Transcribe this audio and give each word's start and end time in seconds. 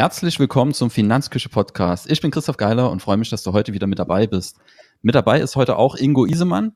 Herzlich 0.00 0.40
willkommen 0.40 0.72
zum 0.72 0.88
Finanzküche 0.88 1.50
Podcast. 1.50 2.10
Ich 2.10 2.22
bin 2.22 2.30
Christoph 2.30 2.56
Geiler 2.56 2.90
und 2.90 3.02
freue 3.02 3.18
mich, 3.18 3.28
dass 3.28 3.42
du 3.42 3.52
heute 3.52 3.74
wieder 3.74 3.86
mit 3.86 3.98
dabei 3.98 4.26
bist. 4.26 4.56
Mit 5.02 5.14
dabei 5.14 5.42
ist 5.42 5.56
heute 5.56 5.76
auch 5.76 5.94
Ingo 5.94 6.24
Isemann. 6.24 6.72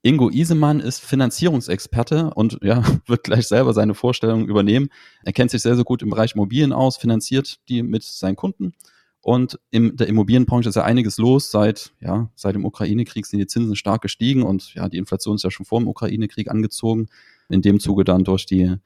Ingo 0.00 0.30
Isemann 0.30 0.80
ist 0.80 1.00
Finanzierungsexperte 1.00 2.30
und 2.30 2.56
ja, 2.62 2.82
wird 3.06 3.24
gleich 3.24 3.48
selber 3.48 3.74
seine 3.74 3.92
Vorstellungen 3.92 4.48
übernehmen. 4.48 4.88
Er 5.24 5.34
kennt 5.34 5.50
sich 5.50 5.60
sehr, 5.60 5.74
sehr 5.74 5.84
gut 5.84 6.00
im 6.00 6.08
Bereich 6.08 6.36
Immobilien 6.36 6.72
aus, 6.72 6.96
finanziert 6.96 7.58
die 7.68 7.82
mit 7.82 8.02
seinen 8.02 8.36
Kunden. 8.36 8.72
Und 9.20 9.60
in 9.70 9.98
der 9.98 10.08
Immobilienbranche 10.08 10.70
ist 10.70 10.76
ja 10.76 10.84
einiges 10.84 11.18
los. 11.18 11.50
Seit, 11.50 11.92
ja, 12.00 12.30
seit 12.34 12.54
dem 12.54 12.64
Ukraine-Krieg 12.64 13.26
sind 13.26 13.40
die 13.40 13.46
Zinsen 13.46 13.76
stark 13.76 14.00
gestiegen 14.00 14.42
und 14.42 14.72
ja, 14.72 14.88
die 14.88 14.96
Inflation 14.96 15.34
ist 15.34 15.44
ja 15.44 15.50
schon 15.50 15.66
vor 15.66 15.80
dem 15.80 15.88
Ukraine-Krieg 15.88 16.50
angezogen. 16.50 17.08
In 17.50 17.60
dem 17.60 17.78
Zuge 17.78 18.04
dann 18.04 18.24
durch 18.24 18.46
die 18.46 18.76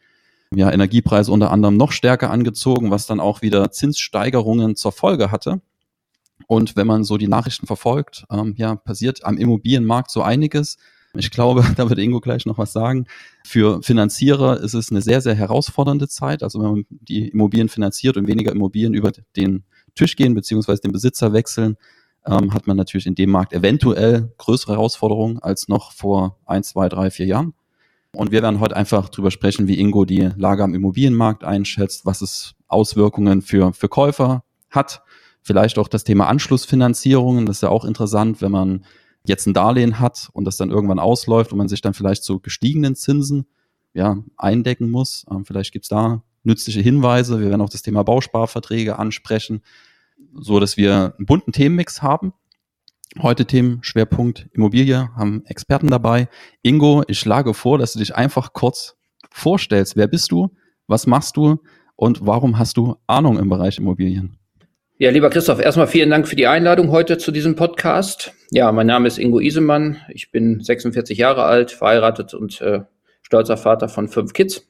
ja, 0.55 0.71
Energiepreise 0.73 1.31
unter 1.31 1.51
anderem 1.51 1.77
noch 1.77 1.93
stärker 1.93 2.31
angezogen, 2.31 2.91
was 2.91 3.07
dann 3.07 3.21
auch 3.21 3.43
wieder 3.43 3.71
Zinssteigerungen 3.71 4.77
zur 4.77 4.93
Folge 4.93 5.31
hatte. 5.31 5.61
Und 6.47 6.77
wenn 6.77 6.87
man 6.87 7.05
so 7.05 7.19
die 7.19 7.29
Nachrichten 7.29 7.67
verfolgt, 7.67 8.25
ähm, 8.31 8.55
ja, 8.57 8.77
passiert 8.77 9.25
am 9.25 9.37
Immobilienmarkt 9.37 10.11
so 10.11 10.23
einiges. 10.23 10.79
Ich 11.15 11.31
glaube, 11.31 11.65
da 11.77 11.89
wird 11.89 11.99
Ingo 11.99 12.21
gleich 12.21 12.47
noch 12.47 12.59
was 12.59 12.73
sagen. 12.73 13.07
Für 13.45 13.83
Finanzierer 13.83 14.61
ist 14.61 14.75
es 14.75 14.91
eine 14.91 15.03
sehr, 15.03 15.21
sehr 15.21 15.35
herausfordernde 15.35 16.09
Zeit. 16.09 16.43
Also 16.43 16.61
wenn 16.61 16.71
man 16.71 16.87
die 16.89 17.29
Immobilien 17.29 17.69
finanziert 17.69 18.17
und 18.17 18.27
weniger 18.27 18.53
Immobilien 18.53 18.95
über 18.95 19.13
den 19.37 19.65
Tisch 19.95 20.17
gehen, 20.17 20.35
beziehungsweise 20.35 20.81
den 20.81 20.93
Besitzer 20.93 21.33
wechseln, 21.33 21.77
ähm, 22.27 22.53
hat 22.55 22.67
man 22.67 22.77
natürlich 22.77 23.07
in 23.07 23.15
dem 23.15 23.31
Markt 23.31 23.53
eventuell 23.53 24.33
größere 24.39 24.73
Herausforderungen 24.73 25.39
als 25.39 25.69
noch 25.69 25.93
vor 25.93 26.39
ein, 26.47 26.63
zwei, 26.63 26.89
drei, 26.89 27.11
vier 27.11 27.27
Jahren. 27.27 27.55
Und 28.15 28.33
wir 28.33 28.43
werden 28.43 28.61
heute 28.61 28.77
einfach 28.77 29.09
drüber 29.11 29.31
sprechen, 29.31 29.69
wie 29.69 29.79
Ingo 29.79 30.05
die 30.05 30.31
Lage 30.37 30.65
am 30.65 30.75
Immobilienmarkt 30.75 31.45
einschätzt, 31.45 32.07
was 32.07 32.23
es 32.23 32.55
Auswirkungen 32.67 33.43
für, 33.43 33.73
für 33.73 33.89
Käufer 33.89 34.45
hat. 34.71 35.03
Vielleicht 35.43 35.79
auch 35.79 35.89
das 35.89 36.05
Thema 36.05 36.27
Anschlussfinanzierungen. 36.27 37.47
Das 37.47 37.59
ist 37.59 37.63
ja 37.63 37.69
auch 37.69 37.85
interessant, 37.85 38.41
wenn 38.41 38.53
man 38.53 38.85
jetzt 39.25 39.47
ein 39.47 39.55
Darlehen 39.55 40.01
hat 40.01 40.31
und 40.33 40.45
das 40.45 40.57
dann 40.57 40.71
irgendwann 40.71 40.99
ausläuft 40.99 41.53
und 41.53 41.59
man 41.59 41.69
sich 41.69 41.81
dann 41.81 41.95
vielleicht 41.95 42.25
zu 42.25 42.41
gestiegenen 42.41 42.97
Zinsen 42.97 43.47
ja, 43.95 44.19
eindecken 44.37 44.91
muss. 44.91 45.27
Ähm, 45.31 45.45
vielleicht 45.45 45.73
gibt's 45.73 45.89
da 45.89 46.23
nützliche 46.45 46.81
Hinweise. 46.81 47.41
Wir 47.41 47.51
werden 47.51 47.61
auch 47.61 47.71
das 47.71 47.83
Thema 47.83 48.03
Bausparverträge 48.05 48.99
ansprechen, 48.99 49.63
so 50.35 50.61
dass 50.61 50.77
wir 50.77 51.15
einen 51.19 51.27
bunten 51.27 51.53
Themenmix 51.53 52.03
haben. 52.03 52.33
Heute 53.21 53.47
Themen 53.47 53.83
Schwerpunkt 53.83 54.49
Immobilie, 54.53 55.09
haben 55.17 55.43
Experten 55.47 55.89
dabei. 55.89 56.29
Ingo, 56.63 57.03
ich 57.09 57.19
schlage 57.19 57.55
vor, 57.55 57.79
dass 57.79 57.95
du 57.95 57.99
dich 57.99 58.15
einfach 58.15 58.53
kurz 58.53 58.97
vorstellst. 59.31 59.97
Wer 59.97 60.07
bist 60.07 60.31
du? 60.31 60.55
Was 60.87 61.07
machst 61.07 61.37
du? 61.37 61.59
Und 61.97 62.27
warum 62.27 62.59
hast 62.59 62.77
du 62.77 62.97
Ahnung 63.07 63.39
im 63.39 63.49
Bereich 63.49 63.79
Immobilien? 63.79 64.39
Ja, 64.99 65.11
lieber 65.11 65.31
Christoph, 65.31 65.59
erstmal 65.59 65.87
vielen 65.87 66.11
Dank 66.11 66.29
für 66.29 66.37
die 66.37 66.47
Einladung 66.47 66.91
heute 66.91 67.19
zu 67.19 67.33
diesem 67.33 67.57
Podcast. 67.57 68.35
Ja, 68.51 68.71
mein 68.73 68.87
Name 68.87 69.09
ist 69.09 69.19
Ingo 69.19 69.41
Isemann. 69.41 69.97
Ich 70.11 70.31
bin 70.31 70.61
46 70.61 71.17
Jahre 71.17 71.45
alt, 71.45 71.71
verheiratet 71.71 72.35
und 72.35 72.61
äh, 72.61 72.83
stolzer 73.23 73.57
Vater 73.57 73.89
von 73.89 74.09
fünf 74.09 74.33
Kids 74.33 74.69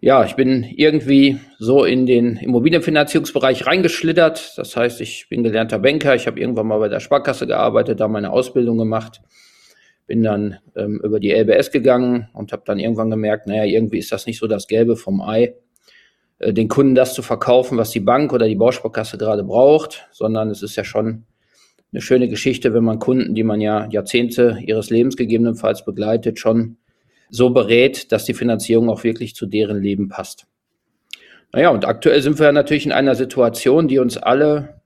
ja, 0.00 0.24
ich 0.24 0.36
bin 0.36 0.62
irgendwie 0.62 1.38
so 1.58 1.84
in 1.84 2.06
den 2.06 2.36
Immobilienfinanzierungsbereich 2.36 3.66
reingeschlittert. 3.66 4.52
Das 4.56 4.76
heißt, 4.76 5.00
ich 5.00 5.28
bin 5.28 5.42
gelernter 5.42 5.78
Banker. 5.78 6.14
Ich 6.14 6.26
habe 6.26 6.38
irgendwann 6.38 6.66
mal 6.66 6.78
bei 6.78 6.88
der 6.88 7.00
Sparkasse 7.00 7.46
gearbeitet, 7.46 8.00
da 8.00 8.08
meine 8.08 8.30
Ausbildung 8.30 8.76
gemacht. 8.76 9.22
Bin 10.06 10.22
dann 10.22 10.58
ähm, 10.76 11.00
über 11.02 11.18
die 11.18 11.32
LBS 11.32 11.70
gegangen 11.70 12.28
und 12.34 12.52
habe 12.52 12.62
dann 12.66 12.78
irgendwann 12.78 13.10
gemerkt, 13.10 13.46
naja, 13.46 13.64
irgendwie 13.64 13.98
ist 13.98 14.12
das 14.12 14.26
nicht 14.26 14.38
so 14.38 14.46
das 14.46 14.68
Gelbe 14.68 14.96
vom 14.96 15.20
Ei, 15.22 15.54
äh, 16.38 16.52
den 16.52 16.68
Kunden 16.68 16.94
das 16.94 17.14
zu 17.14 17.22
verkaufen, 17.22 17.78
was 17.78 17.90
die 17.90 18.00
Bank 18.00 18.32
oder 18.32 18.46
die 18.46 18.54
Bausparkasse 18.54 19.18
gerade 19.18 19.42
braucht, 19.44 20.08
sondern 20.12 20.50
es 20.50 20.62
ist 20.62 20.76
ja 20.76 20.84
schon 20.84 21.24
eine 21.92 22.02
schöne 22.02 22.28
Geschichte, 22.28 22.74
wenn 22.74 22.84
man 22.84 22.98
Kunden, 22.98 23.34
die 23.34 23.44
man 23.44 23.60
ja 23.60 23.88
Jahrzehnte 23.90 24.58
ihres 24.64 24.90
Lebens 24.90 25.16
gegebenenfalls 25.16 25.84
begleitet, 25.84 26.38
schon 26.38 26.76
so 27.30 27.50
berät, 27.50 28.12
dass 28.12 28.24
die 28.24 28.34
Finanzierung 28.34 28.88
auch 28.88 29.04
wirklich 29.04 29.34
zu 29.34 29.46
deren 29.46 29.82
Leben 29.82 30.08
passt. 30.08 30.46
Naja, 31.52 31.70
und 31.70 31.84
aktuell 31.86 32.20
sind 32.22 32.38
wir 32.38 32.52
natürlich 32.52 32.86
in 32.86 32.92
einer 32.92 33.14
Situation, 33.14 33.88
die 33.88 33.98
uns 33.98 34.16
alle 34.16 34.80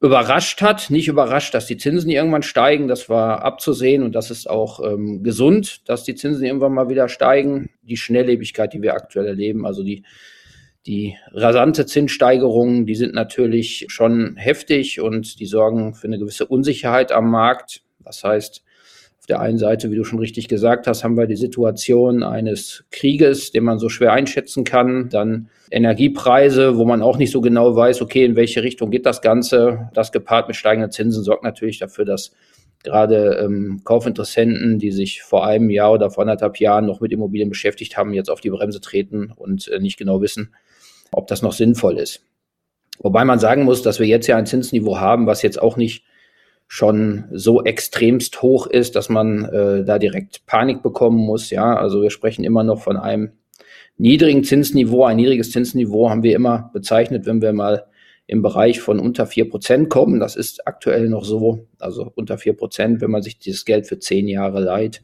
überrascht 0.00 0.60
hat. 0.62 0.90
Nicht 0.90 1.08
überrascht, 1.08 1.54
dass 1.54 1.66
die 1.66 1.76
Zinsen 1.76 2.10
irgendwann 2.10 2.42
steigen, 2.42 2.88
das 2.88 3.08
war 3.08 3.42
abzusehen 3.42 4.02
und 4.02 4.14
das 4.14 4.30
ist 4.30 4.48
auch 4.48 4.80
ähm, 4.84 5.22
gesund, 5.22 5.88
dass 5.88 6.04
die 6.04 6.14
Zinsen 6.14 6.44
irgendwann 6.44 6.74
mal 6.74 6.88
wieder 6.88 7.08
steigen. 7.08 7.70
Die 7.82 7.96
Schnelllebigkeit, 7.96 8.72
die 8.72 8.82
wir 8.82 8.94
aktuell 8.94 9.26
erleben, 9.26 9.64
also 9.66 9.82
die, 9.82 10.04
die 10.86 11.16
rasante 11.32 11.86
Zinssteigerungen, 11.86 12.86
die 12.86 12.94
sind 12.94 13.14
natürlich 13.14 13.86
schon 13.88 14.36
heftig 14.36 15.00
und 15.00 15.40
die 15.40 15.46
sorgen 15.46 15.94
für 15.94 16.06
eine 16.06 16.18
gewisse 16.18 16.46
Unsicherheit 16.46 17.12
am 17.12 17.30
Markt. 17.30 17.82
Das 18.00 18.22
heißt, 18.22 18.62
auf 19.26 19.30
der 19.30 19.40
einen 19.40 19.58
Seite, 19.58 19.90
wie 19.90 19.96
du 19.96 20.04
schon 20.04 20.20
richtig 20.20 20.46
gesagt 20.46 20.86
hast, 20.86 21.02
haben 21.02 21.16
wir 21.16 21.26
die 21.26 21.34
Situation 21.34 22.22
eines 22.22 22.84
Krieges, 22.92 23.50
den 23.50 23.64
man 23.64 23.80
so 23.80 23.88
schwer 23.88 24.12
einschätzen 24.12 24.62
kann. 24.62 25.08
Dann 25.08 25.48
Energiepreise, 25.68 26.76
wo 26.76 26.84
man 26.84 27.02
auch 27.02 27.18
nicht 27.18 27.32
so 27.32 27.40
genau 27.40 27.74
weiß, 27.74 28.02
okay, 28.02 28.24
in 28.24 28.36
welche 28.36 28.62
Richtung 28.62 28.92
geht 28.92 29.04
das 29.04 29.22
Ganze. 29.22 29.90
Das 29.94 30.12
gepaart 30.12 30.46
mit 30.46 30.54
steigenden 30.54 30.92
Zinsen 30.92 31.24
sorgt 31.24 31.42
natürlich 31.42 31.80
dafür, 31.80 32.04
dass 32.04 32.36
gerade 32.84 33.40
ähm, 33.44 33.80
Kaufinteressenten, 33.82 34.78
die 34.78 34.92
sich 34.92 35.22
vor 35.22 35.44
einem 35.44 35.70
Jahr 35.70 35.94
oder 35.94 36.08
vor 36.08 36.22
anderthalb 36.22 36.60
Jahren 36.60 36.86
noch 36.86 37.00
mit 37.00 37.10
Immobilien 37.10 37.48
beschäftigt 37.48 37.96
haben, 37.96 38.14
jetzt 38.14 38.30
auf 38.30 38.40
die 38.40 38.50
Bremse 38.50 38.80
treten 38.80 39.32
und 39.34 39.66
äh, 39.66 39.80
nicht 39.80 39.98
genau 39.98 40.20
wissen, 40.20 40.54
ob 41.10 41.26
das 41.26 41.42
noch 41.42 41.52
sinnvoll 41.52 41.98
ist. 41.98 42.22
Wobei 43.00 43.24
man 43.24 43.40
sagen 43.40 43.64
muss, 43.64 43.82
dass 43.82 43.98
wir 43.98 44.06
jetzt 44.06 44.28
ja 44.28 44.36
ein 44.36 44.46
Zinsniveau 44.46 45.00
haben, 45.00 45.26
was 45.26 45.42
jetzt 45.42 45.60
auch 45.60 45.76
nicht 45.76 46.04
schon 46.68 47.24
so 47.32 47.62
extremst 47.64 48.42
hoch 48.42 48.66
ist, 48.66 48.96
dass 48.96 49.08
man 49.08 49.44
äh, 49.44 49.84
da 49.84 49.98
direkt 49.98 50.46
Panik 50.46 50.82
bekommen 50.82 51.18
muss. 51.18 51.50
Ja, 51.50 51.76
also 51.76 52.02
wir 52.02 52.10
sprechen 52.10 52.44
immer 52.44 52.64
noch 52.64 52.82
von 52.82 52.96
einem 52.96 53.32
niedrigen 53.98 54.44
Zinsniveau. 54.44 55.04
Ein 55.04 55.16
niedriges 55.16 55.52
Zinsniveau 55.52 56.10
haben 56.10 56.22
wir 56.22 56.34
immer 56.34 56.70
bezeichnet, 56.72 57.26
wenn 57.26 57.40
wir 57.40 57.52
mal 57.52 57.86
im 58.26 58.42
Bereich 58.42 58.80
von 58.80 58.98
unter 58.98 59.26
vier 59.26 59.48
Prozent 59.48 59.88
kommen. 59.88 60.18
Das 60.18 60.34
ist 60.34 60.66
aktuell 60.66 61.08
noch 61.08 61.24
so, 61.24 61.66
also 61.78 62.10
unter 62.14 62.38
vier 62.38 62.54
Prozent, 62.54 63.00
wenn 63.00 63.10
man 63.10 63.22
sich 63.22 63.38
dieses 63.38 63.64
Geld 63.64 63.86
für 63.86 64.00
zehn 64.00 64.26
Jahre 64.26 64.60
leiht. 64.60 65.02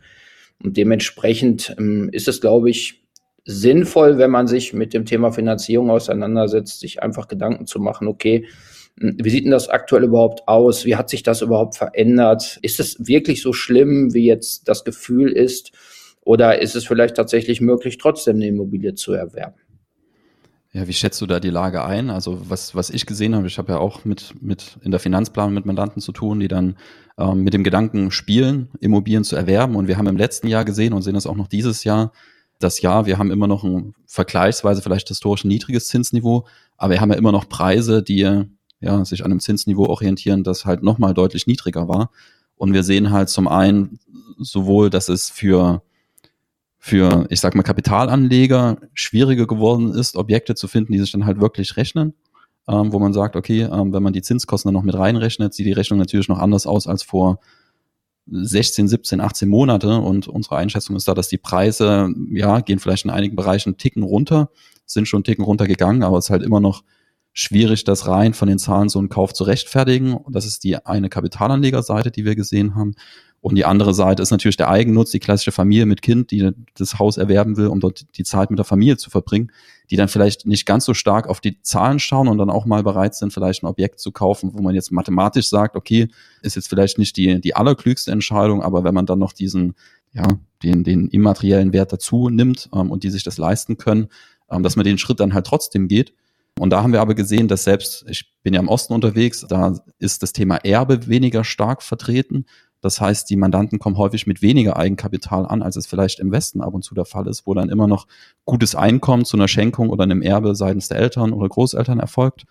Und 0.62 0.76
dementsprechend 0.76 1.74
ähm, 1.78 2.08
ist 2.12 2.26
es, 2.26 2.40
glaube 2.40 2.70
ich, 2.70 3.04
sinnvoll, 3.44 4.18
wenn 4.18 4.30
man 4.30 4.46
sich 4.46 4.72
mit 4.72 4.94
dem 4.94 5.04
Thema 5.04 5.32
Finanzierung 5.32 5.90
auseinandersetzt, 5.90 6.80
sich 6.80 7.02
einfach 7.02 7.28
Gedanken 7.28 7.66
zu 7.66 7.80
machen, 7.80 8.06
okay, 8.06 8.46
wie 8.96 9.30
sieht 9.30 9.44
denn 9.44 9.50
das 9.50 9.68
aktuell 9.68 10.04
überhaupt 10.04 10.46
aus? 10.46 10.84
Wie 10.84 10.96
hat 10.96 11.10
sich 11.10 11.22
das 11.22 11.42
überhaupt 11.42 11.76
verändert? 11.76 12.58
Ist 12.62 12.78
es 12.78 13.06
wirklich 13.06 13.42
so 13.42 13.52
schlimm, 13.52 14.14
wie 14.14 14.26
jetzt 14.26 14.68
das 14.68 14.84
Gefühl 14.84 15.32
ist? 15.32 15.72
Oder 16.20 16.60
ist 16.60 16.76
es 16.76 16.86
vielleicht 16.86 17.16
tatsächlich 17.16 17.60
möglich, 17.60 17.98
trotzdem 17.98 18.36
eine 18.36 18.46
Immobilie 18.46 18.94
zu 18.94 19.12
erwerben? 19.12 19.56
Ja, 20.74 20.86
wie 20.88 20.92
schätzt 20.92 21.20
du 21.20 21.26
da 21.26 21.38
die 21.38 21.50
Lage 21.50 21.84
ein? 21.84 22.08
Also 22.08 22.48
was, 22.48 22.74
was 22.74 22.88
ich 22.88 23.04
gesehen 23.04 23.34
habe, 23.34 23.46
ich 23.46 23.58
habe 23.58 23.72
ja 23.72 23.78
auch 23.78 24.06
mit, 24.06 24.34
mit 24.40 24.78
in 24.82 24.90
der 24.90 25.00
Finanzplanung 25.00 25.52
mit 25.52 25.66
Mandanten 25.66 26.00
zu 26.00 26.12
tun, 26.12 26.40
die 26.40 26.48
dann 26.48 26.76
ähm, 27.18 27.42
mit 27.42 27.52
dem 27.52 27.62
Gedanken 27.62 28.10
spielen, 28.10 28.70
Immobilien 28.80 29.24
zu 29.24 29.36
erwerben. 29.36 29.76
Und 29.76 29.86
wir 29.86 29.98
haben 29.98 30.06
im 30.06 30.16
letzten 30.16 30.46
Jahr 30.46 30.64
gesehen 30.64 30.94
und 30.94 31.02
sehen 31.02 31.14
das 31.14 31.26
auch 31.26 31.36
noch 31.36 31.48
dieses 31.48 31.84
Jahr, 31.84 32.12
das 32.58 32.80
Jahr, 32.80 33.04
wir 33.04 33.18
haben 33.18 33.30
immer 33.30 33.48
noch 33.48 33.64
ein 33.64 33.94
vergleichsweise 34.06 34.80
vielleicht 34.80 35.08
historisch 35.08 35.44
niedriges 35.44 35.88
Zinsniveau, 35.88 36.46
aber 36.78 36.92
wir 36.94 37.00
haben 37.00 37.10
ja 37.10 37.18
immer 37.18 37.32
noch 37.32 37.48
Preise, 37.48 38.02
die 38.02 38.44
ja, 38.82 39.04
sich 39.04 39.24
an 39.24 39.30
einem 39.30 39.40
Zinsniveau 39.40 39.86
orientieren, 39.86 40.44
das 40.44 40.64
halt 40.64 40.82
nochmal 40.82 41.14
deutlich 41.14 41.46
niedriger 41.46 41.88
war. 41.88 42.10
Und 42.56 42.72
wir 42.74 42.82
sehen 42.82 43.10
halt 43.10 43.28
zum 43.28 43.48
einen 43.48 43.98
sowohl, 44.38 44.90
dass 44.90 45.08
es 45.08 45.30
für, 45.30 45.82
für, 46.78 47.26
ich 47.30 47.40
sag 47.40 47.54
mal, 47.54 47.62
Kapitalanleger 47.62 48.78
schwieriger 48.92 49.46
geworden 49.46 49.92
ist, 49.92 50.16
Objekte 50.16 50.54
zu 50.54 50.68
finden, 50.68 50.92
die 50.92 50.98
sich 50.98 51.12
dann 51.12 51.24
halt 51.24 51.40
wirklich 51.40 51.76
rechnen, 51.76 52.14
ähm, 52.68 52.92
wo 52.92 52.98
man 52.98 53.12
sagt, 53.12 53.36
okay, 53.36 53.62
ähm, 53.62 53.92
wenn 53.92 54.02
man 54.02 54.12
die 54.12 54.22
Zinskosten 54.22 54.68
dann 54.68 54.74
noch 54.74 54.84
mit 54.84 54.96
reinrechnet, 54.96 55.54
sieht 55.54 55.66
die 55.66 55.72
Rechnung 55.72 55.98
natürlich 55.98 56.28
noch 56.28 56.38
anders 56.38 56.66
aus 56.66 56.86
als 56.86 57.02
vor 57.02 57.40
16, 58.30 58.88
17, 58.88 59.20
18 59.20 59.48
Monate. 59.48 59.98
Und 59.98 60.28
unsere 60.28 60.56
Einschätzung 60.56 60.96
ist 60.96 61.08
da, 61.08 61.14
dass 61.14 61.28
die 61.28 61.38
Preise, 61.38 62.12
ja, 62.30 62.60
gehen 62.60 62.78
vielleicht 62.78 63.04
in 63.04 63.10
einigen 63.10 63.36
Bereichen 63.36 63.76
Ticken 63.76 64.02
runter, 64.02 64.50
sind 64.86 65.08
schon 65.08 65.24
Ticken 65.24 65.44
runtergegangen, 65.44 66.02
aber 66.02 66.18
es 66.18 66.26
ist 66.26 66.30
halt 66.30 66.42
immer 66.42 66.60
noch 66.60 66.82
schwierig, 67.32 67.84
das 67.84 68.06
rein 68.06 68.34
von 68.34 68.48
den 68.48 68.58
Zahlen 68.58 68.88
so 68.88 68.98
einen 68.98 69.08
Kauf 69.08 69.32
zu 69.32 69.44
rechtfertigen. 69.44 70.18
Das 70.28 70.46
ist 70.46 70.64
die 70.64 70.84
eine 70.84 71.08
Kapitalanlegerseite, 71.08 72.10
die 72.10 72.24
wir 72.24 72.36
gesehen 72.36 72.74
haben. 72.74 72.94
Und 73.40 73.56
die 73.56 73.64
andere 73.64 73.92
Seite 73.92 74.22
ist 74.22 74.30
natürlich 74.30 74.56
der 74.56 74.68
Eigennutz, 74.68 75.10
die 75.10 75.18
klassische 75.18 75.50
Familie 75.50 75.84
mit 75.84 76.00
Kind, 76.00 76.30
die 76.30 76.52
das 76.76 77.00
Haus 77.00 77.16
erwerben 77.16 77.56
will, 77.56 77.66
um 77.66 77.80
dort 77.80 78.16
die 78.16 78.22
Zeit 78.22 78.50
mit 78.50 78.58
der 78.58 78.64
Familie 78.64 78.96
zu 78.96 79.10
verbringen, 79.10 79.50
die 79.90 79.96
dann 79.96 80.06
vielleicht 80.06 80.46
nicht 80.46 80.64
ganz 80.64 80.84
so 80.84 80.94
stark 80.94 81.28
auf 81.28 81.40
die 81.40 81.60
Zahlen 81.60 81.98
schauen 81.98 82.28
und 82.28 82.38
dann 82.38 82.50
auch 82.50 82.66
mal 82.66 82.84
bereit 82.84 83.16
sind, 83.16 83.32
vielleicht 83.32 83.64
ein 83.64 83.66
Objekt 83.66 83.98
zu 83.98 84.12
kaufen, 84.12 84.50
wo 84.54 84.62
man 84.62 84.76
jetzt 84.76 84.92
mathematisch 84.92 85.48
sagt, 85.48 85.74
okay, 85.74 86.06
ist 86.42 86.54
jetzt 86.54 86.68
vielleicht 86.68 86.98
nicht 86.98 87.16
die, 87.16 87.40
die 87.40 87.56
allerklügste 87.56 88.12
Entscheidung, 88.12 88.62
aber 88.62 88.84
wenn 88.84 88.94
man 88.94 89.06
dann 89.06 89.18
noch 89.18 89.32
diesen, 89.32 89.74
ja, 90.12 90.28
den, 90.62 90.84
den 90.84 91.08
immateriellen 91.08 91.72
Wert 91.72 91.92
dazu 91.92 92.28
nimmt 92.28 92.68
ähm, 92.72 92.92
und 92.92 93.02
die 93.02 93.10
sich 93.10 93.24
das 93.24 93.38
leisten 93.38 93.76
können, 93.76 94.06
ähm, 94.50 94.62
dass 94.62 94.76
man 94.76 94.84
den 94.84 94.98
Schritt 94.98 95.18
dann 95.18 95.34
halt 95.34 95.46
trotzdem 95.46 95.88
geht 95.88 96.14
Und 96.58 96.70
da 96.70 96.82
haben 96.82 96.92
wir 96.92 97.00
aber 97.00 97.14
gesehen, 97.14 97.48
dass 97.48 97.64
selbst, 97.64 98.04
ich 98.08 98.32
bin 98.42 98.54
ja 98.54 98.60
im 98.60 98.68
Osten 98.68 98.92
unterwegs, 98.92 99.44
da 99.48 99.74
ist 99.98 100.22
das 100.22 100.32
Thema 100.32 100.56
Erbe 100.56 101.06
weniger 101.08 101.44
stark 101.44 101.82
vertreten. 101.82 102.46
Das 102.80 103.00
heißt, 103.00 103.30
die 103.30 103.36
Mandanten 103.36 103.78
kommen 103.78 103.96
häufig 103.96 104.26
mit 104.26 104.42
weniger 104.42 104.76
Eigenkapital 104.76 105.46
an, 105.46 105.62
als 105.62 105.76
es 105.76 105.86
vielleicht 105.86 106.18
im 106.18 106.32
Westen 106.32 106.60
ab 106.60 106.74
und 106.74 106.82
zu 106.82 106.94
der 106.94 107.04
Fall 107.04 107.26
ist, 107.28 107.46
wo 107.46 107.54
dann 107.54 107.68
immer 107.68 107.86
noch 107.86 108.06
gutes 108.44 108.74
Einkommen 108.74 109.24
zu 109.24 109.36
einer 109.36 109.48
Schenkung 109.48 109.88
oder 109.88 110.02
einem 110.02 110.20
Erbe 110.20 110.54
seitens 110.54 110.88
der 110.88 110.98
Eltern 110.98 111.32
oder 111.32 111.48
Großeltern 111.48 112.00
erfolgt. 112.00 112.44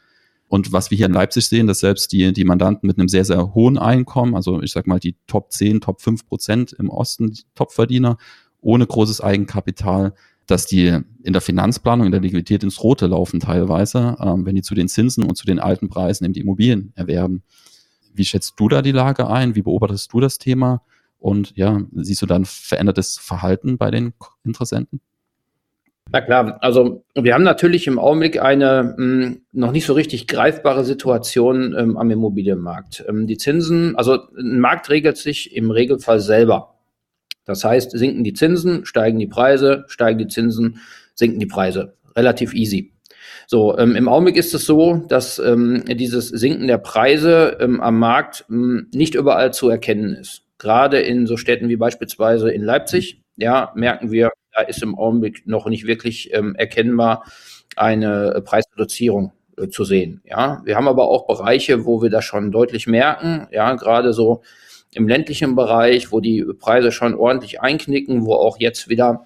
Und 0.48 0.74
was 0.74 0.92
wir 0.92 0.98
hier 0.98 1.06
in 1.06 1.14
Leipzig 1.14 1.48
sehen, 1.48 1.68
dass 1.68 1.80
selbst 1.80 2.12
die, 2.12 2.34
die 2.34 2.44
Mandanten 2.44 2.88
mit 2.88 2.98
einem 2.98 3.08
sehr, 3.08 3.24
sehr 3.24 3.54
hohen 3.54 3.78
Einkommen, 3.78 4.36
also 4.36 4.62
ich 4.62 4.72
sag 4.72 4.88
mal 4.88 5.00
die 5.00 5.16
Top 5.28 5.52
10, 5.52 5.80
Top 5.80 6.02
5 6.02 6.28
Prozent 6.28 6.74
im 6.74 6.90
Osten, 6.90 7.32
die 7.32 7.44
Topverdiener, 7.56 8.18
ohne 8.60 8.86
großes 8.86 9.22
Eigenkapital, 9.22 10.14
dass 10.48 10.66
die 10.66 11.00
in 11.24 11.34
der 11.34 11.42
Finanzplanung, 11.42 12.06
in 12.06 12.12
der 12.12 12.22
Liquidität 12.22 12.64
ins 12.64 12.84
Rote 12.84 13.08
laufen 13.08 13.40
teilweise, 13.40 14.18
ähm, 14.20 14.46
wenn 14.46 14.56
die 14.56 14.62
zu 14.62 14.76
den 14.76 14.88
Zinsen 14.88 15.24
und 15.24 15.36
zu 15.36 15.46
den 15.46 15.60
alten 15.60 15.90
Preisen 15.90 16.26
eben 16.26 16.34
die 16.34 16.42
Immobilien 16.42 16.92
erwerben. 16.96 17.44
Wie 18.14 18.26
schätzt 18.26 18.60
du 18.60 18.68
da 18.68 18.82
die 18.82 18.92
Lage 18.92 19.28
ein? 19.28 19.56
Wie 19.56 19.62
beobachtest 19.62 20.12
du 20.12 20.20
das 20.20 20.38
Thema? 20.38 20.82
Und 21.20 21.56
ja, 21.56 21.80
siehst 21.94 22.22
du 22.22 22.26
dann 22.26 22.46
verändertes 22.46 23.18
Verhalten 23.18 23.78
bei 23.78 23.92
den 23.92 24.14
Interessenten? 24.44 25.00
Na 26.14 26.20
klar, 26.20 26.58
also 26.62 27.06
wir 27.16 27.34
haben 27.34 27.44
natürlich 27.44 27.88
im 27.88 27.98
Augenblick 27.98 28.42
eine 28.42 28.96
mh, 28.98 29.26
hm, 29.26 29.42
noch 29.54 29.72
nicht 29.72 29.86
so 29.86 29.94
richtig 29.94 30.28
greifbare 30.28 30.84
Situation 30.84 31.74
ähm, 31.78 31.96
am 31.96 32.12
Immobilienmarkt. 32.12 33.06
Ähm, 33.08 33.28
die 33.28 33.38
Zinsen, 33.38 33.96
also 33.96 34.18
ein 34.38 34.60
Markt 34.60 34.90
regelt 34.90 35.16
sich 35.16 35.56
im 35.56 35.72
Regelfall 35.72 36.20
selber. 36.20 36.71
Das 37.52 37.66
heißt, 37.66 37.92
sinken 37.92 38.24
die 38.24 38.34
Zinsen, 38.34 38.86
steigen 38.86 39.20
die 39.20 39.28
Preise, 39.28 39.84
steigen 39.88 40.20
die 40.20 40.28
Zinsen, 40.28 40.80
sinken 41.16 41.40
die 41.40 41.46
Preise. 41.46 41.96
Relativ 42.16 42.54
easy. 42.54 42.94
So, 43.46 43.78
ähm, 43.78 43.98
im 43.98 44.08
Augenblick 44.08 44.38
ist 44.38 44.54
es 44.54 44.66
so, 44.66 45.04
dass 45.10 45.38
ähm, 45.38 45.84
dieses 45.86 46.30
Sinken 46.30 46.68
der 46.68 46.78
Preise 46.78 47.58
ähm, 47.60 47.82
am 47.82 48.00
Markt 48.00 48.46
ähm, 48.50 48.88
nicht 48.94 49.16
überall 49.16 49.52
zu 49.52 49.68
erkennen 49.68 50.16
ist. 50.16 50.44
Gerade 50.60 51.02
in 51.02 51.28
so 51.28 51.36
Städten 51.36 51.68
wie 51.68 51.76
beispielsweise 51.76 52.52
in 52.52 52.64
Leipzig, 52.64 53.22
ja, 53.36 53.74
merken 53.76 54.12
wir, 54.12 54.32
da 54.54 54.62
ist 54.62 54.82
im 54.82 54.98
Augenblick 54.98 55.46
noch 55.46 55.66
nicht 55.66 55.86
wirklich 55.86 56.34
ähm, 56.34 56.56
erkennbar 56.56 57.26
eine 57.76 58.42
Preisreduzierung 58.46 59.34
äh, 59.58 59.68
zu 59.68 59.84
sehen. 59.84 60.22
Ja, 60.24 60.62
wir 60.64 60.78
haben 60.78 60.88
aber 60.88 61.10
auch 61.10 61.28
Bereiche, 61.28 61.86
wo 61.86 62.02
wir 62.02 62.10
das 62.10 62.24
schon 62.24 62.52
deutlich 62.52 62.88
merken. 62.88 63.48
Ja, 63.52 63.76
gerade 63.76 64.14
so 64.14 64.44
im 64.94 65.08
ländlichen 65.08 65.56
Bereich, 65.56 66.12
wo 66.12 66.20
die 66.20 66.46
Preise 66.60 66.92
schon 66.92 67.16
ordentlich 67.16 67.62
einknicken, 67.62 68.26
wo 68.26 68.34
auch 68.34 68.60
jetzt 68.60 68.90
wieder 68.90 69.26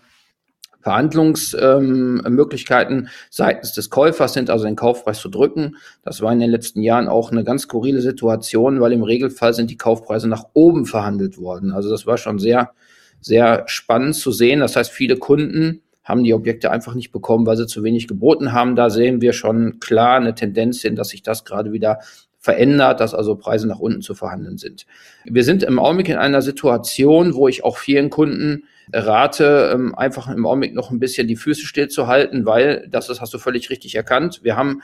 Verhandlungsmöglichkeiten 0.85 2.99
ähm, 2.99 3.07
seitens 3.31 3.73
des 3.73 3.89
Käufers 3.89 4.33
sind, 4.33 4.51
also 4.51 4.65
den 4.65 4.75
Kaufpreis 4.75 5.19
zu 5.19 5.29
drücken. 5.29 5.77
Das 6.03 6.21
war 6.21 6.31
in 6.31 6.39
den 6.39 6.51
letzten 6.51 6.83
Jahren 6.83 7.07
auch 7.07 7.31
eine 7.31 7.43
ganz 7.43 7.63
skurrile 7.63 8.01
Situation, 8.01 8.79
weil 8.79 8.91
im 8.91 9.01
Regelfall 9.01 9.55
sind 9.55 9.71
die 9.71 9.77
Kaufpreise 9.77 10.29
nach 10.29 10.43
oben 10.53 10.85
verhandelt 10.85 11.39
worden. 11.39 11.71
Also 11.71 11.89
das 11.89 12.05
war 12.05 12.19
schon 12.19 12.37
sehr, 12.37 12.73
sehr 13.19 13.63
spannend 13.65 14.13
zu 14.13 14.31
sehen. 14.31 14.59
Das 14.59 14.75
heißt, 14.75 14.91
viele 14.91 15.17
Kunden 15.17 15.81
haben 16.03 16.23
die 16.23 16.35
Objekte 16.35 16.69
einfach 16.69 16.93
nicht 16.93 17.11
bekommen, 17.11 17.47
weil 17.47 17.57
sie 17.57 17.65
zu 17.65 17.83
wenig 17.83 18.07
geboten 18.07 18.53
haben. 18.53 18.75
Da 18.75 18.91
sehen 18.91 19.21
wir 19.21 19.33
schon 19.33 19.79
klar 19.79 20.17
eine 20.17 20.35
Tendenz 20.35 20.83
hin, 20.83 20.95
dass 20.95 21.09
sich 21.09 21.23
das 21.23 21.45
gerade 21.45 21.71
wieder 21.71 21.97
verändert, 22.45 22.99
dass 22.99 23.15
also 23.15 23.35
Preise 23.35 23.67
nach 23.67 23.79
unten 23.79 24.03
zu 24.03 24.13
verhandeln 24.13 24.57
sind. 24.57 24.85
Wir 25.25 25.43
sind 25.43 25.63
im 25.63 25.79
Augenblick 25.79 26.09
in 26.09 26.17
einer 26.17 26.43
Situation, 26.43 27.33
wo 27.33 27.47
ich 27.47 27.63
auch 27.63 27.77
vielen 27.77 28.11
Kunden 28.11 28.65
rate, 28.93 29.71
ähm, 29.73 29.95
einfach 29.95 30.29
im 30.29 30.45
Augenblick 30.45 30.75
noch 30.75 30.91
ein 30.91 30.99
bisschen 30.99 31.27
die 31.27 31.37
Füße 31.37 31.65
stillzuhalten, 31.65 32.45
weil, 32.45 32.87
das 32.87 33.09
ist, 33.09 33.19
hast 33.19 33.33
du 33.33 33.39
völlig 33.39 33.71
richtig 33.71 33.95
erkannt, 33.95 34.41
wir 34.43 34.55
haben 34.55 34.83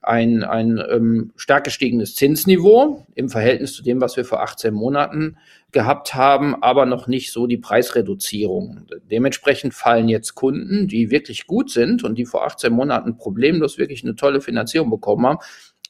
ein, 0.00 0.44
ein 0.44 0.82
ähm, 0.90 1.32
stark 1.36 1.64
gestiegenes 1.64 2.14
Zinsniveau 2.14 3.06
im 3.14 3.28
Verhältnis 3.28 3.74
zu 3.74 3.82
dem, 3.82 4.00
was 4.00 4.16
wir 4.16 4.24
vor 4.24 4.42
18 4.42 4.72
Monaten 4.72 5.36
gehabt 5.72 6.14
haben, 6.14 6.62
aber 6.62 6.86
noch 6.86 7.06
nicht 7.06 7.32
so 7.32 7.46
die 7.46 7.58
Preisreduzierung. 7.58 8.86
Dementsprechend 9.10 9.74
fallen 9.74 10.08
jetzt 10.08 10.34
Kunden, 10.34 10.88
die 10.88 11.10
wirklich 11.10 11.46
gut 11.46 11.70
sind 11.70 12.02
und 12.02 12.16
die 12.16 12.24
vor 12.24 12.46
18 12.46 12.72
Monaten 12.72 13.18
problemlos 13.18 13.76
wirklich 13.76 14.04
eine 14.04 14.14
tolle 14.14 14.40
Finanzierung 14.40 14.88
bekommen 14.88 15.26
haben, 15.26 15.38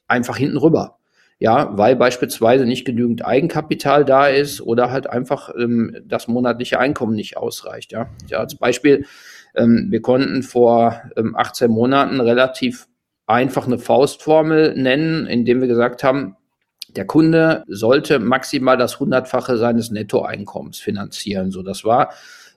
einfach 0.06 0.36
hinten 0.36 0.56
rüber. 0.56 0.98
Ja, 1.40 1.76
weil 1.76 1.96
beispielsweise 1.96 2.64
nicht 2.64 2.84
genügend 2.84 3.24
Eigenkapital 3.24 4.04
da 4.04 4.28
ist 4.28 4.60
oder 4.60 4.90
halt 4.90 5.10
einfach 5.10 5.50
ähm, 5.58 5.96
das 6.04 6.28
monatliche 6.28 6.78
Einkommen 6.78 7.14
nicht 7.14 7.36
ausreicht. 7.36 7.92
Ja, 7.92 8.08
ja 8.28 8.38
als 8.38 8.54
Beispiel, 8.54 9.04
ähm, 9.54 9.88
wir 9.90 10.00
konnten 10.00 10.42
vor 10.42 11.02
ähm, 11.16 11.34
18 11.36 11.70
Monaten 11.70 12.20
relativ 12.20 12.86
einfach 13.26 13.66
eine 13.66 13.78
Faustformel 13.78 14.74
nennen, 14.76 15.26
indem 15.26 15.60
wir 15.60 15.68
gesagt 15.68 16.04
haben, 16.04 16.36
der 16.94 17.06
Kunde 17.06 17.64
sollte 17.66 18.18
maximal 18.18 18.76
das 18.76 19.00
hundertfache 19.00 19.56
seines 19.56 19.90
Nettoeinkommens 19.90 20.78
finanzieren. 20.78 21.50
So, 21.50 21.62
das 21.62 21.84
war 21.84 22.12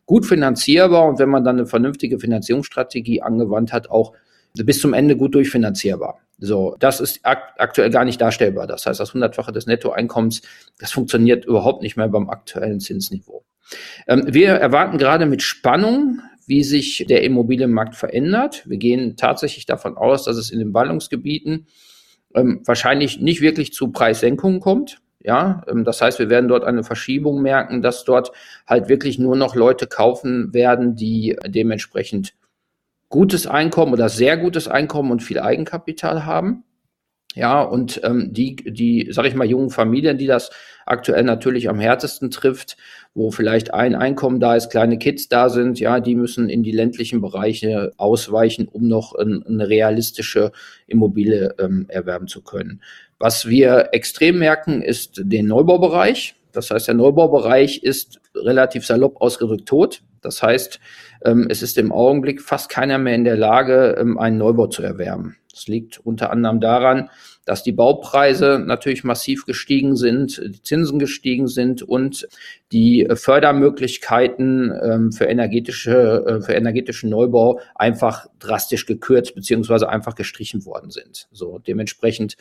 gut 0.05 0.25
finanzierbar 0.25 1.05
und 1.05 1.19
wenn 1.19 1.29
man 1.29 1.43
dann 1.43 1.57
eine 1.57 1.65
vernünftige 1.65 2.19
Finanzierungsstrategie 2.19 3.21
angewandt 3.21 3.73
hat, 3.73 3.89
auch 3.89 4.13
bis 4.53 4.79
zum 4.79 4.93
Ende 4.93 5.15
gut 5.15 5.35
durchfinanzierbar. 5.35 6.19
So, 6.39 6.75
das 6.79 6.99
ist 6.99 7.19
ak 7.23 7.55
aktuell 7.57 7.89
gar 7.89 8.05
nicht 8.05 8.21
darstellbar. 8.21 8.67
Das 8.67 8.85
heißt, 8.85 8.99
das 8.99 9.13
hundertfache 9.13 9.51
des 9.51 9.65
Nettoeinkommens, 9.65 10.41
das 10.79 10.91
funktioniert 10.91 11.45
überhaupt 11.45 11.81
nicht 11.81 11.97
mehr 11.97 12.07
beim 12.07 12.29
aktuellen 12.29 12.79
Zinsniveau. 12.79 13.43
Ähm, 14.07 14.23
wir 14.27 14.49
erwarten 14.49 14.97
gerade 14.97 15.25
mit 15.25 15.41
Spannung, 15.41 16.21
wie 16.45 16.63
sich 16.63 17.05
der 17.09 17.23
Immobilienmarkt 17.23 17.95
verändert. 17.95 18.63
Wir 18.65 18.77
gehen 18.77 19.17
tatsächlich 19.17 19.65
davon 19.65 19.97
aus, 19.97 20.23
dass 20.23 20.37
es 20.37 20.49
in 20.51 20.59
den 20.59 20.71
Ballungsgebieten 20.71 21.67
ähm, 22.35 22.61
wahrscheinlich 22.65 23.19
nicht 23.19 23.41
wirklich 23.41 23.73
zu 23.73 23.91
Preissenkungen 23.91 24.59
kommt. 24.59 24.99
Ja, 25.19 25.63
ähm, 25.67 25.83
das 25.83 26.01
heißt, 26.01 26.19
wir 26.19 26.29
werden 26.29 26.47
dort 26.47 26.63
eine 26.63 26.83
Verschiebung 26.83 27.41
merken, 27.41 27.81
dass 27.81 28.05
dort 28.05 28.31
halt 28.65 28.87
wirklich 28.87 29.17
nur 29.17 29.35
noch 29.35 29.55
Leute 29.55 29.87
kaufen 29.87 30.53
werden, 30.53 30.95
die 30.95 31.35
dementsprechend 31.47 32.33
gutes 33.09 33.47
Einkommen 33.47 33.93
oder 33.93 34.09
sehr 34.09 34.37
gutes 34.37 34.67
Einkommen 34.67 35.11
und 35.11 35.23
viel 35.23 35.39
Eigenkapital 35.39 36.25
haben. 36.25 36.63
Ja, 37.35 37.61
und 37.61 38.01
ähm, 38.03 38.33
die, 38.33 38.55
die, 38.55 39.09
sag 39.11 39.25
ich 39.25 39.35
mal, 39.35 39.45
jungen 39.45 39.69
Familien, 39.69 40.17
die 40.17 40.25
das 40.25 40.49
aktuell 40.87 41.23
natürlich 41.23 41.69
am 41.69 41.79
härtesten 41.79 42.31
trifft, 42.31 42.77
wo 43.13 43.29
vielleicht 43.29 43.75
ein 43.75 43.93
Einkommen 43.93 44.39
da 44.39 44.55
ist, 44.55 44.71
kleine 44.71 44.97
Kids 44.97 45.27
da 45.27 45.49
sind, 45.49 45.79
ja, 45.79 45.99
die 45.99 46.15
müssen 46.15 46.49
in 46.49 46.63
die 46.63 46.71
ländlichen 46.71 47.21
Bereiche 47.21 47.93
ausweichen, 47.97 48.67
um 48.67 48.87
noch 48.87 49.13
ein, 49.13 49.43
eine 49.45 49.69
realistische 49.69 50.51
Immobilie 50.87 51.53
ähm, 51.59 51.85
erwerben 51.89 52.27
zu 52.27 52.41
können. 52.41 52.81
Was 53.19 53.47
wir 53.47 53.89
extrem 53.91 54.39
merken, 54.39 54.81
ist 54.81 55.21
den 55.23 55.45
Neubaubereich. 55.45 56.35
Das 56.53 56.71
heißt, 56.71 56.87
der 56.87 56.95
Neubaubereich 56.95 57.83
ist 57.83 58.19
relativ 58.33 58.83
salopp 58.83 59.21
ausgedrückt 59.21 59.67
tot. 59.67 60.01
Das 60.21 60.41
heißt, 60.41 60.79
ähm, 61.25 61.47
es 61.49 61.61
ist 61.61 61.77
im 61.77 61.91
Augenblick 61.91 62.41
fast 62.41 62.69
keiner 62.69 62.97
mehr 62.97 63.15
in 63.15 63.23
der 63.23 63.37
Lage, 63.37 63.95
ähm, 63.99 64.17
einen 64.17 64.37
Neubau 64.37 64.67
zu 64.67 64.83
erwerben. 64.83 65.37
Das 65.57 65.67
liegt 65.67 65.97
unter 65.97 66.29
anderem 66.29 66.59
daran, 66.59 67.09
dass 67.43 67.63
die 67.63 67.71
Baupreise 67.71 68.59
natürlich 68.63 69.03
massiv 69.03 69.45
gestiegen 69.45 69.95
sind, 69.95 70.37
die 70.37 70.61
Zinsen 70.61 70.99
gestiegen 70.99 71.47
sind 71.47 71.81
und 71.81 72.27
die 72.71 73.07
Fördermöglichkeiten 73.11 74.71
ähm, 74.83 75.11
für 75.11 75.25
energetische, 75.25 76.25
äh, 76.27 76.41
für 76.41 76.53
energetischen 76.53 77.09
Neubau 77.09 77.59
einfach 77.73 78.27
drastisch 78.37 78.85
gekürzt 78.85 79.33
beziehungsweise 79.33 79.89
einfach 79.89 80.13
gestrichen 80.13 80.63
worden 80.65 80.91
sind. 80.91 81.27
So 81.31 81.57
dementsprechend 81.57 82.37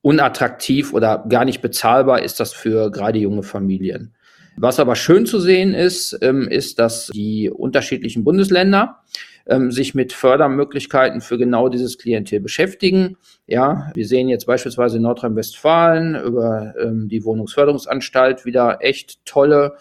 unattraktiv 0.00 0.94
oder 0.94 1.24
gar 1.28 1.44
nicht 1.44 1.60
bezahlbar 1.60 2.22
ist 2.22 2.40
das 2.40 2.54
für 2.54 2.90
gerade 2.90 3.18
junge 3.18 3.42
Familien. 3.42 4.13
Was 4.56 4.78
aber 4.78 4.96
schön 4.96 5.26
zu 5.26 5.40
sehen 5.40 5.74
ist, 5.74 6.18
ähm, 6.22 6.48
ist, 6.48 6.78
dass 6.78 7.08
die 7.08 7.50
unterschiedlichen 7.50 8.24
Bundesländer 8.24 9.00
ähm, 9.46 9.70
sich 9.70 9.94
mit 9.94 10.12
Fördermöglichkeiten 10.12 11.20
für 11.20 11.38
genau 11.38 11.68
dieses 11.68 11.98
Klientel 11.98 12.40
beschäftigen. 12.40 13.16
Ja, 13.46 13.90
wir 13.94 14.06
sehen 14.06 14.28
jetzt 14.28 14.46
beispielsweise 14.46 14.96
in 14.96 15.02
Nordrhein-Westfalen 15.02 16.14
über 16.14 16.74
ähm, 16.80 17.08
die 17.08 17.24
Wohnungsförderungsanstalt 17.24 18.44
wieder 18.44 18.78
echt 18.80 19.24
tolle 19.26 19.76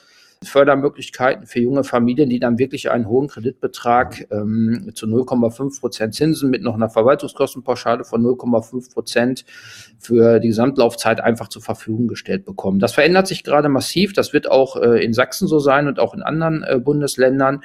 Fördermöglichkeiten 0.48 1.46
für 1.46 1.60
junge 1.60 1.84
Familien, 1.84 2.30
die 2.30 2.40
dann 2.40 2.60
wirklich 2.60 2.92
einen 2.92 3.08
hohen 3.08 3.28
Kreditbetrag 3.28 4.28
ähm, 4.32 4.92
zu 4.94 5.06
0,5 5.06 5.80
Prozent 5.80 6.16
Zinsen 6.16 6.50
mit 6.50 6.62
noch 6.62 6.76
einer 6.76 6.90
Verwaltungskostenpauschale 6.90 8.04
von 8.04 8.24
0,5 8.24 8.94
Prozent 8.94 9.46
für 10.00 10.40
die 10.40 10.50
Gesamtlaufzeit 10.50 11.22
einfach 11.22 11.48
zur 11.48 11.62
Verfügung 11.62 12.08
gestellt 12.08 12.46
bekommen. 12.46 12.80
Das 12.80 12.94
verändert 12.94 13.28
sich 13.28 13.44
gerade 13.44 13.70
massiv. 13.70 14.14
Das 14.14 14.34
wird 14.34 14.50
auch 14.50 14.76
äh, 14.76 15.04
in 15.04 15.14
Sachsen 15.14 15.48
so 15.48 15.60
sein 15.60 15.88
und 15.88 16.00
auch 16.00 16.14
in 16.14 16.22
anderen 16.22 16.64
äh, 16.64 16.80
Bundesländern, 16.80 17.64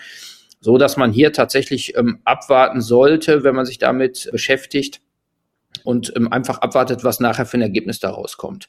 so 0.60 0.78
dass 0.78 0.96
man 0.96 1.12
hier 1.12 1.32
tatsächlich 1.32 1.96
ähm, 1.96 2.20
abwarten 2.24 2.80
sollte, 2.80 3.44
wenn 3.44 3.54
man 3.54 3.66
sich 3.66 3.78
damit 3.78 4.28
beschäftigt 4.32 5.00
und 5.84 6.12
ähm, 6.16 6.32
einfach 6.32 6.58
abwartet, 6.58 7.04
was 7.04 7.20
nachher 7.20 7.46
für 7.46 7.58
ein 7.58 7.62
Ergebnis 7.62 8.00
daraus 8.00 8.36
kommt. 8.36 8.68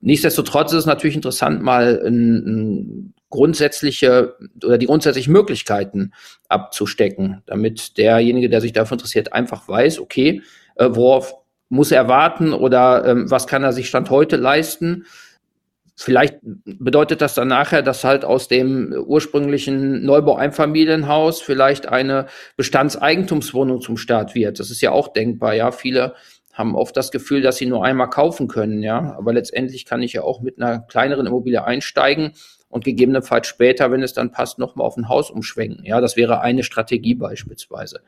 Nichtsdestotrotz 0.00 0.72
ist 0.72 0.80
es 0.80 0.86
natürlich 0.86 1.16
interessant, 1.16 1.62
mal 1.62 2.00
ein, 2.04 2.34
ein 2.46 3.14
grundsätzliche 3.30 4.36
oder 4.64 4.78
die 4.78 4.86
grundsätzlichen 4.86 5.32
Möglichkeiten 5.32 6.12
abzustecken, 6.48 7.42
damit 7.46 7.98
derjenige, 7.98 8.48
der 8.48 8.60
sich 8.60 8.72
dafür 8.72 8.94
interessiert, 8.94 9.32
einfach 9.32 9.68
weiß, 9.68 9.98
okay, 9.98 10.42
äh, 10.76 10.88
worauf 10.90 11.34
muss 11.68 11.90
er 11.90 12.08
warten 12.08 12.52
oder 12.52 13.04
ähm, 13.04 13.30
was 13.30 13.46
kann 13.46 13.64
er 13.64 13.72
sich 13.72 13.88
Stand 13.88 14.10
heute 14.10 14.36
leisten. 14.36 15.06
Vielleicht 15.98 16.38
bedeutet 16.42 17.22
das 17.22 17.34
dann 17.34 17.48
nachher, 17.48 17.82
dass 17.82 18.04
halt 18.04 18.24
aus 18.24 18.48
dem 18.48 18.92
ursprünglichen 18.92 20.04
Neubau-Einfamilienhaus 20.04 21.40
vielleicht 21.40 21.88
eine 21.88 22.26
Bestandseigentumswohnung 22.56 23.80
zum 23.80 23.96
Start 23.96 24.34
wird. 24.34 24.60
Das 24.60 24.70
ist 24.70 24.82
ja 24.82 24.92
auch 24.92 25.08
denkbar, 25.08 25.54
ja. 25.54 25.72
Viele 25.72 26.14
haben 26.52 26.76
oft 26.76 26.96
das 26.96 27.10
Gefühl, 27.10 27.40
dass 27.40 27.56
sie 27.56 27.66
nur 27.66 27.82
einmal 27.82 28.10
kaufen 28.10 28.46
können, 28.46 28.82
ja. 28.82 29.16
Aber 29.16 29.32
letztendlich 29.32 29.86
kann 29.86 30.02
ich 30.02 30.12
ja 30.12 30.22
auch 30.22 30.42
mit 30.42 30.60
einer 30.60 30.80
kleineren 30.80 31.26
Immobilie 31.26 31.64
einsteigen 31.64 32.32
und 32.76 32.84
gegebenenfalls 32.84 33.46
später, 33.46 33.90
wenn 33.90 34.02
es 34.02 34.12
dann 34.12 34.32
passt, 34.32 34.58
nochmal 34.58 34.86
auf 34.86 34.98
ein 34.98 35.08
Haus 35.08 35.30
umschwenken. 35.30 35.82
Ja, 35.86 36.02
das 36.02 36.14
wäre 36.14 36.42
eine 36.42 36.62
Strategie 36.62 37.14
beispielsweise. 37.14 38.00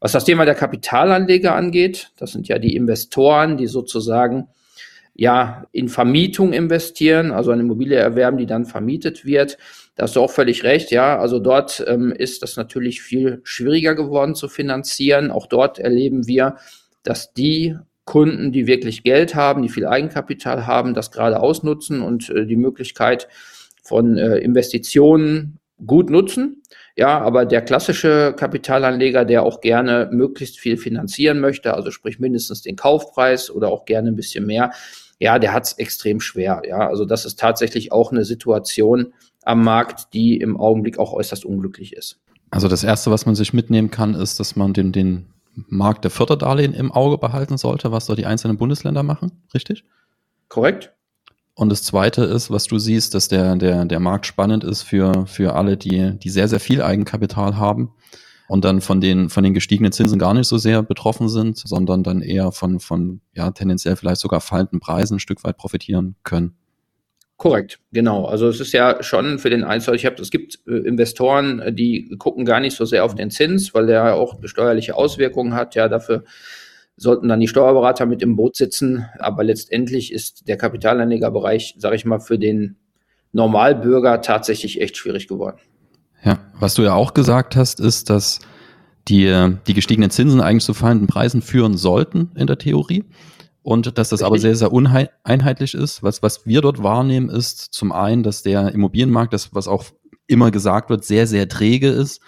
Was 0.00 0.12
das 0.12 0.24
Thema 0.24 0.46
der 0.46 0.54
Kapitalanleger 0.54 1.54
angeht, 1.54 2.10
das 2.16 2.32
sind 2.32 2.48
ja 2.48 2.58
die 2.58 2.74
Investoren, 2.74 3.58
die 3.58 3.66
sozusagen 3.66 4.48
ja 5.14 5.66
in 5.72 5.90
Vermietung 5.90 6.54
investieren, 6.54 7.32
also 7.32 7.50
eine 7.50 7.60
Immobilie 7.60 7.98
erwerben, 7.98 8.38
die 8.38 8.46
dann 8.46 8.64
vermietet 8.64 9.26
wird. 9.26 9.58
Da 9.96 10.04
hast 10.04 10.16
du 10.16 10.22
auch 10.22 10.30
völlig 10.30 10.64
recht, 10.64 10.90
ja. 10.90 11.18
Also 11.18 11.38
dort 11.38 11.84
ähm, 11.86 12.12
ist 12.12 12.42
das 12.42 12.56
natürlich 12.56 13.02
viel 13.02 13.42
schwieriger 13.44 13.94
geworden 13.94 14.34
zu 14.34 14.48
finanzieren. 14.48 15.30
Auch 15.30 15.46
dort 15.46 15.78
erleben 15.78 16.26
wir, 16.26 16.56
dass 17.02 17.34
die 17.34 17.76
Kunden, 18.06 18.52
die 18.52 18.66
wirklich 18.66 19.02
Geld 19.02 19.34
haben, 19.34 19.60
die 19.60 19.68
viel 19.68 19.86
Eigenkapital 19.86 20.66
haben, 20.66 20.94
das 20.94 21.10
gerade 21.10 21.40
ausnutzen 21.40 22.00
und 22.00 22.30
äh, 22.30 22.46
die 22.46 22.56
Möglichkeit 22.56 23.28
von 23.82 24.16
äh, 24.16 24.38
Investitionen 24.38 25.58
gut 25.84 26.10
nutzen. 26.10 26.62
Ja, 26.96 27.20
aber 27.20 27.44
der 27.44 27.62
klassische 27.62 28.34
Kapitalanleger, 28.36 29.24
der 29.24 29.42
auch 29.42 29.60
gerne 29.60 30.08
möglichst 30.12 30.58
viel 30.58 30.76
finanzieren 30.76 31.40
möchte, 31.40 31.74
also 31.74 31.90
sprich 31.90 32.18
mindestens 32.18 32.62
den 32.62 32.76
Kaufpreis 32.76 33.50
oder 33.50 33.68
auch 33.68 33.84
gerne 33.84 34.08
ein 34.08 34.16
bisschen 34.16 34.46
mehr, 34.46 34.72
ja, 35.18 35.38
der 35.38 35.52
hat 35.52 35.64
es 35.64 35.72
extrem 35.74 36.20
schwer. 36.20 36.62
Ja, 36.66 36.88
also 36.88 37.04
das 37.04 37.24
ist 37.24 37.38
tatsächlich 37.38 37.92
auch 37.92 38.12
eine 38.12 38.24
Situation 38.24 39.14
am 39.44 39.62
Markt, 39.64 40.12
die 40.14 40.36
im 40.36 40.56
Augenblick 40.56 40.98
auch 40.98 41.12
äußerst 41.12 41.44
unglücklich 41.44 41.94
ist. 41.94 42.20
Also 42.50 42.68
das 42.68 42.84
erste, 42.84 43.10
was 43.10 43.24
man 43.24 43.34
sich 43.34 43.52
mitnehmen 43.52 43.90
kann, 43.90 44.14
ist, 44.14 44.38
dass 44.38 44.56
man 44.56 44.72
den, 44.72 44.92
den 44.92 45.26
Markt 45.54 46.04
der 46.04 46.10
Förderdarlehen 46.10 46.74
im 46.74 46.92
Auge 46.92 47.18
behalten 47.18 47.56
sollte, 47.56 47.92
was 47.92 48.06
da 48.06 48.14
die 48.14 48.26
einzelnen 48.26 48.58
Bundesländer 48.58 49.02
machen, 49.02 49.42
richtig? 49.54 49.84
Korrekt. 50.48 50.92
Und 51.54 51.68
das 51.68 51.82
zweite 51.82 52.24
ist, 52.24 52.50
was 52.50 52.64
du 52.64 52.78
siehst, 52.78 53.14
dass 53.14 53.28
der, 53.28 53.56
der, 53.56 53.84
der 53.84 54.00
Markt 54.00 54.26
spannend 54.26 54.64
ist 54.64 54.82
für, 54.82 55.26
für 55.26 55.54
alle, 55.54 55.76
die, 55.76 56.18
die 56.18 56.30
sehr, 56.30 56.48
sehr 56.48 56.60
viel 56.60 56.82
Eigenkapital 56.82 57.56
haben 57.56 57.92
und 58.48 58.64
dann 58.64 58.80
von 58.80 59.00
den, 59.00 59.28
von 59.28 59.44
den 59.44 59.54
gestiegenen 59.54 59.92
Zinsen 59.92 60.18
gar 60.18 60.34
nicht 60.34 60.48
so 60.48 60.58
sehr 60.58 60.82
betroffen 60.82 61.28
sind, 61.28 61.58
sondern 61.58 62.02
dann 62.02 62.22
eher 62.22 62.52
von, 62.52 62.80
von 62.80 63.20
ja, 63.34 63.50
tendenziell 63.50 63.96
vielleicht 63.96 64.20
sogar 64.20 64.40
fallenden 64.40 64.80
Preisen 64.80 65.16
ein 65.16 65.20
Stück 65.20 65.44
weit 65.44 65.56
profitieren 65.56 66.16
können. 66.22 66.54
Korrekt, 67.36 67.80
genau. 67.92 68.26
Also 68.26 68.48
es 68.48 68.60
ist 68.60 68.72
ja 68.72 69.02
schon 69.02 69.38
für 69.38 69.50
den 69.50 69.64
Einzelnen, 69.64 69.96
ich 69.96 70.06
habe, 70.06 70.22
es 70.22 70.30
gibt 70.30 70.60
äh, 70.68 70.86
Investoren, 70.86 71.58
äh, 71.58 71.72
die 71.72 72.14
gucken 72.18 72.44
gar 72.44 72.60
nicht 72.60 72.76
so 72.76 72.84
sehr 72.84 73.04
auf 73.04 73.14
den 73.14 73.30
Zins, 73.30 73.74
weil 73.74 73.86
der 73.86 74.14
auch 74.14 74.38
steuerliche 74.44 74.94
Auswirkungen 74.94 75.54
hat. 75.54 75.74
Ja, 75.74 75.88
dafür 75.88 76.24
sollten 77.02 77.28
dann 77.28 77.40
die 77.40 77.48
Steuerberater 77.48 78.06
mit 78.06 78.22
im 78.22 78.36
Boot 78.36 78.56
sitzen. 78.56 79.06
Aber 79.18 79.44
letztendlich 79.44 80.12
ist 80.12 80.48
der 80.48 80.56
Kapitalanlegerbereich, 80.56 81.74
sage 81.78 81.96
ich 81.96 82.04
mal, 82.04 82.20
für 82.20 82.38
den 82.38 82.76
Normalbürger 83.32 84.22
tatsächlich 84.22 84.80
echt 84.80 84.96
schwierig 84.96 85.26
geworden. 85.26 85.58
Ja, 86.24 86.38
was 86.58 86.74
du 86.74 86.82
ja 86.82 86.94
auch 86.94 87.14
gesagt 87.14 87.56
hast, 87.56 87.80
ist, 87.80 88.08
dass 88.08 88.38
die, 89.08 89.54
die 89.66 89.74
gestiegenen 89.74 90.10
Zinsen 90.10 90.40
eigentlich 90.40 90.64
zu 90.64 90.74
fallenden 90.74 91.08
Preisen 91.08 91.42
führen 91.42 91.76
sollten 91.76 92.30
in 92.36 92.46
der 92.46 92.58
Theorie. 92.58 93.04
Und 93.62 93.98
dass 93.98 94.08
das 94.08 94.20
Richtig. 94.20 94.26
aber 94.26 94.38
sehr, 94.38 94.56
sehr 94.56 94.72
uneinheitlich 94.72 95.74
ist. 95.74 96.02
Was, 96.02 96.22
was 96.22 96.46
wir 96.46 96.60
dort 96.60 96.82
wahrnehmen, 96.82 97.28
ist 97.28 97.72
zum 97.72 97.92
einen, 97.92 98.22
dass 98.22 98.42
der 98.42 98.72
Immobilienmarkt, 98.72 99.32
das, 99.32 99.54
was 99.54 99.68
auch 99.68 99.84
immer 100.26 100.50
gesagt 100.50 100.90
wird, 100.90 101.04
sehr, 101.04 101.26
sehr 101.26 101.48
träge 101.48 101.88
ist. 101.88 102.20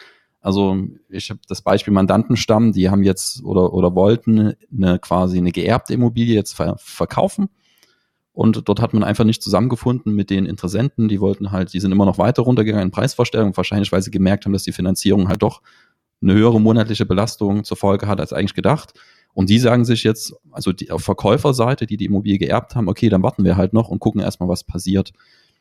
Also 0.45 0.77
ich 1.09 1.31
habe 1.31 1.41
das 1.49 1.63
Beispiel 1.63 1.95
Mandantenstamm, 1.95 2.73
die 2.73 2.91
haben 2.91 3.03
jetzt 3.03 3.43
oder, 3.45 3.73
oder 3.73 3.95
wollten 3.95 4.53
eine 4.71 4.99
quasi 4.99 5.39
eine 5.39 5.53
geerbte 5.53 5.95
Immobilie 5.95 6.35
jetzt 6.35 6.53
ver 6.53 6.77
verkaufen 6.77 7.49
und 8.35 8.69
dort 8.69 8.79
hat 8.83 8.93
man 8.93 9.05
einfach 9.05 9.25
nicht 9.25 9.43
zusammengefunden 9.43 10.13
mit 10.13 10.29
den 10.29 10.45
Interessenten. 10.45 11.09
Die 11.09 11.21
wollten 11.21 11.51
halt, 11.51 11.73
die 11.73 11.81
sind 11.81 11.93
immer 11.93 12.05
noch 12.05 12.19
weiter 12.19 12.43
runtergegangen 12.43 12.89
in 12.89 12.91
Preisvorstellungen, 12.91 13.57
wahrscheinlich 13.57 13.91
weil 13.91 14.03
sie 14.03 14.11
gemerkt 14.11 14.45
haben, 14.45 14.53
dass 14.53 14.65
die 14.65 14.73
Finanzierung 14.73 15.29
halt 15.29 15.43
doch 15.43 15.63
eine 16.21 16.35
höhere 16.35 16.61
monatliche 16.61 17.07
Belastung 17.07 17.65
zur 17.65 17.79
Folge 17.79 18.07
hat 18.07 18.21
als 18.21 18.35
eigentlich 18.35 18.55
gedacht. 18.55 18.93
Und 19.33 19.49
die 19.49 19.59
sagen 19.59 19.87
sich 19.87 20.03
jetzt, 20.03 20.35
also 20.51 20.73
die 20.73 20.91
Verkäuferseite, 20.95 21.87
die 21.87 21.97
die 21.97 22.05
Immobilie 22.05 22.39
geerbt 22.39 22.75
haben, 22.75 22.89
okay, 22.89 23.09
dann 23.09 23.23
warten 23.23 23.45
wir 23.45 23.57
halt 23.57 23.73
noch 23.73 23.89
und 23.89 24.01
gucken 24.01 24.21
erstmal, 24.21 24.49
was 24.49 24.65
passiert. 24.65 25.13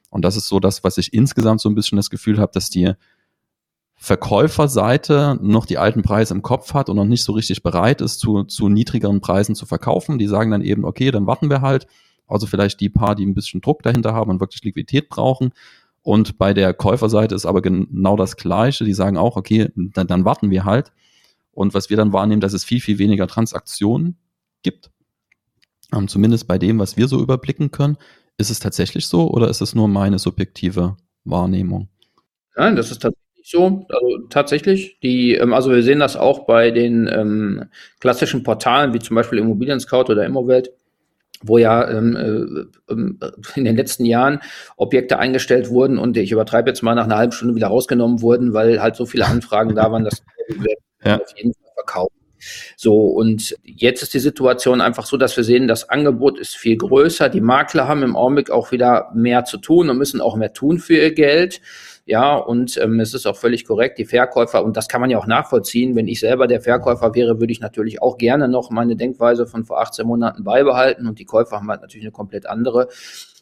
Und 0.09 0.25
das 0.25 0.35
ist 0.35 0.49
so 0.49 0.59
das, 0.59 0.83
was 0.83 0.97
ich 0.97 1.13
insgesamt 1.13 1.61
so 1.61 1.69
ein 1.69 1.75
bisschen 1.75 1.95
das 1.95 2.09
Gefühl 2.09 2.39
habe, 2.39 2.51
dass 2.53 2.69
die 2.69 2.91
Verkäuferseite 4.03 5.39
noch 5.41 5.65
die 5.65 5.77
alten 5.77 6.01
Preise 6.01 6.33
im 6.33 6.41
Kopf 6.41 6.73
hat 6.73 6.89
und 6.89 6.97
noch 6.97 7.05
nicht 7.05 7.23
so 7.23 7.31
richtig 7.31 7.63
bereit 7.63 8.01
ist, 8.01 8.19
zu, 8.19 8.43
zu 8.43 8.67
niedrigeren 8.67 9.21
Preisen 9.21 9.55
zu 9.55 9.65
verkaufen. 9.65 10.17
Die 10.17 10.27
sagen 10.27 10.51
dann 10.51 10.61
eben, 10.61 10.83
okay, 10.83 11.09
dann 11.09 11.25
warten 11.25 11.49
wir 11.49 11.61
halt 11.61 11.87
also 12.27 12.45
vielleicht 12.45 12.81
die 12.81 12.89
paar, 12.89 13.15
die 13.15 13.25
ein 13.25 13.33
bisschen 13.33 13.61
Druck 13.61 13.81
dahinter 13.81 14.13
haben 14.13 14.29
und 14.29 14.41
wirklich 14.41 14.61
Liquidität 14.61 15.07
brauchen. 15.07 15.53
Und 16.01 16.37
bei 16.37 16.53
der 16.53 16.73
Käuferseite 16.73 17.33
ist 17.33 17.45
aber 17.45 17.61
genau 17.61 18.17
das 18.17 18.35
Gleiche. 18.35 18.83
Die 18.83 18.93
sagen 18.93 19.15
auch, 19.15 19.37
okay, 19.37 19.69
dann, 19.75 20.07
dann 20.07 20.25
warten 20.25 20.49
wir 20.49 20.65
halt. 20.65 20.91
Und 21.53 21.73
was 21.73 21.89
wir 21.89 21.95
dann 21.95 22.11
wahrnehmen, 22.11 22.41
dass 22.41 22.51
es 22.51 22.65
viel, 22.65 22.81
viel 22.81 22.97
weniger 22.97 23.27
Transaktionen 23.27 24.17
gibt. 24.63 24.91
Ähm, 25.95 26.09
zumindest 26.09 26.45
bei 26.45 26.57
dem, 26.57 26.77
was 26.77 26.97
wir 26.97 27.07
so 27.07 27.21
überblicken 27.21 27.71
können. 27.71 27.95
Ist 28.37 28.49
es 28.49 28.59
tatsächlich 28.59 29.07
so 29.07 29.31
oder 29.31 29.47
ist 29.47 29.61
es 29.61 29.75
nur 29.75 29.87
meine 29.87 30.19
subjektive 30.19 30.97
Wahrnehmung? 31.23 31.87
Nein, 32.57 32.75
das 32.75 32.91
ist 32.91 33.01
tatsächlich 33.01 33.22
so. 33.43 33.85
Also 33.89 34.17
tatsächlich. 34.29 34.99
Die, 35.01 35.35
ähm, 35.35 35.53
also 35.53 35.71
wir 35.71 35.83
sehen 35.83 35.99
das 35.99 36.15
auch 36.15 36.45
bei 36.45 36.71
den 36.71 37.09
ähm, 37.11 37.65
klassischen 37.99 38.43
Portalen 38.43 38.93
wie 38.93 38.99
zum 38.99 39.15
Beispiel 39.15 39.39
Immobilien 39.39 39.79
Scout 39.79 40.11
oder 40.11 40.25
Immowelt 40.25 40.71
wo 41.43 41.57
ja 41.57 41.89
ähm, 41.89 42.15
äh, 42.15 42.91
ähm, 42.91 43.19
in 43.55 43.65
den 43.65 43.75
letzten 43.75 44.05
Jahren 44.05 44.39
Objekte 44.77 45.19
eingestellt 45.19 45.69
wurden 45.69 45.97
und 45.97 46.17
ich 46.17 46.31
übertreibe 46.31 46.69
jetzt 46.69 46.81
mal 46.81 46.95
nach 46.95 47.03
einer 47.03 47.17
halben 47.17 47.33
Stunde 47.33 47.55
wieder 47.55 47.67
rausgenommen 47.67 48.21
wurden, 48.21 48.53
weil 48.53 48.81
halt 48.81 48.95
so 48.95 49.05
viele 49.05 49.25
Anfragen 49.25 49.75
da 49.75 49.91
waren, 49.91 50.05
dass 50.05 50.23
wir 50.47 50.75
ja. 51.03 51.19
auf 51.19 51.37
jeden 51.37 51.53
Fall 51.53 51.71
verkaufen. 51.75 52.15
So, 52.75 53.05
und 53.05 53.55
jetzt 53.63 54.03
ist 54.03 54.13
die 54.13 54.19
Situation 54.19 54.81
einfach 54.81 55.05
so, 55.05 55.15
dass 55.15 55.37
wir 55.37 55.45
sehen, 55.45 55.67
das 55.67 55.89
Angebot 55.89 56.37
ist 56.37 56.57
viel 56.57 56.75
größer. 56.75 57.29
Die 57.29 57.39
Makler 57.39 57.87
haben 57.87 58.03
im 58.03 58.17
Augenblick 58.17 58.51
auch 58.51 58.73
wieder 58.73 59.11
mehr 59.13 59.45
zu 59.45 59.57
tun 59.57 59.89
und 59.89 59.97
müssen 59.97 60.19
auch 60.19 60.35
mehr 60.35 60.51
tun 60.51 60.79
für 60.79 60.95
ihr 60.95 61.13
Geld. 61.13 61.61
Ja, 62.05 62.35
und 62.35 62.77
ähm, 62.77 62.99
es 62.99 63.13
ist 63.13 63.25
auch 63.25 63.37
völlig 63.37 63.65
korrekt, 63.65 63.97
die 63.97 64.05
Verkäufer, 64.05 64.65
und 64.65 64.75
das 64.75 64.89
kann 64.89 64.99
man 64.99 65.09
ja 65.09 65.17
auch 65.17 65.27
nachvollziehen, 65.27 65.95
wenn 65.95 66.09
ich 66.09 66.19
selber 66.19 66.47
der 66.47 66.59
Verkäufer 66.59 67.15
wäre, 67.15 67.39
würde 67.39 67.53
ich 67.53 67.61
natürlich 67.61 68.01
auch 68.01 68.17
gerne 68.17 68.49
noch 68.49 68.71
meine 68.71 68.97
Denkweise 68.97 69.47
von 69.47 69.63
vor 69.63 69.79
18 69.79 70.05
Monaten 70.05 70.43
beibehalten 70.43 71.07
und 71.07 71.19
die 71.19 71.25
Käufer 71.25 71.57
haben 71.57 71.69
halt 71.69 71.81
natürlich 71.81 72.05
eine 72.05 72.11
komplett 72.11 72.45
andere. 72.45 72.89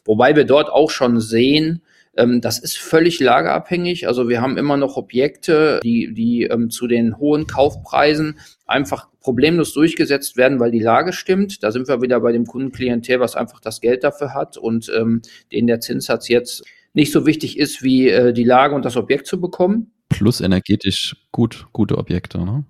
Wobei 0.06 0.36
wir 0.36 0.46
dort 0.46 0.70
auch 0.70 0.92
schon 0.92 1.20
sehen, 1.20 1.82
ähm, 2.16 2.42
das 2.42 2.60
ist 2.60 2.78
völlig 2.78 3.20
lagerabhängig. 3.20 4.08
Also 4.08 4.30
wir 4.30 4.42
haben 4.42 4.58
immer 4.58 4.78
noch 4.78 4.98
Objekte, 4.98 5.80
die, 5.84 6.14
die 6.14 6.44
ähm, 6.44 6.70
zu 6.70 6.88
den 6.88 7.18
hohen 7.18 7.48
Kaufpreisen 7.48 8.40
einfach 8.68 9.08
problemlos 9.22 9.74
durchgesetzt 9.74 10.38
werden, 10.38 10.60
weil 10.60 10.72
die 10.72 10.80
Lage 10.80 11.14
stimmt. 11.14 11.64
Da 11.64 11.72
sind 11.72 11.88
wir 11.88 12.02
wieder 12.02 12.20
bei 12.20 12.32
dem 12.32 12.46
Kundenklientel, 12.46 13.20
was 13.20 13.36
einfach 13.36 13.60
das 13.60 13.82
Geld 13.82 14.04
dafür 14.04 14.34
hat 14.34 14.58
und 14.58 14.92
ähm, 14.96 15.22
den 15.52 15.68
der 15.68 15.80
Zinssatz 15.80 16.28
jetzt 16.28 16.64
nicht 16.94 17.12
so 17.12 17.26
wichtig 17.26 17.58
ist, 17.58 17.84
wie 17.84 18.10
äh, 18.10 18.34
die 18.34 18.44
Lage 18.44 18.76
und 18.76 18.86
das 18.86 18.98
Objekt 18.98 19.28
zu 19.28 19.40
bekommen. 19.40 19.94
Plus 20.10 20.42
energetisch 20.42 21.16
gut, 21.32 21.68
gute 21.72 21.98
Objekte, 21.98 22.40
ne? 22.40 22.66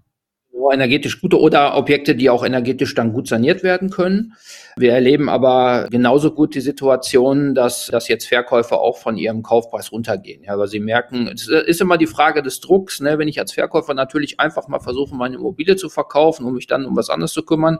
energetisch 0.73 1.21
gute 1.21 1.39
oder 1.39 1.75
Objekte, 1.77 2.15
die 2.15 2.29
auch 2.29 2.43
energetisch 2.43 2.95
dann 2.95 3.13
gut 3.13 3.27
saniert 3.27 3.63
werden 3.63 3.89
können. 3.89 4.33
Wir 4.77 4.93
erleben 4.93 5.29
aber 5.29 5.87
genauso 5.89 6.31
gut 6.31 6.55
die 6.55 6.61
Situation, 6.61 7.53
dass, 7.53 7.87
dass 7.87 8.07
jetzt 8.07 8.27
Verkäufer 8.27 8.79
auch 8.79 8.97
von 8.97 9.17
ihrem 9.17 9.43
Kaufpreis 9.43 9.91
runtergehen. 9.91 10.43
Ja, 10.43 10.57
weil 10.57 10.67
sie 10.67 10.79
merken, 10.79 11.27
es 11.27 11.47
ist 11.47 11.81
immer 11.81 11.97
die 11.97 12.07
Frage 12.07 12.41
des 12.41 12.59
Drucks. 12.59 13.01
Ne? 13.01 13.17
Wenn 13.17 13.27
ich 13.27 13.39
als 13.39 13.53
Verkäufer 13.53 13.93
natürlich 13.93 14.39
einfach 14.39 14.67
mal 14.67 14.79
versuche, 14.79 15.15
meine 15.15 15.35
Immobilie 15.35 15.75
zu 15.75 15.89
verkaufen, 15.89 16.45
um 16.45 16.53
mich 16.53 16.67
dann 16.67 16.85
um 16.85 16.95
was 16.95 17.09
anderes 17.09 17.33
zu 17.33 17.43
kümmern, 17.43 17.79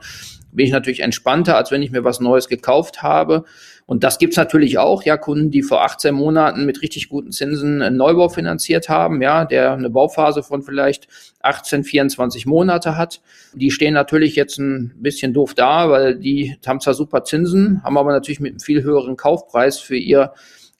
bin 0.52 0.66
ich 0.66 0.72
natürlich 0.72 1.02
entspannter, 1.02 1.58
als 1.58 1.72
wenn 1.72 1.82
ich 1.82 1.92
mir 1.92 2.04
was 2.04 2.20
Neues 2.20 2.48
gekauft 2.48 3.02
habe. 3.02 3.46
Und 3.92 4.06
das 4.06 4.20
gibt's 4.20 4.38
natürlich 4.38 4.78
auch, 4.78 5.04
ja, 5.04 5.18
Kunden, 5.18 5.52
die 5.52 5.64
vor 5.64 5.84
18 5.84 6.16
Monaten 6.16 6.66
mit 6.66 6.82
richtig 6.82 7.10
guten 7.10 7.34
Zinsen 7.34 7.82
einen 7.82 7.98
Neubau 7.98 8.30
finanziert 8.30 8.88
haben, 8.88 9.22
ja, 9.22 9.44
der 9.44 9.74
eine 9.74 9.90
Bauphase 9.90 10.44
von 10.44 10.62
vielleicht 10.62 11.10
18, 11.42 11.84
24 11.84 12.46
Monate 12.46 12.96
hat. 12.96 13.20
Die 13.54 13.70
stehen 13.70 13.94
natürlich 13.94 14.38
jetzt 14.38 14.60
ein 14.60 14.94
bisschen 15.02 15.34
doof 15.34 15.56
da, 15.56 15.90
weil 15.90 16.16
die 16.16 16.56
haben 16.66 16.80
zwar 16.80 16.94
super 16.94 17.26
Zinsen, 17.26 17.84
haben 17.84 17.98
aber 17.98 18.14
natürlich 18.14 18.40
mit 18.40 18.52
einem 18.54 18.60
viel 18.62 18.82
höheren 18.82 19.18
Kaufpreis 19.18 19.78
für 19.80 19.98
ihr 19.98 20.32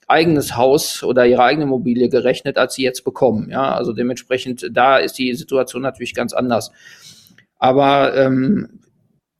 eigenes 0.08 0.56
Haus 0.56 1.02
oder 1.02 1.26
ihre 1.26 1.42
eigene 1.42 1.64
Immobilie 1.64 2.08
gerechnet, 2.08 2.56
als 2.56 2.76
sie 2.76 2.82
jetzt 2.82 3.04
bekommen. 3.04 3.50
Ja, 3.50 3.74
also 3.74 3.92
dementsprechend, 3.92 4.70
da 4.72 4.96
ist 4.96 5.18
die 5.18 5.34
Situation 5.34 5.82
natürlich 5.82 6.14
ganz 6.14 6.32
anders. 6.32 6.72
Aber 7.58 8.16
ähm, 8.16 8.80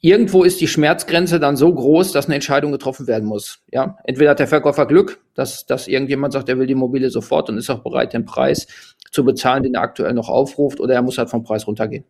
irgendwo 0.02 0.42
ist 0.42 0.60
die 0.60 0.68
Schmerzgrenze 0.68 1.40
dann 1.40 1.56
so 1.56 1.72
groß, 1.72 2.12
dass 2.12 2.26
eine 2.26 2.34
Entscheidung 2.34 2.72
getroffen 2.72 3.06
werden 3.06 3.26
muss. 3.26 3.60
Ja, 3.72 3.96
entweder 4.04 4.32
hat 4.32 4.40
der 4.40 4.48
Verkäufer 4.48 4.84
Glück, 4.84 5.24
dass, 5.34 5.64
dass 5.64 5.88
irgendjemand 5.88 6.34
sagt, 6.34 6.48
er 6.48 6.58
will 6.58 6.66
die 6.66 6.74
Mobile 6.74 7.08
sofort 7.08 7.48
und 7.48 7.56
ist 7.56 7.70
auch 7.70 7.82
bereit, 7.82 8.12
den 8.12 8.26
Preis 8.26 8.66
zu 9.10 9.24
bezahlen, 9.24 9.62
den 9.62 9.74
er 9.74 9.82
aktuell 9.82 10.12
noch 10.12 10.28
aufruft, 10.28 10.80
oder 10.80 10.94
er 10.94 11.02
muss 11.02 11.18
halt 11.18 11.30
vom 11.30 11.44
Preis 11.44 11.66
runtergehen. 11.66 12.04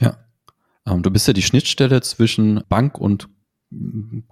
Ja. 0.00 0.16
Ähm, 0.86 1.02
du 1.02 1.10
bist 1.10 1.28
ja 1.28 1.34
die 1.34 1.42
Schnittstelle 1.42 2.00
zwischen 2.00 2.62
Bank 2.68 2.98
und 2.98 3.28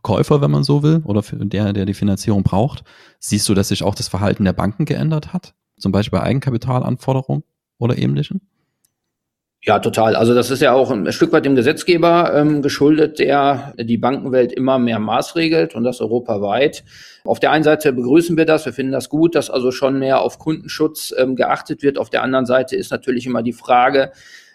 Käufer, 0.02 0.40
wenn 0.40 0.50
man 0.50 0.64
so 0.64 0.82
will, 0.82 1.02
oder 1.04 1.22
der, 1.22 1.72
der 1.72 1.87
die 1.87 1.94
Finanzierung 1.94 2.42
braucht. 2.42 2.84
Siehst 3.18 3.49
du, 3.49 3.54
dass 3.54 3.68
sich 3.68 3.82
auch 3.82 3.94
das 3.94 4.08
Verhalten 4.08 4.44
der 4.44 4.52
Banken 4.52 4.84
geändert 4.84 5.32
hat? 5.32 5.54
Zum 5.78 5.92
Beispiel 5.92 6.18
bei 6.18 6.25
Eigenkapitalanforderungen 6.25 7.42
oder 7.78 7.96
ähnlichem? 7.96 8.40
Ja, 9.62 9.78
total. 9.78 10.16
Also 10.16 10.34
das 10.34 10.50
ist 10.50 10.62
ja 10.62 10.72
auch 10.72 10.90
ein 10.90 11.12
Stück 11.12 11.32
weit 11.32 11.44
dem 11.44 11.54
Gesetzgeber 11.54 12.32
ähm, 12.34 12.62
geschuldet, 12.62 13.18
der 13.18 13.74
die 13.78 13.98
Bankenwelt 13.98 14.52
immer 14.52 14.78
mehr 14.78 14.98
maßregelt 14.98 15.74
und 15.74 15.84
das 15.84 16.00
europaweit. 16.00 16.82
Auf 17.24 17.40
der 17.40 17.50
einen 17.50 17.64
Seite 17.64 17.92
begrüßen 17.92 18.38
wir 18.38 18.46
das, 18.46 18.64
wir 18.64 18.72
finden 18.72 18.92
das 18.92 19.10
gut, 19.10 19.34
dass 19.34 19.50
also 19.50 19.70
schon 19.70 19.98
mehr 19.98 20.22
auf 20.22 20.38
Kundenschutz 20.38 21.12
ähm, 21.14 21.36
geachtet 21.36 21.82
wird. 21.82 21.98
Auf 21.98 22.08
der 22.08 22.22
anderen 22.22 22.46
Seite 22.46 22.74
ist 22.74 22.90
natürlich 22.90 23.26
immer 23.26 23.42
die 23.42 23.52
Frage, 23.52 24.12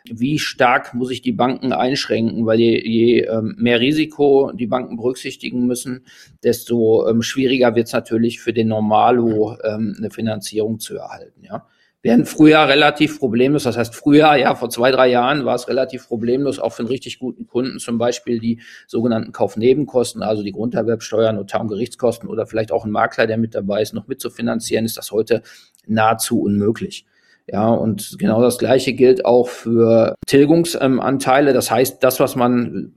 wie 0.09 0.39
stark 0.39 0.95
muss 0.95 1.11
ich 1.11 1.21
die 1.21 1.33
Banken 1.33 1.71
einschränken, 1.71 2.47
weil 2.47 2.59
je, 2.59 2.81
je 2.83 3.21
ähm, 3.25 3.53
mehr 3.59 3.79
Risiko 3.79 4.51
die 4.55 4.67
Banken 4.67 4.97
berücksichtigen 4.97 5.67
müssen, 5.67 6.05
desto 6.43 7.07
ähm, 7.07 7.21
schwieriger 7.21 7.75
wird 7.75 7.87
es 7.87 7.93
natürlich 7.93 8.39
für 8.39 8.53
den 8.53 8.69
Normalo 8.69 9.55
ähm, 9.63 9.93
eine 9.99 10.09
Finanzierung 10.09 10.79
zu 10.79 10.97
erhalten. 10.97 11.43
Ja 11.43 11.67
während 12.05 12.29
früher 12.29 12.67
relativ 12.67 13.17
problemlos, 13.17 13.63
das 13.63 13.77
heißt 13.77 13.95
früher, 13.95 14.35
ja, 14.35 14.53
vor 14.53 14.69
zwei, 14.69 14.91
drei 14.91 15.07
Jahren 15.07 15.43
war 15.43 15.55
es 15.55 15.67
relativ 15.67 16.07
problemlos, 16.07 16.59
auch 16.59 16.71
für 16.71 16.81
einen 16.83 16.89
richtig 16.89 17.17
guten 17.17 17.47
Kunden 17.47 17.79
zum 17.79 17.97
Beispiel 17.97 18.39
die 18.39 18.59
sogenannten 18.85 19.31
Kaufnebenkosten, 19.31 20.21
also 20.21 20.43
die 20.43 20.51
Grunderwerbsteuer, 20.51 21.33
Notar- 21.33 21.61
und 21.61 21.69
Gerichtskosten 21.69 22.29
oder 22.29 22.45
vielleicht 22.45 22.71
auch 22.71 22.85
ein 22.85 22.91
Makler, 22.91 23.25
der 23.25 23.39
mit 23.39 23.55
dabei 23.55 23.81
ist, 23.81 23.95
noch 23.95 24.07
mitzufinanzieren, 24.07 24.85
ist 24.85 24.97
das 24.97 25.11
heute 25.11 25.41
nahezu 25.87 26.41
unmöglich. 26.41 27.07
Ja, 27.47 27.69
und 27.69 28.17
genau 28.19 28.39
das 28.39 28.59
Gleiche 28.59 28.93
gilt 28.93 29.25
auch 29.25 29.47
für 29.47 30.13
Tilgungsanteile. 30.27 31.53
Das 31.53 31.71
heißt, 31.71 32.03
das, 32.03 32.19
was 32.19 32.35
man 32.35 32.93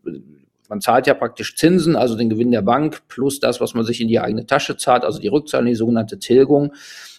man 0.69 0.83
zahlt 0.83 1.07
ja 1.07 1.15
praktisch 1.15 1.57
Zinsen, 1.57 1.97
also 1.97 2.15
den 2.15 2.29
Gewinn 2.29 2.51
der 2.51 2.61
Bank, 2.63 3.09
plus 3.09 3.41
das, 3.41 3.61
was 3.61 3.73
man 3.73 3.85
sich 3.85 4.03
in 4.03 4.09
die 4.09 4.21
eigene 4.21 4.45
Tasche 4.45 4.77
zahlt, 4.77 5.03
also 5.03 5.19
die 5.19 5.29
Rückzahlung, 5.29 5.67
die 5.67 5.75
sogenannte 5.75 6.19
Tilgung. 6.19 6.75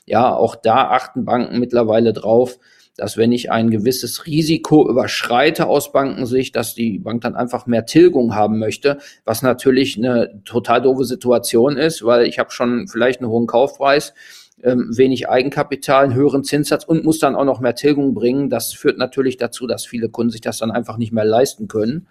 Ja, 0.09 0.33
auch 0.33 0.55
da 0.55 0.89
achten 0.89 1.23
Banken 1.23 1.59
mittlerweile 1.59 2.13
drauf, 2.13 2.57
dass 2.97 3.15
wenn 3.15 3.31
ich 3.31 3.51
ein 3.51 3.69
gewisses 3.69 4.25
Risiko 4.25 4.89
überschreite 4.89 5.67
aus 5.67 5.91
Bankensicht, 5.91 6.55
dass 6.55 6.73
die 6.73 6.97
Bank 6.97 7.21
dann 7.21 7.35
einfach 7.35 7.67
mehr 7.67 7.85
Tilgung 7.85 8.33
haben 8.33 8.57
möchte, 8.57 8.97
was 9.23 9.43
natürlich 9.43 9.97
eine 9.99 10.41
total 10.45 10.81
doofe 10.81 11.05
Situation 11.05 11.77
ist, 11.77 12.03
weil 12.03 12.25
ich 12.25 12.39
habe 12.39 12.49
schon 12.49 12.87
vielleicht 12.87 13.21
einen 13.21 13.29
hohen 13.29 13.45
Kaufpreis, 13.45 14.15
ähm, 14.63 14.89
wenig 14.97 15.29
Eigenkapital, 15.29 16.05
einen 16.05 16.15
höheren 16.15 16.43
Zinssatz 16.43 16.85
und 16.85 17.05
muss 17.05 17.19
dann 17.19 17.35
auch 17.35 17.45
noch 17.45 17.59
mehr 17.59 17.75
Tilgung 17.75 18.15
bringen. 18.15 18.49
Das 18.49 18.73
führt 18.73 18.97
natürlich 18.97 19.37
dazu, 19.37 19.67
dass 19.67 19.85
viele 19.85 20.09
Kunden 20.09 20.31
sich 20.31 20.41
das 20.41 20.57
dann 20.57 20.71
einfach 20.71 20.97
nicht 20.97 21.13
mehr 21.13 21.23
leisten 21.23 21.67
können. 21.67 22.07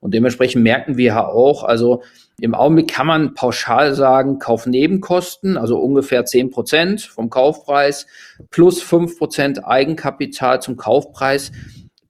Und 0.00 0.12
dementsprechend 0.12 0.62
merken 0.62 0.98
wir 0.98 1.06
ja 1.06 1.26
auch, 1.26 1.64
also 1.64 2.02
im 2.40 2.54
Augenblick 2.54 2.88
kann 2.88 3.06
man 3.06 3.34
pauschal 3.34 3.94
sagen, 3.94 4.38
Kaufnebenkosten, 4.38 5.56
also 5.56 5.78
ungefähr 5.80 6.24
zehn 6.24 6.50
Prozent 6.50 7.00
vom 7.00 7.30
Kaufpreis 7.30 8.06
plus 8.50 8.80
fünf 8.80 9.18
Prozent 9.18 9.66
Eigenkapital 9.66 10.62
zum 10.62 10.76
Kaufpreis 10.76 11.50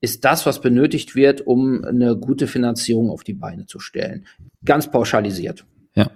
ist 0.01 0.23
das, 0.25 0.45
was 0.45 0.61
benötigt 0.61 1.15
wird, 1.15 1.45
um 1.45 1.83
eine 1.83 2.15
gute 2.15 2.47
Finanzierung 2.47 3.09
auf 3.09 3.23
die 3.23 3.33
Beine 3.33 3.65
zu 3.65 3.79
stellen. 3.79 4.25
Ganz 4.63 4.89
pauschalisiert. 4.89 5.65
Ja. 5.95 6.11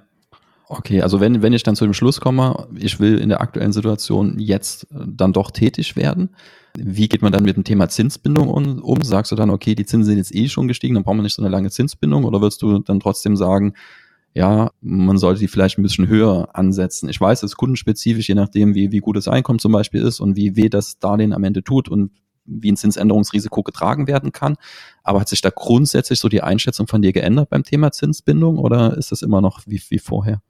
Okay, 0.70 1.02
also 1.02 1.20
wenn, 1.20 1.42
wenn 1.42 1.54
ich 1.54 1.64
dann 1.64 1.76
zu 1.76 1.84
dem 1.84 1.94
Schluss 1.94 2.22
komme, 2.22 2.68
ich 2.76 3.00
will 3.00 3.18
in 3.20 3.30
der 3.30 3.42
aktuellen 3.42 3.74
Situation 3.74 4.40
jetzt 4.40 4.84
äh, 4.92 5.06
dann 5.06 5.34
doch 5.34 5.52
tätig 5.52 5.96
werden, 5.96 6.30
wie 6.76 7.08
geht 7.08 7.22
man 7.22 7.32
dann 7.32 7.44
mit 7.44 7.56
dem 7.56 7.64
Thema 7.64 7.90
Zinsbindung 7.90 8.50
um? 8.50 9.02
Sagst 9.04 9.32
du 9.32 9.36
dann, 9.36 9.52
okay, 9.52 9.76
die 9.76 9.86
Zinsen 9.86 10.06
sind 10.06 10.18
jetzt 10.18 10.34
eh 10.34 10.50
schon 10.50 10.68
gestiegen, 10.68 10.96
dann 10.96 11.04
brauchen 11.04 11.18
wir 11.18 11.24
nicht 11.24 11.36
so 11.36 11.42
eine 11.44 11.52
lange 11.52 11.70
Zinsbindung? 11.70 12.24
Oder 12.24 12.42
würdest 12.42 12.62
du 12.64 12.80
dann 12.80 13.00
trotzdem 13.00 13.36
sagen, 13.36 13.74
ja, 14.34 14.72
man 14.82 15.18
sollte 15.18 15.42
die 15.42 15.48
vielleicht 15.48 15.78
ein 15.78 15.84
bisschen 15.84 16.08
höher 16.08 16.50
ansetzen? 16.54 17.08
Ich 17.10 17.22
weiß, 17.22 17.44
es 17.44 17.52
ist 17.52 17.58
kundenspezifisch, 17.58 18.28
je 18.28 18.36
nachdem, 18.36 18.74
wie, 18.74 18.92
wie 18.92 19.00
gut 19.00 19.16
das 19.16 19.28
Einkommen 19.28 19.60
zum 19.60 19.72
Beispiel 19.72 20.02
ist 20.02 20.20
und 20.20 20.36
wie 20.36 20.56
weh 20.56 20.70
das 20.70 20.98
Darlehen 20.98 21.34
am 21.34 21.44
Ende 21.44 21.64
tut 21.64 21.88
und 21.88 22.12
wie 22.46 22.72
ein 22.72 22.78
Zinsänderungsrisiko 22.78 23.64
getragen 23.64 24.08
werden 24.08 24.32
kann. 24.32 24.56
Aber 25.04 25.20
hat 25.20 25.30
sich 25.30 25.42
da 25.42 25.50
grundsätzlich 25.50 26.20
so 26.20 26.30
die 26.30 26.42
Einschätzung 26.42 26.88
von 26.88 27.02
dir 27.02 27.14
geändert 27.14 27.50
beim 27.50 27.64
Thema 27.64 27.92
Zinsbindung 27.92 28.58
oder 28.58 28.98
ist 28.98 29.12
das 29.12 29.22
immer 29.22 29.40
noch 29.40 29.62
wie, 29.66 29.82
wie 29.90 30.00
vorher? 30.00 30.42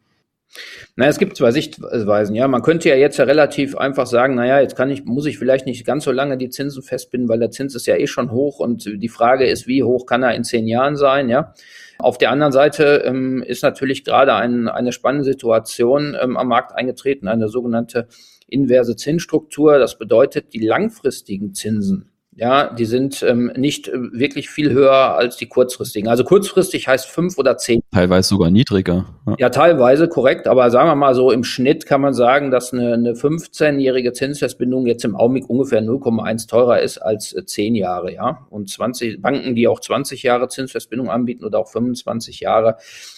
Na, 0.95 1.07
es 1.07 1.17
gibt 1.17 1.35
zwei 1.37 1.51
Sichtweisen. 1.51 2.35
Ja, 2.35 2.47
man 2.47 2.61
könnte 2.61 2.89
ja 2.89 2.95
jetzt 2.95 3.17
ja 3.17 3.25
relativ 3.25 3.75
einfach 3.75 4.05
sagen, 4.05 4.35
naja, 4.35 4.59
jetzt 4.59 4.75
kann 4.75 4.91
ich, 4.91 5.05
muss 5.05 5.25
ich 5.25 5.37
vielleicht 5.37 5.65
nicht 5.65 5.85
ganz 5.85 6.03
so 6.03 6.11
lange 6.11 6.37
die 6.37 6.49
Zinsen 6.49 6.83
festbinden, 6.83 7.29
weil 7.29 7.39
der 7.39 7.51
Zins 7.51 7.75
ist 7.75 7.87
ja 7.87 7.95
eh 7.95 8.07
schon 8.07 8.31
hoch 8.31 8.59
und 8.59 8.85
die 8.85 9.09
Frage 9.09 9.47
ist, 9.47 9.67
wie 9.67 9.83
hoch 9.83 10.05
kann 10.05 10.23
er 10.23 10.35
in 10.35 10.43
zehn 10.43 10.67
Jahren 10.67 10.95
sein, 10.95 11.29
ja? 11.29 11.53
Auf 11.99 12.17
der 12.17 12.31
anderen 12.31 12.51
Seite 12.51 13.03
ähm, 13.05 13.43
ist 13.43 13.63
natürlich 13.63 14.03
gerade 14.03 14.33
ein, 14.33 14.67
eine 14.67 14.91
spannende 14.91 15.25
Situation 15.25 16.17
ähm, 16.19 16.37
am 16.37 16.47
Markt 16.47 16.75
eingetreten, 16.75 17.27
eine 17.27 17.47
sogenannte 17.47 18.07
inverse 18.47 18.95
Zinsstruktur. 18.95 19.79
Das 19.79 19.97
bedeutet, 19.97 20.53
die 20.53 20.65
langfristigen 20.65 21.53
Zinsen, 21.53 22.11
ja, 22.35 22.73
die 22.73 22.85
sind 22.85 23.23
ähm, 23.23 23.51
nicht 23.55 23.87
äh, 23.87 23.93
wirklich 24.11 24.49
viel 24.49 24.71
höher 24.71 25.15
als 25.15 25.37
die 25.37 25.45
kurzfristigen. 25.47 26.09
Also 26.09 26.23
kurzfristig 26.23 26.87
heißt 26.87 27.07
fünf 27.07 27.37
oder 27.37 27.57
zehn. 27.57 27.81
Teilweise 27.91 28.29
sogar 28.29 28.49
niedriger. 28.49 29.05
Ja. 29.27 29.35
ja, 29.37 29.49
teilweise 29.49 30.07
korrekt, 30.07 30.47
aber 30.47 30.71
sagen 30.71 30.89
wir 30.89 30.95
mal 30.95 31.13
so, 31.13 31.31
im 31.31 31.43
Schnitt 31.43 31.85
kann 31.85 32.01
man 32.01 32.13
sagen, 32.13 32.51
dass 32.51 32.73
eine, 32.73 32.93
eine 32.93 33.13
15-jährige 33.13 34.13
Zinsfestbindung 34.13 34.87
jetzt 34.87 35.05
im 35.05 35.15
Augenblick 35.15 35.49
ungefähr 35.49 35.81
0,1 35.81 36.47
teurer 36.47 36.81
ist 36.81 36.97
als 36.97 37.33
äh, 37.33 37.45
10 37.45 37.75
Jahre, 37.75 38.13
ja. 38.13 38.45
Und 38.49 38.69
20 38.69 39.21
Banken, 39.21 39.55
die 39.55 39.67
auch 39.67 39.79
20 39.79 40.23
Jahre 40.23 40.47
Zinsfestbindung 40.47 41.09
anbieten 41.09 41.45
oder 41.45 41.59
auch 41.59 41.69
25 41.69 42.39
Jahre, 42.39 42.77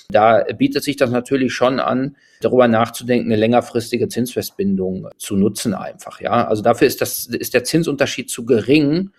da 0.10 0.44
bietet 0.58 0.84
sich 0.84 0.96
das 0.96 1.10
natürlich 1.10 1.54
schon 1.54 1.80
an, 1.80 2.16
darüber 2.42 2.68
nachzudenken, 2.68 3.28
eine 3.28 3.40
längerfristige 3.40 4.08
Zinsfestbindung 4.08 5.10
zu 5.18 5.36
nutzen 5.36 5.74
einfach. 5.74 6.22
Ja, 6.22 6.48
also 6.48 6.62
dafür 6.62 6.88
ist 6.88 7.02
das, 7.02 7.26
ist 7.26 7.54
der 7.54 7.64
Zinsunterschied 7.64 8.30
zu 8.30 8.46
gering, 8.46 9.12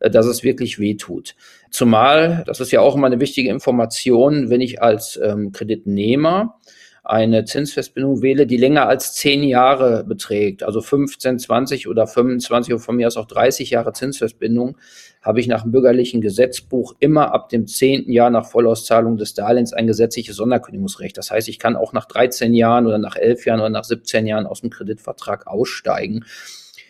äh, 0.00 0.10
dass 0.10 0.26
es 0.26 0.42
wirklich 0.42 0.78
weh 0.78 0.94
tut. 0.94 1.34
Zumal, 1.70 2.44
das 2.46 2.60
ist 2.60 2.72
ja 2.72 2.80
auch 2.80 2.94
immer 2.94 3.06
eine 3.06 3.20
wichtige 3.20 3.50
Information, 3.50 4.50
wenn 4.50 4.60
ich 4.60 4.82
als 4.82 5.18
ähm, 5.22 5.52
Kreditnehmer 5.52 6.60
eine 7.04 7.44
Zinsfestbindung 7.44 8.22
wähle, 8.22 8.46
die 8.46 8.56
länger 8.56 8.88
als 8.88 9.12
zehn 9.12 9.42
Jahre 9.42 10.04
beträgt, 10.04 10.62
also 10.62 10.80
15, 10.80 11.38
20 11.38 11.86
oder 11.86 12.06
25 12.06 12.72
oder 12.72 12.82
von 12.82 12.96
mir 12.96 13.06
aus 13.06 13.18
auch 13.18 13.26
30 13.26 13.68
Jahre 13.68 13.92
Zinsfestbindung, 13.92 14.78
habe 15.20 15.38
ich 15.38 15.46
nach 15.46 15.62
dem 15.62 15.72
bürgerlichen 15.72 16.22
Gesetzbuch 16.22 16.94
immer 17.00 17.34
ab 17.34 17.50
dem 17.50 17.66
zehnten 17.66 18.10
Jahr 18.10 18.30
nach 18.30 18.46
Vollauszahlung 18.46 19.18
des 19.18 19.34
Darlehens 19.34 19.74
ein 19.74 19.86
gesetzliches 19.86 20.36
Sonderkündigungsrecht. 20.36 21.16
Das 21.18 21.30
heißt, 21.30 21.48
ich 21.48 21.58
kann 21.58 21.76
auch 21.76 21.92
nach 21.92 22.06
13 22.06 22.54
Jahren 22.54 22.86
oder 22.86 22.98
nach 22.98 23.16
11 23.16 23.44
Jahren 23.44 23.60
oder 23.60 23.68
nach 23.68 23.84
17 23.84 24.26
Jahren 24.26 24.46
aus 24.46 24.62
dem 24.62 24.70
Kreditvertrag 24.70 25.46
aussteigen. 25.46 26.24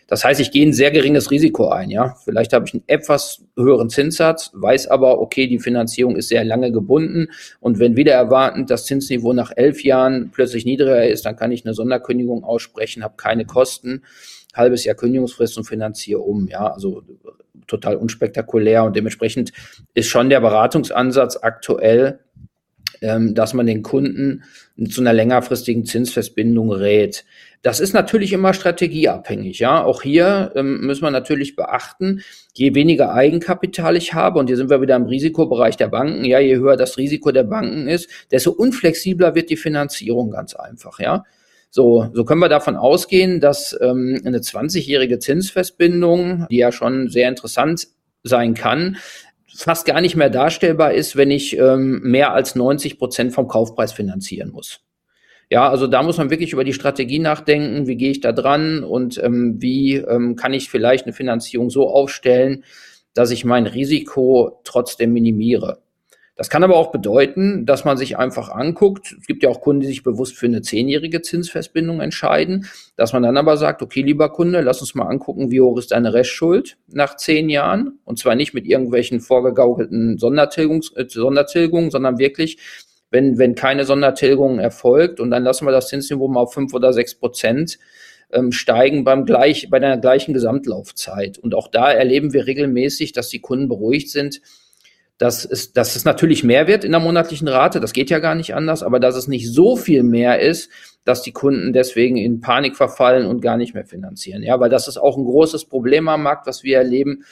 Das 0.06 0.24
heißt, 0.24 0.40
ich 0.40 0.50
gehe 0.50 0.66
ein 0.66 0.72
sehr 0.72 0.90
geringes 0.90 1.30
Risiko 1.30 1.68
ein, 1.68 1.90
ja. 1.90 2.16
Vielleicht 2.24 2.52
habe 2.52 2.66
ich 2.66 2.74
einen 2.74 2.84
etwas 2.86 3.42
höheren 3.56 3.90
Zinssatz, 3.90 4.50
weiß 4.54 4.88
aber, 4.88 5.20
okay, 5.20 5.46
die 5.46 5.58
Finanzierung 5.58 6.16
ist 6.16 6.28
sehr 6.28 6.44
lange 6.44 6.72
gebunden 6.72 7.28
und 7.60 7.78
wenn 7.78 7.96
wieder 7.96 8.12
erwartend 8.12 8.70
das 8.70 8.84
Zinsniveau 8.86 9.32
nach 9.32 9.52
elf 9.54 9.82
Jahren 9.82 10.30
plötzlich 10.32 10.64
niedriger 10.64 11.06
ist, 11.06 11.24
dann 11.24 11.36
kann 11.36 11.52
ich 11.52 11.64
eine 11.64 11.74
Sonderkündigung 11.74 12.44
aussprechen, 12.44 13.02
habe 13.02 13.14
keine 13.16 13.46
Kosten, 13.46 14.02
halbes 14.54 14.84
Jahr 14.84 14.94
Kündigungsfrist 14.94 15.56
und 15.58 15.64
finanziere 15.64 16.20
um, 16.20 16.48
ja. 16.48 16.72
Also 16.72 17.02
total 17.66 17.96
unspektakulär 17.96 18.84
und 18.84 18.96
dementsprechend 18.96 19.52
ist 19.94 20.08
schon 20.08 20.28
der 20.28 20.40
Beratungsansatz 20.40 21.38
aktuell, 21.40 22.20
ähm, 23.00 23.34
dass 23.34 23.54
man 23.54 23.66
den 23.66 23.82
Kunden 23.82 24.44
zu 24.88 25.00
einer 25.00 25.12
längerfristigen 25.12 25.84
Zinsfestbindung 25.84 26.72
rät. 26.72 27.24
Das 27.62 27.80
ist 27.80 27.94
natürlich 27.94 28.32
immer 28.32 28.52
strategieabhängig, 28.52 29.58
ja. 29.58 29.82
Auch 29.82 30.02
hier 30.02 30.52
ähm, 30.56 30.80
müssen 30.80 31.02
wir 31.02 31.10
natürlich 31.10 31.56
beachten, 31.56 32.22
je 32.54 32.74
weniger 32.74 33.14
Eigenkapital 33.14 33.96
ich 33.96 34.14
habe, 34.14 34.38
und 34.38 34.48
hier 34.48 34.56
sind 34.56 34.70
wir 34.70 34.82
wieder 34.82 34.96
im 34.96 35.06
Risikobereich 35.06 35.76
der 35.76 35.88
Banken, 35.88 36.24
ja, 36.24 36.40
je 36.40 36.56
höher 36.56 36.76
das 36.76 36.98
Risiko 36.98 37.30
der 37.30 37.44
Banken 37.44 37.88
ist, 37.88 38.10
desto 38.32 38.50
unflexibler 38.50 39.34
wird 39.34 39.48
die 39.48 39.56
Finanzierung 39.56 40.30
ganz 40.30 40.54
einfach, 40.54 40.98
ja. 40.98 41.24
So, 41.70 42.08
so 42.12 42.24
können 42.24 42.40
wir 42.40 42.48
davon 42.48 42.76
ausgehen, 42.76 43.40
dass 43.40 43.76
ähm, 43.80 44.20
eine 44.24 44.38
20-jährige 44.38 45.18
Zinsfestbindung, 45.18 46.46
die 46.50 46.58
ja 46.58 46.70
schon 46.70 47.08
sehr 47.08 47.28
interessant 47.28 47.88
sein 48.24 48.54
kann, 48.54 48.96
fast 49.56 49.86
gar 49.86 50.00
nicht 50.00 50.16
mehr 50.16 50.30
darstellbar 50.30 50.92
ist, 50.92 51.16
wenn 51.16 51.30
ich 51.30 51.56
ähm, 51.56 52.00
mehr 52.02 52.32
als 52.32 52.54
90 52.54 52.98
Prozent 52.98 53.32
vom 53.32 53.48
Kaufpreis 53.48 53.92
finanzieren 53.92 54.50
muss. 54.50 54.80
Ja, 55.50 55.68
also 55.68 55.86
da 55.86 56.02
muss 56.02 56.18
man 56.18 56.30
wirklich 56.30 56.52
über 56.52 56.64
die 56.64 56.72
Strategie 56.72 57.18
nachdenken, 57.18 57.86
wie 57.86 57.96
gehe 57.96 58.10
ich 58.10 58.20
da 58.20 58.32
dran 58.32 58.82
und 58.82 59.22
ähm, 59.22 59.60
wie 59.60 59.96
ähm, 59.96 60.36
kann 60.36 60.54
ich 60.54 60.70
vielleicht 60.70 61.04
eine 61.04 61.12
Finanzierung 61.12 61.70
so 61.70 61.88
aufstellen, 61.90 62.64
dass 63.12 63.30
ich 63.30 63.44
mein 63.44 63.66
Risiko 63.66 64.60
trotzdem 64.64 65.12
minimiere. 65.12 65.83
Das 66.36 66.50
kann 66.50 66.64
aber 66.64 66.76
auch 66.76 66.90
bedeuten, 66.90 67.64
dass 67.64 67.84
man 67.84 67.96
sich 67.96 68.18
einfach 68.18 68.48
anguckt, 68.48 69.14
es 69.20 69.26
gibt 69.26 69.44
ja 69.44 69.50
auch 69.50 69.60
Kunden, 69.60 69.82
die 69.82 69.86
sich 69.86 70.02
bewusst 70.02 70.36
für 70.36 70.46
eine 70.46 70.62
zehnjährige 70.62 71.22
Zinsfestbindung 71.22 72.00
entscheiden, 72.00 72.66
dass 72.96 73.12
man 73.12 73.22
dann 73.22 73.36
aber 73.36 73.56
sagt, 73.56 73.82
okay, 73.82 74.02
lieber 74.02 74.30
Kunde, 74.30 74.60
lass 74.60 74.80
uns 74.80 74.96
mal 74.96 75.06
angucken, 75.06 75.52
wie 75.52 75.60
hoch 75.60 75.78
ist 75.78 75.92
deine 75.92 76.12
Restschuld 76.12 76.76
nach 76.88 77.16
zehn 77.16 77.48
Jahren? 77.48 78.00
Und 78.04 78.18
zwar 78.18 78.34
nicht 78.34 78.52
mit 78.52 78.66
irgendwelchen 78.66 79.20
vorgegaukelten 79.20 80.18
Sondertilgungs 80.18 80.92
äh, 80.96 81.06
Sondertilgungen, 81.08 81.92
sondern 81.92 82.18
wirklich, 82.18 82.58
wenn, 83.12 83.38
wenn 83.38 83.54
keine 83.54 83.84
Sondertilgung 83.84 84.58
erfolgt. 84.58 85.20
Und 85.20 85.30
dann 85.30 85.44
lassen 85.44 85.66
wir 85.66 85.72
das 85.72 85.86
Zinsniveau 85.86 86.26
mal 86.26 86.40
auf 86.40 86.52
fünf 86.52 86.74
oder 86.74 86.92
sechs 86.92 87.14
Prozent 87.14 87.78
ähm, 88.32 88.50
steigen 88.50 89.04
beim 89.04 89.24
gleich, 89.24 89.70
bei 89.70 89.78
der 89.78 89.98
gleichen 89.98 90.34
Gesamtlaufzeit. 90.34 91.38
Und 91.38 91.54
auch 91.54 91.68
da 91.68 91.92
erleben 91.92 92.32
wir 92.32 92.46
regelmäßig, 92.46 93.12
dass 93.12 93.28
die 93.28 93.40
Kunden 93.40 93.68
beruhigt 93.68 94.10
sind, 94.10 94.40
dass 95.18 95.44
es, 95.44 95.72
dass 95.72 95.94
es 95.96 96.04
natürlich 96.04 96.42
mehr 96.42 96.66
wird 96.66 96.84
in 96.84 96.90
der 96.90 97.00
monatlichen 97.00 97.48
Rate, 97.48 97.80
das 97.80 97.92
geht 97.92 98.10
ja 98.10 98.18
gar 98.18 98.34
nicht 98.34 98.54
anders, 98.54 98.82
aber 98.82 98.98
dass 98.98 99.14
es 99.14 99.28
nicht 99.28 99.48
so 99.48 99.76
viel 99.76 100.02
mehr 100.02 100.40
ist, 100.40 100.70
dass 101.04 101.22
die 101.22 101.32
Kunden 101.32 101.72
deswegen 101.72 102.16
in 102.16 102.40
Panik 102.40 102.76
verfallen 102.76 103.26
und 103.26 103.40
gar 103.40 103.56
nicht 103.56 103.74
mehr 103.74 103.84
finanzieren. 103.84 104.42
Ja, 104.42 104.58
weil 104.58 104.70
das 104.70 104.88
ist 104.88 104.96
auch 104.96 105.16
ein 105.16 105.24
großes 105.24 105.66
Problem 105.66 106.08
am 106.08 106.22
Markt, 106.22 106.46
was 106.46 106.64
wir 106.64 106.78
erleben. 106.78 107.24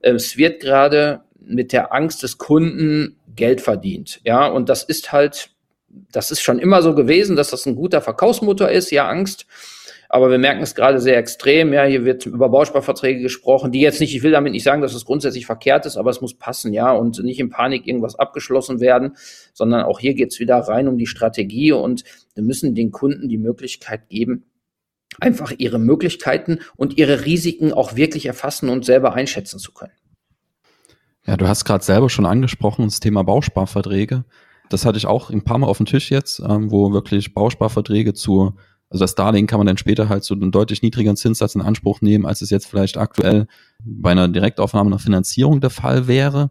Es 0.00 0.36
wird 0.36 0.60
gerade 0.60 1.22
mit 1.40 1.72
der 1.72 1.94
Angst 1.94 2.22
des 2.22 2.38
Kunden 2.38 3.16
Geld 3.34 3.60
verdient. 3.60 4.20
Ja, 4.24 4.46
und 4.46 4.68
das 4.68 4.82
ist 4.82 5.12
halt, 5.12 5.50
das 6.12 6.30
ist 6.30 6.42
schon 6.42 6.58
immer 6.58 6.82
so 6.82 6.94
gewesen, 6.94 7.36
dass 7.36 7.50
das 7.50 7.66
ein 7.66 7.76
guter 7.76 8.00
Verkaufsmotor 8.00 8.68
ist, 8.68 8.90
ja, 8.90 9.08
Angst. 9.08 9.46
Aber 10.12 10.28
wir 10.28 10.38
merken 10.38 10.60
es 10.60 10.74
gerade 10.74 11.00
sehr 11.00 11.16
extrem. 11.18 11.72
Ja, 11.72 11.84
hier 11.84 12.04
wird 12.04 12.26
über 12.26 12.48
Bausparverträge 12.48 13.22
gesprochen, 13.22 13.70
die 13.70 13.80
jetzt 13.80 14.00
nicht, 14.00 14.12
ich 14.12 14.24
will 14.24 14.32
damit 14.32 14.52
nicht 14.52 14.64
sagen, 14.64 14.82
dass 14.82 14.92
es 14.92 15.04
grundsätzlich 15.04 15.46
verkehrt 15.46 15.86
ist, 15.86 15.96
aber 15.96 16.10
es 16.10 16.20
muss 16.20 16.34
passen, 16.36 16.72
ja, 16.72 16.90
und 16.90 17.22
nicht 17.22 17.38
in 17.38 17.48
Panik 17.48 17.86
irgendwas 17.86 18.16
abgeschlossen 18.16 18.80
werden, 18.80 19.16
sondern 19.54 19.84
auch 19.84 20.00
hier 20.00 20.14
geht 20.14 20.32
es 20.32 20.40
wieder 20.40 20.56
rein 20.56 20.88
um 20.88 20.98
die 20.98 21.06
Strategie 21.06 21.70
und 21.70 22.02
wir 22.34 22.42
müssen 22.42 22.74
den 22.74 22.90
Kunden 22.90 23.28
die 23.28 23.38
Möglichkeit 23.38 24.08
geben, 24.08 24.50
einfach 25.20 25.52
ihre 25.56 25.78
Möglichkeiten 25.78 26.58
und 26.74 26.98
ihre 26.98 27.24
Risiken 27.24 27.72
auch 27.72 27.94
wirklich 27.94 28.26
erfassen 28.26 28.68
und 28.68 28.84
selber 28.84 29.14
einschätzen 29.14 29.60
zu 29.60 29.70
können. 29.70 29.92
Ja, 31.24 31.36
du 31.36 31.46
hast 31.46 31.64
gerade 31.64 31.84
selber 31.84 32.10
schon 32.10 32.26
angesprochen, 32.26 32.86
das 32.86 32.98
Thema 32.98 33.22
Bausparverträge. 33.22 34.24
Das 34.70 34.84
hatte 34.84 34.98
ich 34.98 35.06
auch 35.06 35.30
ein 35.30 35.44
paar 35.44 35.58
Mal 35.58 35.68
auf 35.68 35.76
dem 35.76 35.86
Tisch 35.86 36.10
jetzt, 36.10 36.40
ähm, 36.40 36.72
wo 36.72 36.92
wirklich 36.92 37.32
Bausparverträge 37.32 38.12
zu 38.12 38.56
also 38.90 39.04
das 39.04 39.14
Darlehen 39.14 39.46
kann 39.46 39.60
man 39.60 39.68
dann 39.68 39.78
später 39.78 40.08
halt 40.08 40.24
zu 40.24 40.34
einem 40.34 40.50
deutlich 40.50 40.82
niedrigeren 40.82 41.16
Zinssatz 41.16 41.54
in 41.54 41.62
Anspruch 41.62 42.00
nehmen, 42.00 42.26
als 42.26 42.42
es 42.42 42.50
jetzt 42.50 42.66
vielleicht 42.66 42.96
aktuell 42.96 43.46
bei 43.84 44.10
einer 44.10 44.26
Direktaufnahme 44.28 44.90
nach 44.90 45.00
Finanzierung 45.00 45.60
der 45.60 45.70
Fall 45.70 46.08
wäre. 46.08 46.50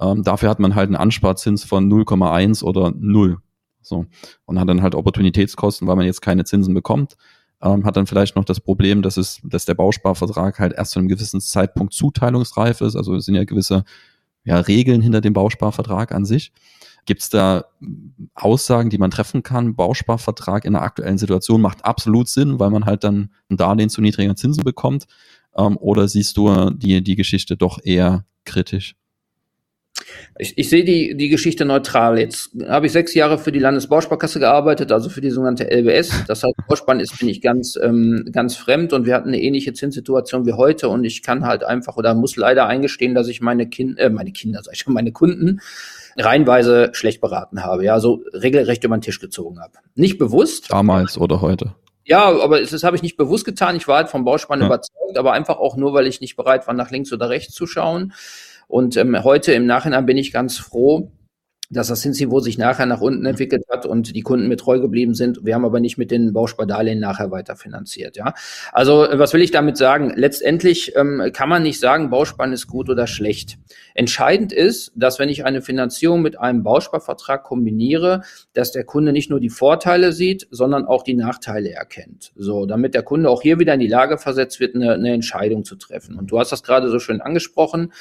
Ähm, 0.00 0.22
dafür 0.22 0.48
hat 0.50 0.60
man 0.60 0.76
halt 0.76 0.86
einen 0.86 0.96
Ansparzins 0.96 1.64
von 1.64 1.90
0,1 1.92 2.62
oder 2.62 2.92
0. 2.96 3.38
So. 3.82 4.06
Und 4.46 4.60
hat 4.60 4.68
dann 4.68 4.82
halt 4.82 4.94
Opportunitätskosten, 4.94 5.88
weil 5.88 5.96
man 5.96 6.06
jetzt 6.06 6.22
keine 6.22 6.44
Zinsen 6.44 6.74
bekommt. 6.74 7.16
Ähm, 7.60 7.84
hat 7.84 7.96
dann 7.96 8.06
vielleicht 8.06 8.36
noch 8.36 8.44
das 8.44 8.60
Problem, 8.60 9.02
dass 9.02 9.16
es, 9.16 9.40
dass 9.42 9.64
der 9.64 9.74
Bausparvertrag 9.74 10.60
halt 10.60 10.74
erst 10.74 10.92
zu 10.92 11.00
einem 11.00 11.08
gewissen 11.08 11.40
Zeitpunkt 11.40 11.92
zuteilungsreif 11.92 12.82
ist. 12.82 12.94
Also 12.94 13.16
es 13.16 13.24
sind 13.24 13.34
ja 13.34 13.44
gewisse 13.44 13.84
ja, 14.44 14.60
Regeln 14.60 15.00
hinter 15.00 15.20
dem 15.20 15.32
Bausparvertrag 15.32 16.12
an 16.12 16.24
sich. 16.24 16.52
Gibt 17.06 17.22
es 17.22 17.28
da 17.30 17.66
Aussagen, 18.34 18.90
die 18.90 18.98
man 18.98 19.10
treffen 19.10 19.42
kann? 19.42 19.76
Bausparvertrag 19.76 20.64
in 20.64 20.72
der 20.72 20.82
aktuellen 20.82 21.18
Situation 21.18 21.60
macht 21.60 21.84
absolut 21.84 22.28
Sinn, 22.28 22.58
weil 22.58 22.70
man 22.70 22.86
halt 22.86 23.04
dann 23.04 23.30
ein 23.50 23.56
Darlehen 23.56 23.90
zu 23.90 24.00
niedrigen 24.00 24.36
Zinsen 24.36 24.64
bekommt. 24.64 25.06
Ähm, 25.56 25.76
oder 25.76 26.08
siehst 26.08 26.36
du 26.36 26.70
die, 26.70 27.02
die 27.02 27.16
Geschichte 27.16 27.56
doch 27.56 27.78
eher 27.82 28.24
kritisch? 28.44 28.96
Ich, 30.38 30.58
ich 30.58 30.68
sehe 30.68 30.84
die, 30.84 31.16
die 31.16 31.28
Geschichte 31.28 31.64
neutral. 31.64 32.18
Jetzt 32.18 32.50
habe 32.66 32.86
ich 32.86 32.92
sechs 32.92 33.14
Jahre 33.14 33.38
für 33.38 33.52
die 33.52 33.60
Landesbausparkasse 33.60 34.40
gearbeitet, 34.40 34.90
also 34.90 35.08
für 35.08 35.20
die 35.20 35.30
sogenannte 35.30 35.70
LBS. 35.70 36.24
Das 36.26 36.42
heißt, 36.42 36.54
Bauspann 36.68 36.98
ist 36.98 37.18
bin 37.18 37.28
ich 37.28 37.40
ganz, 37.40 37.78
ähm, 37.80 38.28
ganz 38.32 38.56
fremd 38.56 38.92
und 38.92 39.06
wir 39.06 39.14
hatten 39.14 39.28
eine 39.28 39.40
ähnliche 39.40 39.72
Zinssituation 39.72 40.46
wie 40.46 40.54
heute 40.54 40.88
und 40.88 41.04
ich 41.04 41.22
kann 41.22 41.46
halt 41.46 41.62
einfach 41.62 41.96
oder 41.96 42.14
muss 42.14 42.36
leider 42.36 42.66
eingestehen, 42.66 43.14
dass 43.14 43.28
ich 43.28 43.40
meine 43.40 43.68
Kinder, 43.68 44.02
äh, 44.02 44.10
meine 44.10 44.32
Kinder, 44.32 44.60
sag 44.62 44.74
ich 44.74 44.80
schon, 44.80 44.94
meine 44.94 45.12
Kunden 45.12 45.60
reinweise 46.16 46.90
schlecht 46.92 47.20
beraten 47.20 47.62
habe, 47.62 47.84
ja, 47.84 48.00
so 48.00 48.22
regelrecht 48.32 48.84
über 48.84 48.96
den 48.96 49.02
Tisch 49.02 49.20
gezogen 49.20 49.60
habe. 49.60 49.72
Nicht 49.94 50.18
bewusst. 50.18 50.70
Damals 50.70 51.18
oder 51.18 51.40
heute. 51.40 51.74
Ja, 52.04 52.24
aber 52.24 52.60
das, 52.60 52.84
habe 52.84 52.96
ich 52.96 53.02
nicht 53.02 53.16
bewusst 53.16 53.44
getan. 53.44 53.76
Ich 53.76 53.88
war 53.88 53.96
halt 53.96 54.08
vom 54.08 54.24
Bauspann 54.24 54.60
ja. 54.60 54.66
überzeugt, 54.66 55.16
aber 55.16 55.32
einfach 55.32 55.56
auch 55.56 55.76
nur, 55.76 55.94
weil 55.94 56.06
ich 56.06 56.20
nicht 56.20 56.36
bereit 56.36 56.66
war, 56.66 56.74
nach 56.74 56.90
links 56.90 57.12
oder 57.12 57.30
rechts 57.30 57.54
zu 57.54 57.66
schauen. 57.66 58.12
Und 58.68 58.96
ähm, 58.96 59.24
heute 59.24 59.52
im 59.52 59.66
Nachhinein 59.66 60.06
bin 60.06 60.16
ich 60.16 60.32
ganz 60.32 60.58
froh, 60.58 61.10
dass 61.70 61.88
das 61.88 62.02
Zinsniveau 62.02 62.40
sich 62.40 62.58
nachher 62.58 62.86
nach 62.86 63.00
unten 63.00 63.24
entwickelt 63.24 63.64
hat 63.70 63.86
und 63.86 64.14
die 64.14 64.20
Kunden 64.20 64.48
mir 64.48 64.56
treu 64.56 64.80
geblieben 64.80 65.14
sind. 65.14 65.44
Wir 65.44 65.54
haben 65.54 65.64
aber 65.64 65.80
nicht 65.80 65.96
mit 65.96 66.10
den 66.10 66.32
Bauspardarlehen 66.32 67.00
nachher 67.00 67.30
weiterfinanziert. 67.30 68.16
Ja, 68.16 68.34
also 68.72 69.06
was 69.12 69.32
will 69.32 69.42
ich 69.42 69.50
damit 69.50 69.76
sagen? 69.76 70.12
Letztendlich 70.14 70.94
ähm, 70.96 71.30
kann 71.32 71.48
man 71.48 71.62
nicht 71.62 71.80
sagen, 71.80 72.10
Bauspann 72.10 72.52
ist 72.52 72.66
gut 72.66 72.90
oder 72.90 73.06
schlecht. 73.06 73.56
Entscheidend 73.94 74.52
ist, 74.52 74.92
dass 74.96 75.20
wenn 75.20 75.28
ich 75.28 75.44
eine 75.44 75.62
Finanzierung 75.62 76.20
mit 76.20 76.38
einem 76.38 76.64
Bausparvertrag 76.64 77.44
kombiniere, 77.44 78.22
dass 78.52 78.72
der 78.72 78.84
Kunde 78.84 79.12
nicht 79.12 79.30
nur 79.30 79.38
die 79.38 79.50
Vorteile 79.50 80.12
sieht, 80.12 80.48
sondern 80.50 80.84
auch 80.84 81.04
die 81.04 81.14
Nachteile 81.14 81.70
erkennt. 81.70 82.32
So, 82.34 82.66
damit 82.66 82.94
der 82.94 83.04
Kunde 83.04 83.30
auch 83.30 83.42
hier 83.42 83.60
wieder 83.60 83.74
in 83.74 83.80
die 83.80 83.86
Lage 83.86 84.18
versetzt 84.18 84.58
wird, 84.58 84.74
eine, 84.74 84.94
eine 84.94 85.12
Entscheidung 85.12 85.64
zu 85.64 85.76
treffen. 85.76 86.18
Und 86.18 86.32
du 86.32 86.40
hast 86.40 86.50
das 86.50 86.64
gerade 86.64 86.90
so 86.90 86.98
schön 86.98 87.20
angesprochen. 87.20 87.92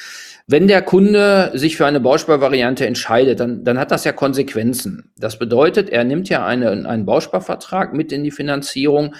Wenn 0.47 0.67
der 0.67 0.81
Kunde 0.81 1.51
sich 1.53 1.77
für 1.77 1.85
eine 1.85 1.99
Bausparvariante 1.99 2.87
entscheidet, 2.87 3.39
dann, 3.39 3.63
dann 3.63 3.77
hat 3.77 3.91
das 3.91 4.03
ja 4.03 4.11
Konsequenzen. 4.11 5.11
Das 5.17 5.37
bedeutet, 5.37 5.89
er 5.89 6.03
nimmt 6.03 6.27
ja 6.27 6.43
eine, 6.43 6.71
einen 6.71 7.05
Bausparvertrag 7.05 7.93
mit 7.93 8.11
in 8.11 8.23
die 8.23 8.31
Finanzierung, 8.31 9.13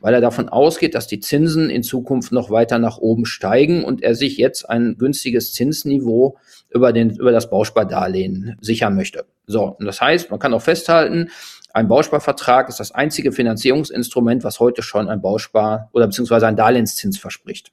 weil 0.00 0.14
er 0.14 0.20
davon 0.20 0.48
ausgeht, 0.48 0.94
dass 0.94 1.06
die 1.06 1.20
Zinsen 1.20 1.70
in 1.70 1.82
Zukunft 1.82 2.32
noch 2.32 2.50
weiter 2.50 2.78
nach 2.78 2.98
oben 2.98 3.26
steigen 3.26 3.84
und 3.84 4.02
er 4.02 4.14
sich 4.14 4.36
jetzt 4.36 4.68
ein 4.68 4.96
günstiges 4.98 5.52
Zinsniveau 5.52 6.36
über, 6.70 6.92
den, 6.92 7.10
über 7.10 7.32
das 7.32 7.50
Bauspardarlehen 7.50 8.56
sichern 8.60 8.94
möchte. 8.94 9.24
So, 9.46 9.76
und 9.78 9.86
das 9.86 10.00
heißt, 10.00 10.30
man 10.30 10.38
kann 10.38 10.54
auch 10.54 10.62
festhalten, 10.62 11.30
ein 11.74 11.88
Bausparvertrag 11.88 12.68
ist 12.68 12.80
das 12.80 12.92
einzige 12.92 13.30
Finanzierungsinstrument, 13.30 14.42
was 14.42 14.58
heute 14.58 14.82
schon 14.82 15.08
ein 15.08 15.20
Bauspar- 15.20 15.90
oder 15.92 16.06
beziehungsweise 16.06 16.46
ein 16.46 16.56
Darlehenszins 16.56 17.18
verspricht. 17.18 17.72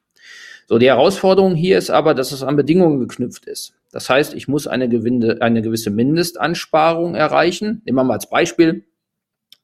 So, 0.67 0.79
die 0.79 0.87
Herausforderung 0.87 1.55
hier 1.55 1.77
ist 1.77 1.91
aber, 1.91 2.13
dass 2.13 2.31
es 2.31 2.43
an 2.43 2.55
Bedingungen 2.55 2.99
geknüpft 2.99 3.45
ist. 3.45 3.73
Das 3.91 4.09
heißt, 4.09 4.33
ich 4.33 4.47
muss 4.47 4.67
eine, 4.67 4.89
gewinde, 4.89 5.41
eine 5.41 5.61
gewisse 5.61 5.91
Mindestansparung 5.91 7.15
erreichen. 7.15 7.81
Nehmen 7.85 7.97
wir 7.97 8.03
mal 8.03 8.15
als 8.15 8.29
Beispiel, 8.29 8.83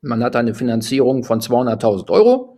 man 0.02 0.24
hat 0.24 0.36
eine 0.36 0.54
Finanzierung 0.54 1.24
von 1.24 1.40
200.000 1.40 2.10
Euro 2.10 2.58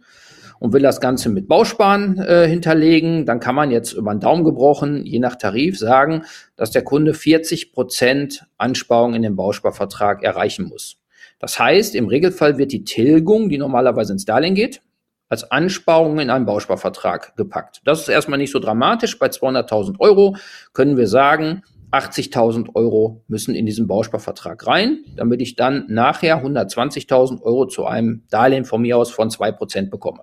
und 0.59 0.71
will 0.71 0.81
das 0.81 1.01
Ganze 1.01 1.29
mit 1.29 1.47
Bausparen 1.47 2.17
äh, 2.19 2.47
hinterlegen, 2.47 3.25
dann 3.25 3.39
kann 3.39 3.55
man 3.55 3.69
jetzt 3.69 3.93
über 3.93 4.13
den 4.13 4.21
Daumen 4.21 4.45
gebrochen, 4.45 5.05
je 5.05 5.19
nach 5.19 5.35
Tarif, 5.35 5.77
sagen, 5.77 6.23
dass 6.55 6.71
der 6.71 6.83
Kunde 6.83 7.13
40 7.13 7.73
Prozent 7.73 8.45
Ansparung 8.57 9.13
in 9.13 9.23
den 9.23 9.35
Bausparvertrag 9.35 10.23
erreichen 10.23 10.69
muss. 10.69 10.97
Das 11.39 11.59
heißt, 11.59 11.95
im 11.95 12.07
Regelfall 12.07 12.57
wird 12.57 12.71
die 12.71 12.85
Tilgung, 12.85 13.49
die 13.49 13.57
normalerweise 13.57 14.13
ins 14.13 14.23
Darlehen 14.23 14.55
geht, 14.55 14.81
als 15.27 15.51
Ansparung 15.51 16.19
in 16.19 16.29
einen 16.29 16.45
Bausparvertrag 16.45 17.35
gepackt. 17.35 17.81
Das 17.83 18.01
ist 18.01 18.07
erstmal 18.07 18.37
nicht 18.37 18.51
so 18.51 18.59
dramatisch. 18.59 19.19
Bei 19.19 19.27
200.000 19.27 19.99
Euro 19.99 20.37
können 20.71 20.95
wir 20.95 21.07
sagen, 21.07 21.63
80.000 21.93 22.73
Euro 22.73 23.23
müssen 23.27 23.53
in 23.53 23.67
diesen 23.67 23.85
Bausparvertrag 23.85 24.65
rein, 24.65 25.03
damit 25.15 25.41
ich 25.41 25.55
dann 25.55 25.85
nachher 25.89 26.43
120.000 26.43 27.41
Euro 27.43 27.67
zu 27.67 27.85
einem 27.85 28.23
Darlehen 28.31 28.65
von 28.65 28.81
mir 28.81 28.97
aus 28.97 29.11
von 29.11 29.29
2% 29.29 29.91
bekomme. 29.91 30.21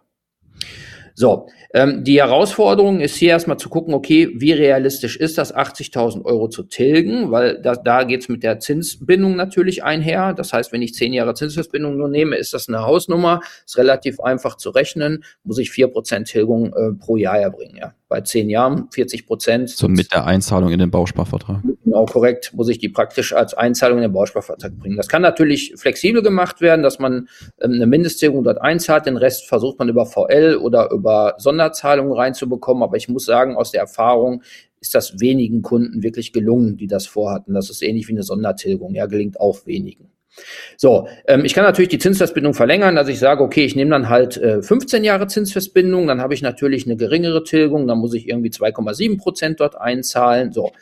So, 1.15 1.49
ähm, 1.75 2.03
die 2.03 2.19
Herausforderung 2.19 3.01
ist 3.01 3.17
hier 3.17 3.31
erstmal 3.31 3.59
zu 3.59 3.69
gucken, 3.69 3.95
okay, 3.95 4.31
wie 4.35 4.53
realistisch 4.53 5.17
ist 5.17 5.39
das, 5.39 5.55
80.000 5.55 6.25
Euro 6.25 6.49
zu 6.49 6.63
tilgen, 6.63 7.31
weil 7.31 7.61
da, 7.61 7.75
da 7.75 8.05
geht 8.05 8.23
es 8.23 8.29
mit 8.29 8.43
der 8.43 8.59
Zinsbindung 8.59 9.37
natürlich 9.37 9.85
einher. 9.85 10.33
Das 10.33 10.53
heißt, 10.53 10.73
wenn 10.73 10.83
ich 10.83 10.95
zehn 10.95 11.13
Jahre 11.13 11.35
Zinsbindung 11.35 11.97
nur 11.97 12.09
nehme, 12.09 12.37
ist 12.37 12.55
das 12.55 12.69
eine 12.69 12.83
Hausnummer, 12.83 13.41
ist 13.67 13.77
relativ 13.77 14.19
einfach 14.21 14.57
zu 14.57 14.71
rechnen, 14.71 15.25
muss 15.45 15.59
ich 15.59 15.71
vier 15.71 15.89
Prozent 15.89 16.29
Tilgung 16.29 16.73
äh, 16.75 16.93
pro 16.99 17.17
Jahr 17.17 17.39
erbringen. 17.39 17.77
Ja 17.77 17.93
bei 18.11 18.21
zehn 18.23 18.51
Jahren 18.51 18.89
40 18.91 19.25
Prozent. 19.27 19.71
So 19.71 19.89
mit 19.89 20.13
der 20.13 20.27
Einzahlung 20.27 20.71
in 20.73 20.81
den 20.81 20.91
Bausparvertrag. 20.91 21.63
Genau, 21.85 22.05
korrekt. 22.07 22.53
Muss 22.55 22.69
ich 22.69 22.79
die 22.79 22.89
praktisch 22.89 23.33
als 23.33 23.55
Einzahlung 23.55 23.99
in 23.99 24.03
den 24.03 24.13
Bausparvertrag 24.13 24.77
bringen. 24.77 24.97
Das 24.97 25.09
kann 25.09 25.23
natürlich 25.23 25.75
flexibel 25.77 26.21
gemacht 26.21 26.61
werden, 26.61 26.83
dass 26.83 26.99
man 26.99 27.29
ähm, 27.61 27.73
eine 27.73 27.87
Mindesttilgung 27.87 28.43
dort 28.43 28.61
einzahlt. 28.61 29.07
Den 29.07 29.17
Rest 29.17 29.47
versucht 29.47 29.79
man 29.79 29.89
über 29.89 30.07
VL 30.07 30.59
oder 30.61 30.91
über 30.91 31.37
Sonderzahlungen 31.39 32.13
reinzubekommen. 32.13 32.83
Aber 32.83 32.97
ich 32.97 33.09
muss 33.09 33.25
sagen, 33.25 33.57
aus 33.57 33.71
der 33.71 33.81
Erfahrung 33.81 34.43
ist 34.81 34.95
das 34.95 35.21
wenigen 35.21 35.63
Kunden 35.63 36.03
wirklich 36.03 36.33
gelungen, 36.33 36.77
die 36.77 36.89
das 36.89 37.07
vorhatten. 37.07 37.55
Das 37.55 37.71
ist 37.71 37.81
ähnlich 37.81 38.09
wie 38.09 38.13
eine 38.13 38.25
Sondertilgung. 38.25 38.93
Ja, 38.95 39.07
gelingt 39.07 39.39
auch 39.39 39.67
wenigen. 39.67 40.11
So, 40.77 41.09
ähm, 41.27 41.45
ich 41.45 41.55
kann 41.55 41.65
natürlich 41.65 41.89
die 41.89 41.99
Zinsfestbindung 41.99 42.55
verlängern, 42.55 42.95
dass 42.95 43.09
ich 43.09 43.19
sage, 43.19 43.43
okay, 43.43 43.65
ich 43.65 43.77
nehme 43.77 43.91
dann 43.91 44.09
halt 44.09 44.37
äh, 44.37 44.63
15 44.63 45.05
Jahre 45.05 45.27
Zinsfestbindung, 45.27 46.07
dann 46.07 46.21
habe 46.21 46.35
ich 46.35 46.43
natürlich 46.43 46.87
eine 46.87 46.97
geringere 46.97 47.45
Tilgung, 47.45 47.87
dann 47.87 47.99
muss 47.99 48.15
ich 48.15 48.29
irgendwie 48.29 48.51
2,7 48.51 49.19
Prozent 49.19 49.61
dort 49.61 49.77
einzahlen. 49.77 50.53
So, 50.53 50.73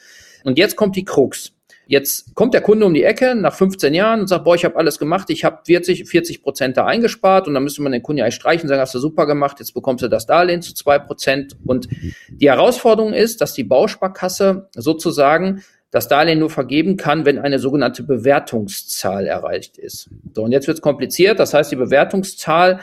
und 0.44 0.58
jetzt 0.58 0.76
kommt 0.76 0.96
die 0.96 1.04
Krux. 1.04 1.52
Jetzt 1.90 2.34
kommt 2.34 2.52
der 2.52 2.60
Kunde 2.60 2.84
um 2.84 2.92
die 2.92 3.02
Ecke 3.02 3.34
nach 3.34 3.54
15 3.54 3.94
Jahren 3.94 4.20
und 4.20 4.26
sagt, 4.26 4.44
boah, 4.44 4.54
ich 4.54 4.66
habe 4.66 4.76
alles 4.76 4.98
gemacht, 4.98 5.30
ich 5.30 5.42
habe 5.42 5.60
40, 5.64 6.06
40 6.06 6.42
Prozent 6.42 6.76
da 6.76 6.84
eingespart 6.84 7.48
und 7.48 7.54
dann 7.54 7.62
müsste 7.62 7.80
man 7.80 7.92
den 7.92 8.02
Kunden 8.02 8.18
ja 8.18 8.24
eigentlich 8.24 8.34
streichen 8.34 8.64
und 8.64 8.68
sagen, 8.68 8.82
hast 8.82 8.94
du 8.94 8.98
super 8.98 9.24
gemacht, 9.24 9.56
jetzt 9.58 9.72
bekommst 9.72 10.04
du 10.04 10.08
das 10.08 10.26
Darlehen 10.26 10.60
zu 10.60 10.74
zwei 10.74 10.98
Prozent. 10.98 11.56
Und 11.64 11.88
die 12.28 12.50
Herausforderung 12.50 13.14
ist, 13.14 13.40
dass 13.40 13.54
die 13.54 13.64
Bausparkasse 13.64 14.68
sozusagen 14.74 15.62
das 15.90 16.08
Darlehen 16.08 16.38
nur 16.38 16.50
vergeben 16.50 16.96
kann, 16.96 17.24
wenn 17.24 17.38
eine 17.38 17.58
sogenannte 17.58 18.02
Bewertungszahl 18.02 19.26
erreicht 19.26 19.78
ist. 19.78 20.10
So, 20.34 20.42
und 20.42 20.52
jetzt 20.52 20.66
wird 20.66 20.78
es 20.78 20.82
kompliziert. 20.82 21.38
Das 21.38 21.54
heißt, 21.54 21.72
die 21.72 21.76
Bewertungszahl 21.76 22.80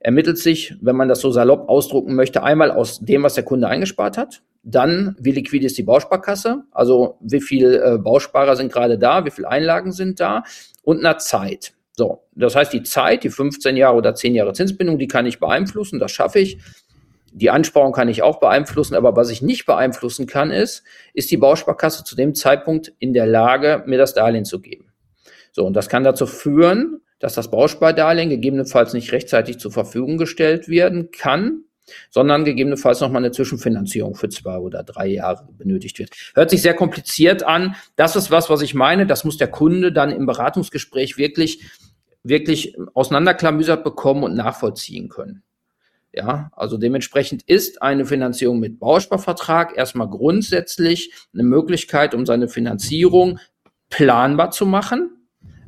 ermittelt 0.00 0.38
sich, 0.38 0.74
wenn 0.80 0.96
man 0.96 1.08
das 1.08 1.20
so 1.20 1.30
salopp 1.30 1.68
ausdrucken 1.68 2.14
möchte, 2.14 2.42
einmal 2.42 2.70
aus 2.70 3.00
dem, 3.00 3.22
was 3.22 3.34
der 3.34 3.44
Kunde 3.44 3.68
eingespart 3.68 4.16
hat. 4.16 4.42
Dann, 4.62 5.16
wie 5.18 5.32
liquid 5.32 5.64
ist 5.64 5.78
die 5.78 5.82
Bausparkasse? 5.82 6.64
Also, 6.70 7.16
wie 7.20 7.40
viel 7.40 7.74
äh, 7.74 7.98
Bausparer 7.98 8.56
sind 8.56 8.72
gerade 8.72 8.98
da? 8.98 9.24
Wie 9.24 9.30
viele 9.30 9.48
Einlagen 9.48 9.92
sind 9.92 10.20
da? 10.20 10.42
Und 10.82 11.00
einer 11.00 11.18
Zeit. 11.18 11.74
So. 11.96 12.22
Das 12.34 12.54
heißt, 12.54 12.72
die 12.72 12.82
Zeit, 12.82 13.24
die 13.24 13.30
15 13.30 13.76
Jahre 13.76 13.96
oder 13.96 14.14
10 14.14 14.34
Jahre 14.34 14.52
Zinsbindung, 14.52 14.98
die 14.98 15.08
kann 15.08 15.26
ich 15.26 15.40
beeinflussen. 15.40 15.98
Das 15.98 16.12
schaffe 16.12 16.38
ich. 16.38 16.58
Die 17.32 17.50
Ansparung 17.50 17.92
kann 17.92 18.08
ich 18.08 18.22
auch 18.22 18.40
beeinflussen, 18.40 18.94
aber 18.94 19.16
was 19.16 19.30
ich 19.30 19.42
nicht 19.42 19.66
beeinflussen 19.66 20.26
kann, 20.26 20.50
ist, 20.50 20.82
ist 21.14 21.30
die 21.30 21.36
Bausparkasse 21.36 22.04
zu 22.04 22.16
dem 22.16 22.34
Zeitpunkt 22.34 22.92
in 22.98 23.12
der 23.12 23.26
Lage, 23.26 23.82
mir 23.86 23.98
das 23.98 24.14
Darlehen 24.14 24.44
zu 24.44 24.60
geben. 24.60 24.92
So, 25.52 25.66
und 25.66 25.74
das 25.74 25.88
kann 25.88 26.04
dazu 26.04 26.26
führen, 26.26 27.00
dass 27.18 27.34
das 27.34 27.50
Bauspardarlehen 27.50 28.30
gegebenenfalls 28.30 28.92
nicht 28.92 29.12
rechtzeitig 29.12 29.58
zur 29.58 29.72
Verfügung 29.72 30.16
gestellt 30.16 30.68
werden 30.68 31.10
kann, 31.10 31.64
sondern 32.10 32.44
gegebenenfalls 32.44 33.00
nochmal 33.00 33.22
eine 33.22 33.32
Zwischenfinanzierung 33.32 34.14
für 34.14 34.28
zwei 34.28 34.58
oder 34.58 34.82
drei 34.82 35.06
Jahre 35.06 35.48
benötigt 35.56 35.98
wird. 35.98 36.10
Hört 36.34 36.50
sich 36.50 36.62
sehr 36.62 36.74
kompliziert 36.74 37.42
an. 37.42 37.76
Das 37.96 38.16
ist 38.16 38.30
was, 38.30 38.50
was 38.50 38.62
ich 38.62 38.74
meine. 38.74 39.06
Das 39.06 39.24
muss 39.24 39.36
der 39.36 39.48
Kunde 39.48 39.92
dann 39.92 40.10
im 40.10 40.26
Beratungsgespräch 40.26 41.16
wirklich, 41.18 41.64
wirklich 42.22 42.76
auseinanderklamüsert 42.94 43.84
bekommen 43.84 44.22
und 44.22 44.34
nachvollziehen 44.34 45.08
können. 45.08 45.42
Ja, 46.12 46.50
also 46.56 46.78
dementsprechend 46.78 47.42
ist 47.42 47.82
eine 47.82 48.06
Finanzierung 48.06 48.58
mit 48.60 48.80
Bausparvertrag 48.80 49.76
erstmal 49.76 50.08
grundsätzlich 50.08 51.12
eine 51.34 51.42
Möglichkeit, 51.42 52.14
um 52.14 52.24
seine 52.24 52.48
Finanzierung 52.48 53.38
planbar 53.90 54.50
zu 54.50 54.66
machen 54.66 55.18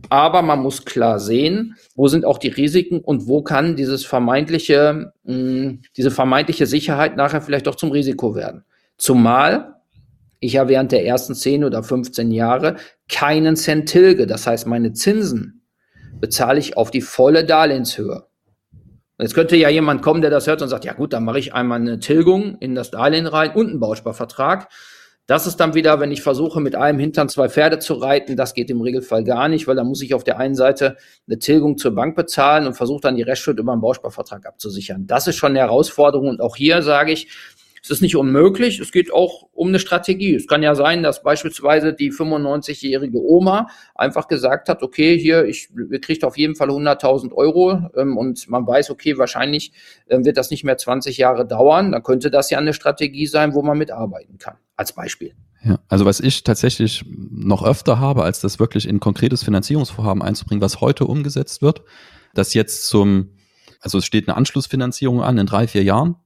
aber 0.09 0.43
man 0.43 0.61
muss 0.61 0.85
klar 0.85 1.21
sehen, 1.21 1.77
wo 1.95 2.09
sind 2.09 2.25
auch 2.25 2.39
die 2.39 2.49
Risiken 2.49 3.01
und 3.01 3.29
wo 3.29 3.43
kann 3.43 3.77
dieses 3.77 4.05
vermeintliche, 4.05 5.13
mh, 5.25 5.35
hm, 5.35 5.83
diese 5.97 6.11
vermeintliche 6.11 6.67
Sicherheit 6.67 7.17
nachher 7.17 7.43
vielleicht 7.43 7.67
doch 7.67 7.77
zum 7.77 7.93
Risiko 7.93 8.35
werden. 8.35 8.65
Zumal 8.97 9.77
ich 10.41 10.55
ja 10.55 10.69
während 10.69 10.93
der 10.93 11.05
ersten 11.05 11.35
10 11.35 11.65
oder 11.65 11.83
15 11.83 12.31
Jahre 12.31 12.77
keinen 13.09 13.57
Cent 13.57 13.89
tilge. 13.89 14.27
Das 14.27 14.47
heißt, 14.47 14.67
meine 14.67 14.93
Zinsen 14.95 15.63
bezahle 16.19 16.59
ich 16.59 16.77
auf 16.77 16.91
die 16.91 17.03
volle 17.03 17.45
Darlehenshöhe. 17.45 18.27
Jetzt 19.21 19.35
könnte 19.35 19.57
ja 19.57 19.69
jemand 19.69 20.03
kommen, 20.03 20.23
der 20.23 20.31
das 20.31 20.47
hört 20.47 20.63
und 20.63 20.69
sagt, 20.69 20.85
ja 20.85 20.95
gut, 20.95 21.13
dann 21.13 21.25
mache 21.25 21.39
ich 21.39 21.53
einmal 21.53 21.81
eine 21.81 21.99
Tilgung 21.99 22.57
in 22.61 22.75
das 22.75 22.91
Darlehen 22.91 23.27
rein 23.27 23.53
und 23.55 23.69
einen 23.69 23.81
Bausparvertrag. 23.81 24.69
Das 25.31 25.47
ist 25.47 25.59
dann 25.59 25.75
wieder, 25.75 26.01
wenn 26.01 26.11
ich 26.11 26.23
versuche, 26.23 26.61
mit 26.61 26.75
einem 26.75 26.99
Hintern 26.99 27.29
zwei 27.29 27.49
Pferde 27.49 27.79
zu 27.79 27.95
reiten, 27.95 28.35
das 28.35 28.53
geht 28.53 28.69
im 28.69 28.81
Regelfall 28.81 29.23
gar 29.23 29.49
nicht, 29.49 29.69
weil 29.69 29.77
da 29.77 29.85
muss 29.85 30.03
ich 30.03 30.13
auf 30.13 30.25
der 30.25 30.39
einen 30.39 30.57
Seite 30.57 30.97
eine 31.29 31.39
Tilgung 31.39 31.79
zur 31.79 31.95
Bank 31.95 32.17
bezahlen 32.17 32.67
und 32.67 32.75
versuche 32.75 33.03
dann 33.03 33.15
die 33.15 33.23
Restschuld 33.23 33.61
über 33.61 33.71
einen 33.71 33.81
Bausparvertrag 33.81 34.45
abzusichern. 34.45 35.07
Das 35.07 35.29
ist 35.29 35.37
schon 35.37 35.51
eine 35.51 35.61
Herausforderung 35.61 36.29
und 36.29 36.41
auch 36.41 36.57
hier 36.57 36.83
sage 36.83 37.13
ich, 37.13 37.29
es 37.83 37.91
ist 37.91 38.03
nicht 38.03 38.17
unmöglich, 38.17 38.79
es 38.79 38.93
geht 38.93 39.13
auch 39.13 39.49
um 39.53 39.69
eine 39.69 39.79
Strategie. 39.79 40.35
Es 40.35 40.47
kann 40.47 40.63
ja 40.63 40.75
sein, 40.75 41.03
dass 41.03 41.23
beispielsweise 41.23 41.95
die 41.95 42.13
95-jährige 42.13 43.19
Oma 43.19 43.69
einfach 43.95 44.29
gesagt 44.29 44.69
hat, 44.69 44.83
okay, 44.83 45.19
hier, 45.19 45.45
ich 45.47 45.71
kriegt 46.03 46.25
auf 46.25 46.37
jeden 46.37 46.57
Fall 46.57 46.69
100.000 46.69 47.33
Euro 47.33 47.91
ähm, 47.97 48.19
und 48.19 48.49
man 48.49 48.67
weiß, 48.67 48.91
okay, 48.91 49.17
wahrscheinlich 49.17 49.73
äh, 50.07 50.19
wird 50.23 50.37
das 50.37 50.51
nicht 50.51 50.65
mehr 50.65 50.77
20 50.77 51.17
Jahre 51.17 51.47
dauern. 51.47 51.93
Dann 51.93 52.03
könnte 52.03 52.31
das 52.31 52.51
ja 52.51 52.59
eine 52.59 52.75
Strategie 52.75 53.27
sein, 53.27 53.55
wo 53.55 53.63
man 53.63 53.79
mitarbeiten 53.79 54.39
kann, 54.39 54.57
als 54.77 54.93
Beispiel. 54.93 55.35
Ja, 55.63 55.79
also 55.89 56.05
was 56.05 56.21
ich 56.21 56.43
tatsächlich 56.45 57.05
noch 57.07 57.65
öfter 57.65 57.99
habe, 57.99 58.25
als 58.25 58.41
das 58.41 58.59
wirklich 58.59 58.89
in 58.89 59.01
konkretes 59.01 59.43
Finanzierungsvorhaben 59.43 60.23
einzubringen, 60.23 60.63
was 60.63 60.81
heute 60.81 61.05
umgesetzt 61.07 61.63
wird, 61.63 61.83
dass 62.35 62.55
jetzt 62.55 62.87
zum, 62.87 63.31
also 63.81 63.99
es 63.99 64.05
steht 64.05 64.29
eine 64.29 64.37
Anschlussfinanzierung 64.37 65.23
an 65.23 65.39
in 65.39 65.47
drei, 65.47 65.67
vier 65.67 65.83
Jahren 65.83 66.17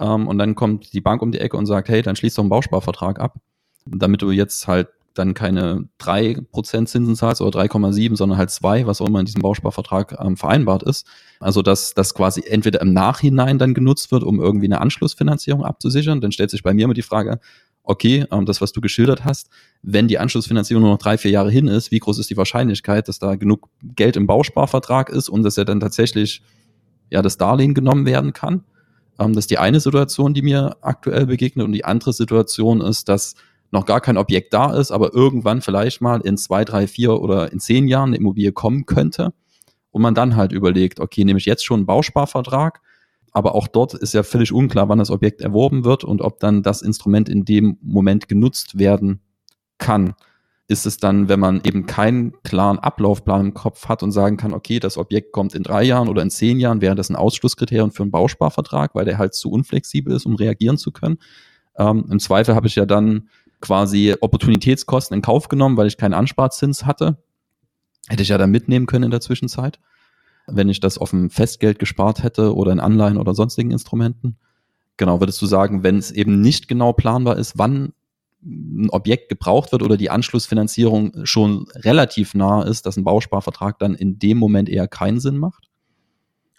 ähm, 0.00 0.26
und 0.26 0.38
dann 0.38 0.54
kommt 0.54 0.92
die 0.92 1.00
Bank 1.00 1.22
um 1.22 1.30
die 1.30 1.38
Ecke 1.38 1.56
und 1.56 1.66
sagt, 1.66 1.88
hey, 1.88 2.02
dann 2.02 2.16
schließ 2.16 2.34
doch 2.34 2.42
einen 2.42 2.50
Bausparvertrag 2.50 3.20
ab, 3.20 3.36
damit 3.86 4.22
du 4.22 4.30
jetzt 4.30 4.66
halt 4.66 4.88
dann 5.14 5.34
keine 5.34 5.88
drei 5.98 6.36
Prozent 6.52 6.88
Zinsen 6.88 7.16
zahlst 7.16 7.42
oder 7.42 7.60
3,7, 7.60 8.16
sondern 8.16 8.38
halt 8.38 8.50
zwei, 8.50 8.86
was 8.86 9.00
auch 9.00 9.08
immer 9.08 9.20
in 9.20 9.26
diesem 9.26 9.42
Bausparvertrag 9.42 10.16
ähm, 10.20 10.36
vereinbart 10.36 10.82
ist. 10.84 11.06
Also 11.40 11.62
dass 11.62 11.94
das 11.94 12.14
quasi 12.14 12.42
entweder 12.46 12.80
im 12.80 12.92
Nachhinein 12.92 13.58
dann 13.58 13.74
genutzt 13.74 14.12
wird, 14.12 14.22
um 14.22 14.40
irgendwie 14.40 14.66
eine 14.66 14.80
Anschlussfinanzierung 14.80 15.64
abzusichern. 15.64 16.20
Dann 16.20 16.32
stellt 16.32 16.50
sich 16.50 16.62
bei 16.62 16.72
mir 16.72 16.84
immer 16.84 16.94
die 16.94 17.02
Frage, 17.02 17.40
okay, 17.82 18.24
ähm, 18.30 18.46
das, 18.46 18.60
was 18.60 18.72
du 18.72 18.80
geschildert 18.80 19.24
hast, 19.24 19.50
wenn 19.82 20.06
die 20.06 20.18
Anschlussfinanzierung 20.18 20.82
nur 20.82 20.92
noch 20.92 20.98
drei, 20.98 21.18
vier 21.18 21.32
Jahre 21.32 21.50
hin 21.50 21.66
ist, 21.66 21.90
wie 21.90 21.98
groß 21.98 22.18
ist 22.18 22.30
die 22.30 22.36
Wahrscheinlichkeit, 22.36 23.08
dass 23.08 23.18
da 23.18 23.34
genug 23.34 23.68
Geld 23.82 24.16
im 24.16 24.26
Bausparvertrag 24.26 25.10
ist 25.10 25.28
und 25.28 25.42
dass 25.42 25.58
er 25.58 25.64
dann 25.64 25.80
tatsächlich 25.80 26.42
ja 27.10 27.20
das 27.20 27.36
Darlehen 27.36 27.74
genommen 27.74 28.06
werden 28.06 28.32
kann? 28.32 28.64
Ähm, 29.18 29.32
das 29.32 29.44
ist 29.44 29.50
die 29.50 29.58
eine 29.58 29.80
Situation, 29.80 30.34
die 30.34 30.42
mir 30.42 30.76
aktuell 30.80 31.26
begegnet. 31.26 31.66
Und 31.66 31.72
die 31.72 31.84
andere 31.84 32.12
Situation 32.12 32.80
ist, 32.80 33.08
dass 33.08 33.34
noch 33.70 33.86
gar 33.86 34.00
kein 34.00 34.16
Objekt 34.16 34.52
da 34.52 34.74
ist, 34.74 34.90
aber 34.90 35.14
irgendwann 35.14 35.60
vielleicht 35.60 36.00
mal 36.00 36.20
in 36.20 36.36
zwei, 36.36 36.64
drei, 36.64 36.86
vier 36.86 37.20
oder 37.20 37.52
in 37.52 37.60
zehn 37.60 37.86
Jahren 37.86 38.10
eine 38.10 38.16
Immobilie 38.16 38.52
kommen 38.52 38.86
könnte. 38.86 39.32
Und 39.92 40.02
man 40.02 40.14
dann 40.14 40.36
halt 40.36 40.52
überlegt, 40.52 41.00
okay, 41.00 41.24
nehme 41.24 41.38
ich 41.38 41.46
jetzt 41.46 41.64
schon 41.64 41.80
einen 41.80 41.86
Bausparvertrag, 41.86 42.80
aber 43.32 43.54
auch 43.54 43.68
dort 43.68 43.94
ist 43.94 44.14
ja 44.14 44.22
völlig 44.22 44.52
unklar, 44.52 44.88
wann 44.88 44.98
das 44.98 45.10
Objekt 45.10 45.40
erworben 45.40 45.84
wird 45.84 46.04
und 46.04 46.20
ob 46.20 46.40
dann 46.40 46.62
das 46.62 46.82
Instrument 46.82 47.28
in 47.28 47.44
dem 47.44 47.78
Moment 47.82 48.28
genutzt 48.28 48.78
werden 48.78 49.20
kann 49.78 50.14
ist 50.70 50.86
es 50.86 50.98
dann, 50.98 51.28
wenn 51.28 51.40
man 51.40 51.60
eben 51.64 51.86
keinen 51.86 52.40
klaren 52.44 52.78
Ablaufplan 52.78 53.46
im 53.46 53.54
Kopf 53.54 53.88
hat 53.88 54.04
und 54.04 54.12
sagen 54.12 54.36
kann, 54.36 54.52
okay, 54.52 54.78
das 54.78 54.96
Objekt 54.96 55.32
kommt 55.32 55.54
in 55.56 55.64
drei 55.64 55.82
Jahren 55.82 56.08
oder 56.08 56.22
in 56.22 56.30
zehn 56.30 56.60
Jahren, 56.60 56.80
wäre 56.80 56.94
das 56.94 57.10
ein 57.10 57.16
Ausschlusskriterium 57.16 57.90
für 57.90 58.04
einen 58.04 58.12
Bausparvertrag, 58.12 58.94
weil 58.94 59.04
der 59.04 59.18
halt 59.18 59.34
zu 59.34 59.50
unflexibel 59.50 60.14
ist, 60.14 60.26
um 60.26 60.36
reagieren 60.36 60.78
zu 60.78 60.92
können. 60.92 61.18
Ähm, 61.76 62.06
Im 62.08 62.20
Zweifel 62.20 62.54
habe 62.54 62.68
ich 62.68 62.76
ja 62.76 62.86
dann 62.86 63.28
quasi 63.60 64.14
Opportunitätskosten 64.20 65.16
in 65.16 65.22
Kauf 65.22 65.48
genommen, 65.48 65.76
weil 65.76 65.88
ich 65.88 65.96
keinen 65.96 66.14
Ansparzins 66.14 66.86
hatte. 66.86 67.18
Hätte 68.08 68.22
ich 68.22 68.28
ja 68.28 68.38
dann 68.38 68.52
mitnehmen 68.52 68.86
können 68.86 69.04
in 69.04 69.10
der 69.10 69.20
Zwischenzeit, 69.20 69.80
wenn 70.46 70.68
ich 70.68 70.78
das 70.78 70.98
auf 70.98 71.10
dem 71.10 71.30
Festgeld 71.30 71.80
gespart 71.80 72.22
hätte 72.22 72.54
oder 72.54 72.70
in 72.70 72.80
Anleihen 72.80 73.18
oder 73.18 73.34
sonstigen 73.34 73.72
Instrumenten. 73.72 74.36
Genau, 74.96 75.18
würdest 75.18 75.42
du 75.42 75.46
sagen, 75.46 75.82
wenn 75.82 75.98
es 75.98 76.12
eben 76.12 76.40
nicht 76.40 76.68
genau 76.68 76.92
planbar 76.92 77.38
ist, 77.38 77.58
wann 77.58 77.92
ein 78.42 78.88
Objekt 78.90 79.28
gebraucht 79.28 79.72
wird 79.72 79.82
oder 79.82 79.96
die 79.96 80.10
Anschlussfinanzierung 80.10 81.24
schon 81.24 81.66
relativ 81.74 82.34
nah 82.34 82.62
ist, 82.62 82.86
dass 82.86 82.96
ein 82.96 83.04
Bausparvertrag 83.04 83.78
dann 83.78 83.94
in 83.94 84.18
dem 84.18 84.38
Moment 84.38 84.68
eher 84.68 84.88
keinen 84.88 85.20
Sinn 85.20 85.36
macht? 85.36 85.70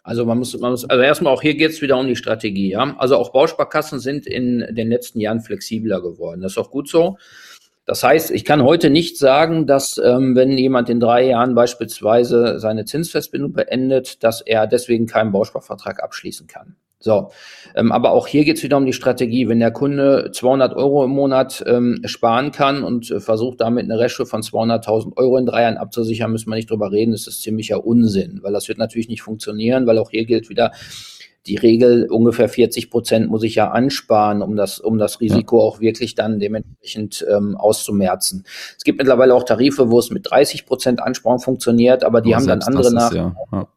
Also 0.04 0.26
man 0.26 0.40
muss, 0.40 0.58
man 0.60 0.72
muss, 0.72 0.86
also 0.86 1.04
erstmal 1.04 1.34
auch 1.34 1.42
hier 1.42 1.56
geht 1.56 1.72
es 1.72 1.82
wieder 1.82 1.98
um 1.98 2.08
die 2.08 2.16
Strategie, 2.16 2.72
ja. 2.72 2.96
Also 2.98 3.18
auch 3.18 3.32
Bausparkassen 3.32 4.00
sind 4.00 4.26
in 4.26 4.66
den 4.72 4.90
letzten 4.90 5.20
Jahren 5.20 5.42
flexibler 5.42 6.02
geworden. 6.02 6.42
Das 6.42 6.54
ist 6.54 6.58
auch 6.58 6.72
gut 6.72 6.90
so. 6.90 7.18
Das 7.86 8.04
heißt, 8.04 8.32
ich 8.32 8.46
kann 8.46 8.64
heute 8.64 8.90
nicht 8.90 9.18
sagen, 9.18 9.68
dass 9.68 10.00
ähm, 10.04 10.36
wenn 10.36 10.58
jemand 10.58 10.90
in 10.90 11.00
drei 11.00 11.26
Jahren 11.26 11.56
beispielsweise 11.56 12.60
seine 12.60 12.86
Zinsfestbindung 12.86 13.54
beendet, 13.54 14.24
dass 14.24 14.42
er 14.42 14.68
deswegen 14.68 15.08
keinen 15.08 15.32
Bausparvertrag 15.32 16.02
abschließen 16.02 16.48
kann. 16.48 16.76
So, 17.02 17.32
ähm, 17.76 17.92
aber 17.92 18.12
auch 18.12 18.28
hier 18.28 18.46
geht 18.46 18.58
es 18.58 18.64
wieder 18.64 18.78
um 18.78 18.86
die 18.86 18.94
Strategie. 18.94 19.50
Wenn 19.50 19.60
der 19.60 19.72
Kunde 19.72 20.30
200 20.32 20.76
Euro 20.76 21.04
im 21.04 21.12
Monat 21.12 21.64
ähm, 21.68 22.02
sparen 22.06 22.52
kann 22.52 22.84
und 22.84 23.12
äh, 23.12 23.20
versucht 23.20 23.60
damit 23.60 23.86
eine 23.86 24.00
Restschuld 24.00 24.30
von 24.30 24.42
200.000 24.42 25.18
Euro 25.18 25.38
in 25.38 25.46
drei 25.46 25.64
Jahren 25.64 25.78
abzusichern, 25.78 26.32
müssen 26.32 26.50
wir 26.50 26.56
nicht 26.56 26.70
drüber 26.70 26.92
reden. 26.92 27.12
Das 27.12 27.28
ist 27.28 27.42
ziemlicher 27.42 27.86
Unsinn, 27.86 28.40
weil 28.44 28.54
das 28.54 28.68
wird 28.68 28.78
natürlich 28.78 29.10
nicht 29.10 29.24
funktionieren, 29.24 29.88
weil 29.88 29.98
auch 29.98 30.12
hier 30.12 30.26
gilt 30.26 30.50
wieder 30.50 30.72
die 31.48 31.56
Regel, 31.56 32.08
ungefähr 32.12 32.48
40 32.48 32.92
Prozent 32.92 33.30
muss 33.30 33.42
ich 33.44 33.56
ja 33.56 33.72
ansparen, 33.72 34.44
um 34.44 34.56
das, 34.56 34.80
um 34.80 35.00
das 35.00 35.20
Risiko 35.22 35.58
ja. 35.58 35.64
auch 35.64 35.80
wirklich 35.80 36.14
dann 36.14 36.40
dementsprechend 36.40 37.26
ähm, 37.28 37.58
auszumerzen. 37.58 38.46
Es 38.78 38.84
gibt 38.84 39.00
mittlerweile 39.00 39.34
auch 39.34 39.44
Tarife, 39.44 39.90
wo 39.90 39.98
es 39.98 40.12
mit 40.12 40.30
30 40.30 40.68
Prozent 40.68 41.02
Ansparung 41.02 41.40
funktioniert, 41.40 42.04
aber 42.04 42.22
die 42.22 42.36
aber 42.36 42.42
haben 42.42 42.48
dann 42.48 42.62
andere 42.62 42.94
nach. 42.94 43.14
Ja. 43.14 43.36
Ja. 43.52 43.68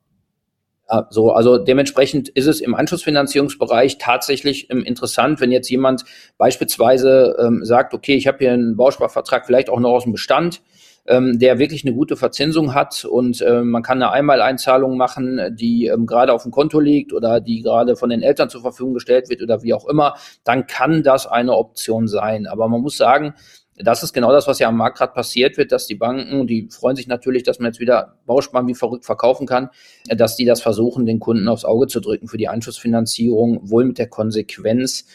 So, 1.10 1.30
also 1.32 1.58
dementsprechend 1.58 2.28
ist 2.28 2.46
es 2.46 2.60
im 2.60 2.74
Anschlussfinanzierungsbereich 2.74 3.98
tatsächlich 3.98 4.70
ähm, 4.70 4.84
interessant, 4.84 5.40
wenn 5.40 5.52
jetzt 5.52 5.68
jemand 5.70 6.04
beispielsweise 6.38 7.36
ähm, 7.38 7.64
sagt, 7.64 7.94
okay, 7.94 8.14
ich 8.14 8.26
habe 8.26 8.38
hier 8.38 8.52
einen 8.52 8.76
Bausparvertrag 8.76 9.46
vielleicht 9.46 9.70
auch 9.70 9.80
noch 9.80 9.90
aus 9.90 10.04
dem 10.04 10.12
Bestand, 10.12 10.62
ähm, 11.06 11.38
der 11.38 11.58
wirklich 11.58 11.84
eine 11.84 11.94
gute 11.94 12.16
Verzinsung 12.16 12.74
hat 12.74 13.04
und 13.04 13.40
äh, 13.42 13.62
man 13.62 13.82
kann 13.82 14.02
eine 14.02 14.10
Einmaleinzahlung 14.10 14.96
machen, 14.96 15.54
die 15.54 15.86
ähm, 15.86 16.06
gerade 16.06 16.32
auf 16.32 16.42
dem 16.42 16.52
Konto 16.52 16.80
liegt 16.80 17.12
oder 17.12 17.40
die 17.40 17.62
gerade 17.62 17.96
von 17.96 18.10
den 18.10 18.22
Eltern 18.22 18.48
zur 18.48 18.62
Verfügung 18.62 18.94
gestellt 18.94 19.28
wird 19.28 19.42
oder 19.42 19.62
wie 19.62 19.74
auch 19.74 19.86
immer, 19.86 20.14
dann 20.44 20.66
kann 20.66 21.02
das 21.02 21.26
eine 21.26 21.54
Option 21.56 22.08
sein. 22.08 22.46
Aber 22.46 22.68
man 22.68 22.80
muss 22.80 22.96
sagen, 22.96 23.34
das 23.76 24.02
ist 24.02 24.12
genau 24.12 24.30
das, 24.32 24.46
was 24.46 24.58
ja 24.58 24.68
am 24.68 24.76
Markt 24.76 24.98
gerade 24.98 25.12
passiert 25.12 25.56
wird, 25.56 25.72
dass 25.72 25.86
die 25.86 25.96
Banken, 25.96 26.46
die 26.46 26.68
freuen 26.70 26.96
sich 26.96 27.06
natürlich, 27.06 27.42
dass 27.42 27.58
man 27.58 27.66
jetzt 27.66 27.80
wieder 27.80 28.18
Bausparen 28.26 28.68
wie 28.68 28.74
verrückt 28.74 29.04
verkaufen 29.04 29.46
kann, 29.46 29.70
dass 30.08 30.36
die 30.36 30.44
das 30.44 30.62
versuchen, 30.62 31.06
den 31.06 31.18
Kunden 31.18 31.48
aufs 31.48 31.64
Auge 31.64 31.86
zu 31.88 32.00
drücken 32.00 32.28
für 32.28 32.36
die 32.36 32.48
Anschlussfinanzierung, 32.48 33.68
wohl 33.68 33.84
mit 33.84 33.98
der 33.98 34.08
Konsequenz, 34.08 35.06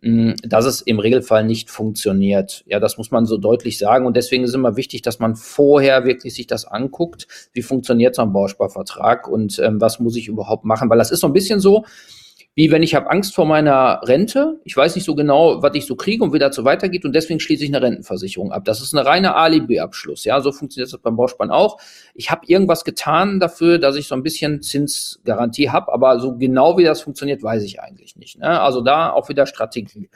dass 0.00 0.64
es 0.64 0.80
im 0.80 1.00
Regelfall 1.00 1.44
nicht 1.44 1.70
funktioniert. 1.70 2.62
Ja, 2.66 2.78
das 2.78 2.98
muss 2.98 3.10
man 3.10 3.26
so 3.26 3.36
deutlich 3.36 3.78
sagen. 3.78 4.06
Und 4.06 4.16
deswegen 4.16 4.44
ist 4.44 4.54
immer 4.54 4.76
wichtig, 4.76 5.02
dass 5.02 5.18
man 5.18 5.34
vorher 5.34 6.04
wirklich 6.04 6.34
sich 6.34 6.46
das 6.46 6.66
anguckt. 6.66 7.26
Wie 7.52 7.62
funktioniert 7.62 8.14
so 8.14 8.22
ein 8.22 8.32
Bausparvertrag 8.32 9.26
und 9.26 9.58
ähm, 9.58 9.80
was 9.80 9.98
muss 9.98 10.16
ich 10.16 10.28
überhaupt 10.28 10.64
machen? 10.64 10.88
Weil 10.88 10.98
das 10.98 11.10
ist 11.10 11.20
so 11.20 11.26
ein 11.26 11.32
bisschen 11.32 11.58
so, 11.58 11.84
wie 12.58 12.72
wenn 12.72 12.82
ich 12.82 12.96
habe 12.96 13.08
Angst 13.08 13.36
vor 13.36 13.46
meiner 13.46 14.00
Rente, 14.02 14.58
ich 14.64 14.76
weiß 14.76 14.96
nicht 14.96 15.04
so 15.04 15.14
genau, 15.14 15.62
was 15.62 15.76
ich 15.76 15.86
so 15.86 15.94
kriege 15.94 16.24
und 16.24 16.32
wie 16.32 16.40
dazu 16.40 16.64
weitergeht 16.64 17.04
und 17.04 17.14
deswegen 17.14 17.38
schließe 17.38 17.62
ich 17.62 17.70
eine 17.70 17.80
Rentenversicherung 17.80 18.50
ab. 18.50 18.64
Das 18.64 18.80
ist 18.80 18.92
eine 18.92 19.06
reine 19.06 19.36
Alibi-Abschluss. 19.36 20.24
Ja, 20.24 20.40
so 20.40 20.50
funktioniert 20.50 20.92
das 20.92 21.00
beim 21.00 21.14
Bauspann 21.14 21.52
auch. 21.52 21.78
Ich 22.14 22.32
habe 22.32 22.40
irgendwas 22.48 22.82
getan 22.82 23.38
dafür, 23.38 23.78
dass 23.78 23.94
ich 23.94 24.08
so 24.08 24.16
ein 24.16 24.24
bisschen 24.24 24.60
Zinsgarantie 24.60 25.70
habe, 25.70 25.92
aber 25.92 26.18
so 26.18 26.36
genau 26.36 26.76
wie 26.76 26.82
das 26.82 27.00
funktioniert, 27.00 27.44
weiß 27.44 27.62
ich 27.62 27.80
eigentlich 27.80 28.16
nicht. 28.16 28.40
Ne? 28.40 28.60
Also 28.60 28.80
da 28.80 29.12
auch 29.12 29.28
wieder 29.28 29.46
Strategie. 29.46 30.10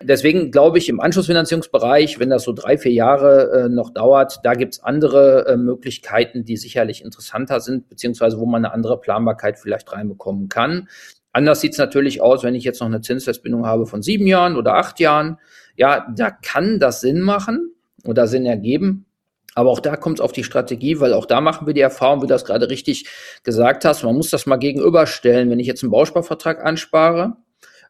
Deswegen 0.00 0.52
glaube 0.52 0.78
ich, 0.78 0.88
im 0.88 1.00
Anschlussfinanzierungsbereich, 1.00 2.20
wenn 2.20 2.30
das 2.30 2.44
so 2.44 2.52
drei, 2.52 2.78
vier 2.78 2.92
Jahre 2.92 3.64
äh, 3.64 3.68
noch 3.68 3.90
dauert, 3.90 4.38
da 4.44 4.54
gibt's 4.54 4.80
andere 4.80 5.46
äh, 5.48 5.56
Möglichkeiten, 5.56 6.44
die 6.44 6.56
sicherlich 6.56 7.04
interessanter 7.04 7.58
sind, 7.58 7.88
beziehungsweise 7.88 8.38
wo 8.38 8.46
man 8.46 8.64
eine 8.64 8.72
andere 8.72 9.00
Planbarkeit 9.00 9.58
vielleicht 9.58 9.92
reinbekommen 9.92 10.48
kann. 10.48 10.88
Anders 11.32 11.60
sieht 11.60 11.72
es 11.72 11.78
natürlich 11.78 12.20
aus, 12.22 12.42
wenn 12.42 12.54
ich 12.54 12.64
jetzt 12.64 12.80
noch 12.80 12.88
eine 12.88 13.00
Zinsfestbindung 13.00 13.66
habe 13.66 13.86
von 13.86 14.02
sieben 14.02 14.26
Jahren 14.26 14.56
oder 14.56 14.74
acht 14.74 14.98
Jahren. 15.00 15.38
Ja, 15.76 16.06
da 16.14 16.30
kann 16.30 16.78
das 16.78 17.00
Sinn 17.00 17.20
machen 17.20 17.72
oder 18.04 18.26
Sinn 18.26 18.46
ergeben. 18.46 19.06
Aber 19.54 19.70
auch 19.70 19.80
da 19.80 19.96
kommt 19.96 20.18
es 20.18 20.24
auf 20.24 20.32
die 20.32 20.44
Strategie, 20.44 21.00
weil 21.00 21.12
auch 21.12 21.26
da 21.26 21.40
machen 21.40 21.66
wir 21.66 21.74
die 21.74 21.80
Erfahrung, 21.80 22.22
wie 22.22 22.26
du 22.26 22.32
das 22.32 22.44
gerade 22.44 22.70
richtig 22.70 23.08
gesagt 23.42 23.84
hast. 23.84 24.04
Man 24.04 24.14
muss 24.14 24.30
das 24.30 24.46
mal 24.46 24.56
gegenüberstellen, 24.56 25.50
wenn 25.50 25.58
ich 25.58 25.66
jetzt 25.66 25.82
einen 25.82 25.90
Bausparvertrag 25.90 26.64
anspare 26.64 27.36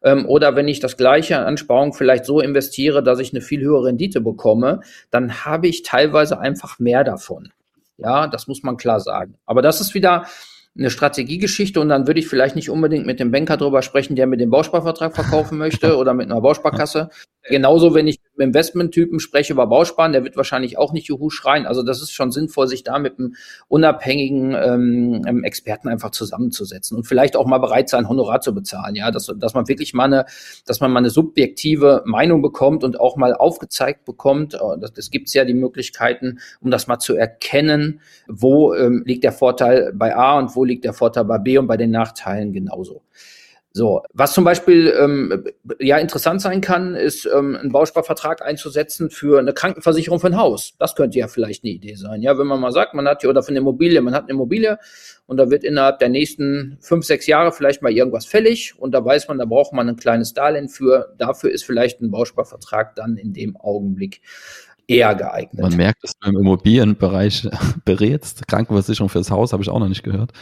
ähm, 0.03 0.26
oder 0.26 0.57
wenn 0.57 0.68
ich 0.68 0.81
das 0.81 0.96
gleiche 0.96 1.38
an 1.38 1.44
Ansparung 1.44 1.92
vielleicht 1.92 2.24
so 2.24 2.40
investiere, 2.40 3.03
dass 3.03 3.18
ich 3.18 3.33
eine 3.33 3.42
viel 3.42 3.61
höhere 3.61 3.87
Rendite 3.87 4.20
bekomme, 4.20 4.81
dann 5.11 5.44
habe 5.44 5.68
ich 5.68 5.83
teilweise 5.83 6.38
einfach 6.40 6.79
mehr 6.79 7.05
davon. 7.05 7.53
Ja, 7.98 8.26
das 8.26 8.46
muss 8.46 8.62
man 8.62 8.79
klar 8.79 9.00
sagen. 9.00 9.35
Aber 9.44 9.61
das 9.61 9.81
ist 9.83 9.92
wieder 9.92 10.26
eine 10.78 10.90
Strategiegeschichte 10.90 11.80
und 11.80 11.88
dann 11.88 12.06
würde 12.06 12.20
ich 12.20 12.28
vielleicht 12.28 12.56
nicht 12.56 12.70
unbedingt 12.70 13.06
mit 13.06 13.20
dem 13.20 13.30
Banker 13.30 13.56
drüber 13.56 13.83
sprechen, 13.83 14.16
der 14.16 14.26
mir 14.26 14.37
den 14.37 14.50
Bausparvertrag 14.50 15.14
verkaufen 15.14 15.59
möchte 15.59 15.96
oder 15.98 16.14
mit 16.14 16.30
einer 16.30 16.40
Bausparkasse. 16.40 17.11
Genauso, 17.48 17.94
wenn 17.94 18.07
ich 18.07 18.20
mit 18.37 18.48
Investmenttypen 18.48 19.18
spreche 19.18 19.55
über 19.55 19.66
Bausparen, 19.66 20.12
der 20.12 20.24
wird 20.24 20.37
wahrscheinlich 20.37 20.76
auch 20.76 20.92
nicht 20.92 21.07
Juhu 21.07 21.31
schreien. 21.31 21.66
Also 21.66 21.83
das 21.83 22.03
ist 22.03 22.12
schon 22.12 22.33
sinnvoll, 22.33 22.68
sich 22.68 22.85
da 22.85 22.98
mit 22.98 23.18
einem 23.18 23.35
unabhängigen 23.68 24.55
ähm, 24.55 25.42
Experten 25.44 25.88
einfach 25.88 26.11
zusammenzusetzen 26.11 26.98
und 26.98 27.05
vielleicht 27.05 27.37
auch 27.37 27.46
mal 27.46 27.59
bereit 27.59 27.88
sein, 27.88 28.11
Honorar 28.11 28.42
zu 28.42 28.55
bezahlen. 28.55 28.94
Ja, 28.94 29.11
dass, 29.11 29.33
dass 29.35 29.55
man 29.55 29.68
wirklich 29.68 29.94
mal 29.94 30.05
eine, 30.05 30.26
dass 30.66 30.81
man 30.81 30.92
mal 30.92 30.98
eine 30.98 31.09
subjektive 31.09 32.03
Meinung 32.05 32.42
bekommt 32.42 32.85
und 32.85 33.00
auch 33.00 33.16
mal 33.16 33.35
aufgezeigt 33.35 34.05
bekommt. 34.05 34.61
Oh, 34.61 34.76
das, 34.79 34.92
das 34.92 35.11
gibt 35.11 35.29
es 35.29 35.35
ja 35.35 35.46
die 35.46 35.55
Möglichkeiten, 35.55 36.40
um 36.61 36.70
das 36.70 36.88
mal 36.88 36.98
zu 36.98 37.16
erkennen, 37.16 38.00
wo 38.29 38.74
ähm, 38.74 39.03
liegt 39.07 39.24
der 39.24 39.33
Vorteil 39.33 39.92
bei 39.94 40.14
A 40.14 40.38
und 40.38 40.55
wo 40.57 40.64
liegt 40.64 40.85
der 40.85 40.92
Vorteil 40.92 41.24
bei 41.24 41.38
B 41.38 41.57
und 41.57 41.66
bei 41.66 41.79
den 41.79 41.90
Nachteilen 41.90 42.53
genauso. 42.53 43.03
So, 43.72 44.02
was 44.12 44.33
zum 44.33 44.42
Beispiel 44.42 44.92
ähm, 44.98 45.44
ja 45.78 45.98
interessant 45.98 46.42
sein 46.42 46.61
kann, 46.61 46.96
ist 46.96 47.24
ähm, 47.24 47.54
einen 47.54 47.70
Bausparvertrag 47.70 48.42
einzusetzen 48.42 49.11
für 49.11 49.38
eine 49.38 49.52
Krankenversicherung 49.52 50.18
für 50.18 50.26
ein 50.26 50.37
Haus. 50.37 50.74
Das 50.78 50.96
könnte 50.96 51.20
ja 51.20 51.28
vielleicht 51.28 51.62
eine 51.62 51.72
Idee 51.72 51.94
sein. 51.94 52.20
Ja, 52.20 52.37
wenn 52.37 52.48
man 52.48 52.61
mal 52.61 52.72
sagt, 52.72 52.94
man 52.94 53.06
hat 53.06 53.22
ja 53.22 53.30
oder 53.30 53.44
für 53.44 53.50
eine 53.50 53.59
Immobilie, 53.59 54.00
man 54.00 54.12
hat 54.12 54.24
eine 54.24 54.33
Immobilie 54.33 54.78
und 55.26 55.37
da 55.37 55.50
wird 55.50 55.62
innerhalb 55.62 56.00
der 56.00 56.09
nächsten 56.09 56.78
fünf, 56.80 57.04
sechs 57.04 57.28
Jahre 57.28 57.52
vielleicht 57.52 57.80
mal 57.80 57.92
irgendwas 57.92 58.26
fällig 58.26 58.74
und 58.76 58.90
da 58.92 59.04
weiß 59.04 59.28
man, 59.28 59.38
da 59.38 59.44
braucht 59.44 59.72
man 59.72 59.88
ein 59.88 59.96
kleines 59.96 60.35
Darlehen 60.35 60.68
für. 60.68 61.14
Dafür 61.16 61.52
ist 61.52 61.64
vielleicht 61.64 62.00
ein 62.00 62.11
Bausparvertrag 62.11 62.96
dann 62.96 63.16
in 63.16 63.33
dem 63.33 63.56
Augenblick 63.56 64.20
eher 64.88 65.14
geeignet. 65.14 65.62
Man 65.62 65.76
merkt, 65.76 66.02
dass 66.02 66.12
du 66.18 66.28
im 66.28 66.38
Immobilienbereich 66.38 67.48
berätst. 67.85 68.48
Krankenversicherung 68.48 69.09
fürs 69.09 69.30
Haus 69.30 69.52
habe 69.52 69.62
ich 69.62 69.68
auch 69.68 69.78
noch 69.78 69.88
nicht 69.88 70.02
gehört. 70.02 70.33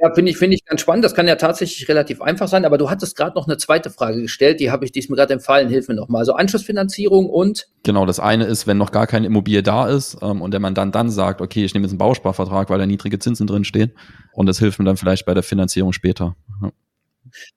Ja, 0.00 0.14
finde 0.14 0.30
ich, 0.30 0.38
finde 0.38 0.54
ich 0.54 0.64
ganz 0.64 0.80
spannend. 0.80 1.04
Das 1.04 1.14
kann 1.14 1.26
ja 1.26 1.34
tatsächlich 1.34 1.88
relativ 1.88 2.22
einfach 2.22 2.46
sein, 2.46 2.64
aber 2.64 2.78
du 2.78 2.88
hattest 2.88 3.16
gerade 3.16 3.34
noch 3.34 3.48
eine 3.48 3.56
zweite 3.56 3.90
Frage 3.90 4.22
gestellt, 4.22 4.60
die 4.60 4.70
habe 4.70 4.84
ich 4.84 4.92
diesmal 4.92 5.16
gerade 5.16 5.34
empfallen. 5.34 5.68
Hilf 5.68 5.88
mir 5.88 5.94
nochmal. 5.94 6.20
Also 6.20 6.34
Anschlussfinanzierung 6.34 7.28
und? 7.28 7.66
Genau, 7.82 8.06
das 8.06 8.20
eine 8.20 8.44
ist, 8.44 8.68
wenn 8.68 8.78
noch 8.78 8.92
gar 8.92 9.08
keine 9.08 9.26
Immobilie 9.26 9.62
da 9.62 9.88
ist 9.88 10.18
ähm, 10.22 10.40
und 10.40 10.52
der 10.52 10.60
man 10.60 10.74
dann 10.74 10.92
dann 10.92 11.10
sagt, 11.10 11.40
okay, 11.40 11.64
ich 11.64 11.74
nehme 11.74 11.84
jetzt 11.84 11.92
einen 11.92 11.98
Bausparvertrag, 11.98 12.70
weil 12.70 12.78
da 12.78 12.86
niedrige 12.86 13.18
Zinsen 13.18 13.48
drin 13.48 13.64
stehen 13.64 13.92
und 14.34 14.46
das 14.46 14.60
hilft 14.60 14.78
mir 14.78 14.84
dann 14.84 14.96
vielleicht 14.96 15.26
bei 15.26 15.34
der 15.34 15.42
Finanzierung 15.42 15.92
später. 15.92 16.36
Ja. 16.62 16.70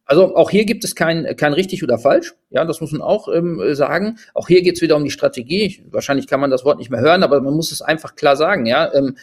Also 0.05 0.35
auch 0.35 0.49
hier 0.49 0.65
gibt 0.65 0.83
es 0.83 0.95
kein, 0.95 1.35
kein 1.37 1.53
richtig 1.53 1.83
oder 1.83 1.97
falsch. 1.97 2.33
Ja, 2.49 2.65
das 2.65 2.81
muss 2.81 2.91
man 2.91 3.01
auch 3.01 3.27
ähm, 3.27 3.61
sagen. 3.73 4.17
Auch 4.33 4.47
hier 4.47 4.61
geht 4.61 4.75
es 4.75 4.81
wieder 4.81 4.95
um 4.95 5.03
die 5.03 5.11
Strategie. 5.11 5.83
Wahrscheinlich 5.91 6.27
kann 6.27 6.39
man 6.39 6.51
das 6.51 6.65
Wort 6.65 6.79
nicht 6.79 6.89
mehr 6.89 7.01
hören, 7.01 7.23
aber 7.23 7.39
man 7.41 7.53
muss 7.53 7.71
es 7.71 7.81
einfach 7.81 8.15
klar 8.15 8.35
sagen. 8.35 8.65
Ja, 8.65 8.93
ähm, 8.93 9.15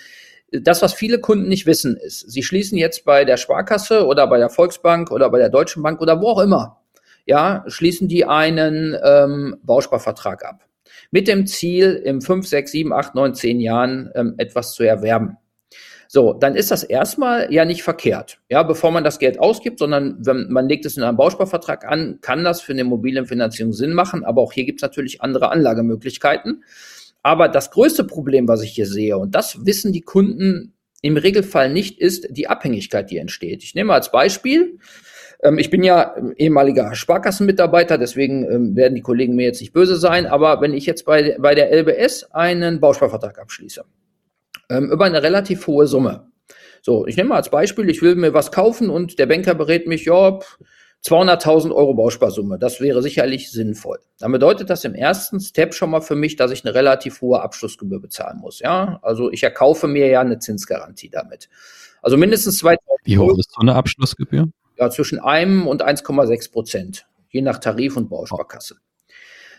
das, 0.51 0.83
was 0.83 0.95
viele 0.95 1.21
Kunden 1.21 1.49
nicht 1.49 1.67
wissen, 1.67 1.97
ist, 1.97 2.31
sie 2.31 2.43
schließen 2.43 2.79
jetzt 2.79 3.05
bei 3.05 3.25
der 3.25 3.37
Sparkasse 3.37 4.07
oder 4.07 4.27
bei 4.27 4.39
der 4.39 4.49
Volksbank 4.49 5.11
oder 5.11 5.31
bei 5.31 5.39
der 5.39 5.51
Deutschen 5.51 5.83
Bank 5.83 6.01
oder 6.01 6.21
wo 6.21 6.29
auch 6.29 6.41
immer, 6.41 6.81
ja, 7.27 7.65
schließen 7.67 8.09
die 8.09 8.25
einen 8.25 8.97
ähm, 9.05 9.57
Bausparvertrag 9.63 10.45
ab. 10.45 10.65
Mit 11.11 11.29
dem 11.29 11.47
Ziel, 11.47 12.01
im 12.05 12.21
5, 12.21 12.47
6, 12.47 12.71
7, 12.71 12.93
8, 12.93 13.15
9, 13.15 13.35
10 13.35 13.61
Jahren 13.61 14.11
ähm, 14.15 14.35
etwas 14.39 14.73
zu 14.73 14.83
erwerben. 14.83 15.37
So, 16.11 16.33
dann 16.33 16.55
ist 16.55 16.71
das 16.71 16.85
erstmal 16.85 17.53
ja 17.53 17.67
nicht 17.67 17.83
verkehrt. 17.83 18.41
Ja, 18.49 18.63
bevor 18.63 18.91
man 18.91 19.05
das 19.05 19.19
Geld 19.19 19.39
ausgibt, 19.39 19.79
sondern 19.79 20.17
wenn 20.25 20.51
man 20.51 20.67
legt 20.67 20.87
es 20.87 20.97
in 20.97 21.03
einem 21.03 21.19
Bausparvertrag 21.19 21.85
an, 21.85 22.21
kann 22.23 22.45
das 22.45 22.63
für 22.63 22.73
eine 22.73 22.81
Immobilienfinanzierung 22.81 23.75
Sinn 23.75 23.93
machen. 23.93 24.25
Aber 24.25 24.41
auch 24.41 24.55
hier 24.55 24.65
gibt 24.65 24.81
es 24.81 24.83
natürlich 24.83 25.21
andere 25.21 25.51
Anlagemöglichkeiten. 25.51 26.65
Aber 27.23 27.49
das 27.49 27.71
größte 27.71 28.05
Problem, 28.05 28.49
was 28.49 28.63
ich 28.63 28.73
hier 28.73 28.87
sehe, 28.87 29.19
und 29.19 29.35
das 29.35 29.65
wissen 29.67 29.93
die 29.93 30.03
Kunden 30.03 30.75
im 31.03 31.17
Regelfall 31.17 31.73
nicht, 31.73 32.01
ist 32.01 32.27
die 32.31 32.49
Abhängigkeit, 32.49 33.11
die 33.11 33.19
entsteht. 33.19 33.63
Ich 33.63 33.75
nehme 33.75 33.93
als 33.93 34.11
Beispiel, 34.11 34.79
ähm, 35.43 35.59
ich 35.59 35.71
bin 35.71 35.83
ja 35.83 36.15
ehemaliger 36.37 36.95
Sparkassenmitarbeiter, 36.95 37.99
deswegen 37.99 38.51
ähm, 38.51 38.77
werden 38.77 38.95
die 38.95 39.03
Kollegen 39.03 39.37
mir 39.37 39.45
jetzt 39.47 39.61
nicht 39.61 39.73
böse 39.73 39.97
sein, 39.97 40.27
aber 40.27 40.61
wenn 40.61 40.75
ich 40.75 40.87
jetzt 40.87 41.05
bei, 41.05 41.37
bei 41.39 41.55
der 41.55 41.73
LBS 41.73 42.25
einen 42.33 42.81
Bausparvertrag 42.81 43.39
abschließe, 43.39 43.85
ähm, 44.71 44.91
über 44.91 45.05
eine 45.05 45.23
relativ 45.23 45.67
hohe 45.67 45.87
Summe. 45.87 46.31
So, 46.83 47.07
ich 47.07 47.17
nehme 47.17 47.31
mal 47.31 47.37
als 47.37 47.51
Beispiel, 47.51 47.89
ich 47.91 48.03
will 48.03 48.15
mir 48.15 48.35
was 48.35 48.53
kaufen 48.53 48.91
und 48.91 49.19
der 49.19 49.27
Banker 49.27 49.55
berät 49.55 49.87
mich, 49.87 50.05
ja, 50.05 50.39
200.000 51.07 51.73
Euro 51.73 51.95
Bausparsumme, 51.95 52.59
das 52.59 52.81
wäre 52.81 53.03
sicherlich 53.03 53.51
sinnvoll. 53.51 53.99
Dann 54.19 54.33
bedeutet 54.33 54.69
das 54.69 54.85
im 54.85 54.95
ersten 54.95 55.41
Step 55.41 55.75
schon 55.75 55.91
mal 55.91 56.01
für 56.01 56.17
mich, 56.17 56.37
dass 56.37 56.51
ich 56.51 56.65
eine 56.65 56.75
relativ 56.75 57.21
hohe 57.21 57.41
Abschlussgebühr 57.41 58.01
bezahlen 58.01 58.39
muss. 58.39 58.59
Ja, 58.59 58.99
also 59.03 59.31
ich 59.31 59.43
erkaufe 59.43 59.87
mir 59.87 60.09
ja 60.09 60.21
eine 60.21 60.39
Zinsgarantie 60.39 61.09
damit. 61.09 61.49
Also 62.03 62.17
mindestens 62.17 62.63
2.000 62.63 62.79
Wie 63.05 63.19
hoch 63.19 63.39
ist 63.39 63.53
so 63.53 63.61
eine 63.61 63.75
Abschlussgebühr? 63.75 64.49
Ja, 64.77 64.91
zwischen 64.91 65.19
einem 65.19 65.67
und 65.67 65.85
1,6 65.85 66.53
Prozent, 66.53 67.07
je 67.31 67.43
nach 67.43 67.59
Tarif 67.59 67.97
und 67.97 68.09
Bausparkasse. 68.09 68.77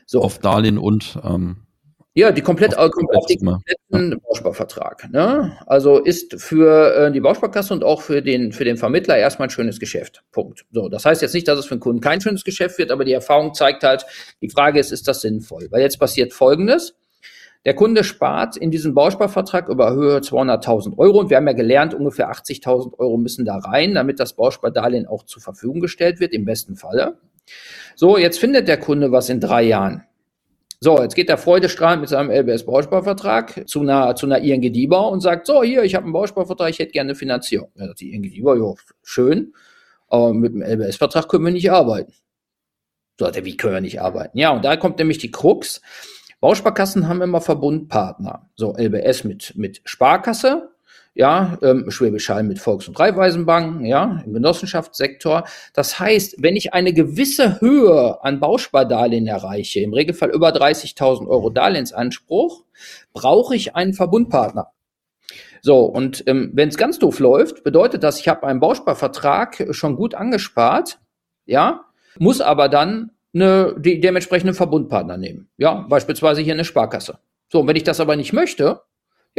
So. 0.06 0.22
Auf 0.22 0.40
Darlehen 0.40 0.78
und 0.78 1.20
ähm, 1.24 1.68
ja, 2.16 2.32
die 2.32 2.42
komplett, 2.42 2.78
auf, 2.78 2.92
auf 3.14 3.26
den 3.28 3.46
kompletten 3.46 4.12
ja. 4.12 4.18
Bausparvertrag. 4.28 5.10
Ne? 5.12 5.58
Also 5.68 6.00
ist 6.00 6.42
für 6.42 6.96
äh, 6.96 7.12
die 7.12 7.20
Bausparkasse 7.20 7.74
und 7.74 7.84
auch 7.84 8.02
für 8.02 8.22
den, 8.22 8.52
für 8.52 8.66
den 8.66 8.78
Vermittler 8.78 9.18
erstmal 9.18 9.48
ein 9.48 9.52
schönes 9.52 9.80
Geschäft. 9.80 10.24
Punkt. 10.32 10.66
So, 10.72 10.90
das 10.90 11.06
heißt 11.06 11.22
jetzt 11.22 11.34
nicht, 11.34 11.48
dass 11.48 11.60
es 11.60 11.66
für 11.66 11.76
den 11.76 11.82
Kunden 11.82 12.02
kein 12.02 12.20
schönes 12.20 12.44
Geschäft 12.44 12.78
wird, 12.80 12.92
aber 12.92 13.06
die 13.06 13.14
Erfahrung 13.14 13.54
zeigt 13.54 13.84
halt, 13.84 14.06
die 14.42 14.50
Frage 14.50 14.80
ist, 14.80 14.92
ist 14.92 15.08
das 15.08 15.22
sinnvoll? 15.22 15.68
Weil 15.70 15.82
jetzt 15.82 16.00
passiert 16.00 16.34
Folgendes. 16.34 16.96
Der 17.66 17.76
Kunde 17.76 18.04
spart 18.04 18.58
in 18.58 18.72
diesem 18.72 18.94
Bausparvertrag 18.94 19.68
über 19.68 19.92
Höhe 19.92 20.20
200.000 20.20 20.98
Euro 20.98 21.20
und 21.20 21.30
wir 21.30 21.38
haben 21.38 21.48
ja 21.48 21.54
gelernt, 21.54 21.94
ungefähr 21.94 22.32
80.000 22.32 22.98
Euro 22.98 23.18
müssen 23.18 23.46
da 23.46 23.58
rein, 23.58 23.94
damit 23.94 24.20
das 24.20 24.34
Bauspardarlehen 24.34 25.06
auch 25.08 25.24
zur 25.24 25.42
Verfügung 25.42 25.82
gestellt 25.82 26.20
wird, 26.20 26.34
im 26.34 26.46
besten 26.46 26.76
Falle. 26.76 27.18
So, 27.96 28.18
jetzt 28.18 28.40
findet 28.40 28.68
der 28.68 28.80
Kunde 28.80 29.12
was 29.12 29.30
in 29.30 29.42
drei 29.42 29.64
Jahren. 29.64 30.06
So, 30.82 31.02
jetzt 31.02 31.16
geht 31.16 31.28
der 31.28 31.38
Freudestrahlend 31.38 32.00
mit 32.00 32.10
seinem 32.10 32.32
LBS-Bausparvertrag 32.32 33.68
zu 33.68 33.82
einer, 33.82 34.16
zu 34.16 34.26
einer 34.26 34.40
ING 34.40 34.62
DIBA 34.62 35.00
und 35.00 35.20
sagt, 35.20 35.46
so, 35.46 35.62
hier, 35.62 35.84
ich 35.84 35.94
habe 35.94 36.06
einen 36.06 36.14
Bausparvertrag, 36.14 36.70
ich 36.70 36.80
hätte 36.80 36.94
gerne 36.94 37.16
Finanzierung. 37.16 37.70
Ja, 37.76 37.94
die 37.94 38.14
ING 38.14 38.24
DIBA, 38.24 38.56
ja, 38.56 38.74
schön, 39.04 39.54
aber 40.08 40.34
mit 40.34 40.54
dem 40.54 40.62
LBS-Vertrag 40.62 41.28
können 41.28 41.44
wir 41.44 41.52
nicht 41.52 41.70
arbeiten. 41.70 42.14
So 43.20 43.28
hat 43.28 43.36
er, 43.36 43.44
wie 43.44 43.58
können 43.58 43.74
wir 43.74 43.82
nicht 43.82 44.00
arbeiten? 44.00 44.38
Ja, 44.38 44.52
und 44.52 44.64
da 44.64 44.78
kommt 44.78 45.00
nämlich 45.00 45.18
die 45.18 45.32
Krux. 45.32 45.82
Bausparkassen 46.40 47.10
haben 47.10 47.22
immer 47.22 47.42
Verbundpartner. 47.42 48.50
So, 48.56 48.74
LBS 48.78 49.26
mit, 49.26 49.58
mit 49.58 49.82
Sparkasse, 49.84 50.69
ja, 51.16 51.58
ähm, 51.62 51.90
Schwäbisch 51.90 52.30
Hall 52.30 52.44
mit 52.44 52.60
Volks- 52.60 52.88
und 52.88 53.00
Raiffeisenbanken, 53.00 53.86
ja, 53.86 54.22
im 54.26 54.34
Genossenschaftssektor. 54.34 55.44
Das 55.74 56.00
heißt, 56.00 56.36
wenn 56.40 56.56
ich 56.56 56.74
eine 56.74 56.94
gewisse 56.94 57.60
Höhe 57.62 58.24
an 58.24 58.40
Bauspardarlehen 58.40 59.28
erreiche, 59.28 59.82
im 59.82 59.94
Regelfall 59.94 60.30
über 60.30 60.50
30.000 60.50 61.28
Euro 61.28 61.50
Darlehensanspruch, 61.50 62.64
brauche 63.14 63.56
ich 63.56 63.76
einen 63.76 63.94
Verbundpartner. 63.94 64.72
So, 65.62 65.82
und 65.82 66.24
ähm, 66.28 66.52
wenn 66.54 66.70
es 66.70 66.78
ganz 66.78 67.00
doof 67.00 67.20
läuft, 67.20 67.64
bedeutet 67.64 68.04
das, 68.04 68.20
ich 68.20 68.28
habe 68.28 68.48
einen 68.48 68.60
Bausparvertrag 68.60 69.68
schon 69.72 69.96
gut 69.96 70.16
angespart, 70.16 71.00
ja, 71.46 71.86
muss 72.18 72.42
aber 72.42 72.70
dann 72.70 73.12
eine, 73.34 73.76
die 73.78 74.00
dementsprechenden 74.00 74.56
Verbundpartner 74.56 75.18
nehmen. 75.18 75.50
Ja, 75.58 75.86
beispielsweise 75.90 76.42
hier 76.42 76.54
eine 76.54 76.66
Sparkasse. 76.66 77.20
So, 77.52 77.60
und 77.62 77.68
wenn 77.68 77.76
ich 77.76 77.84
das 77.84 78.00
aber 78.00 78.16
nicht 78.16 78.34
möchte, 78.34 78.82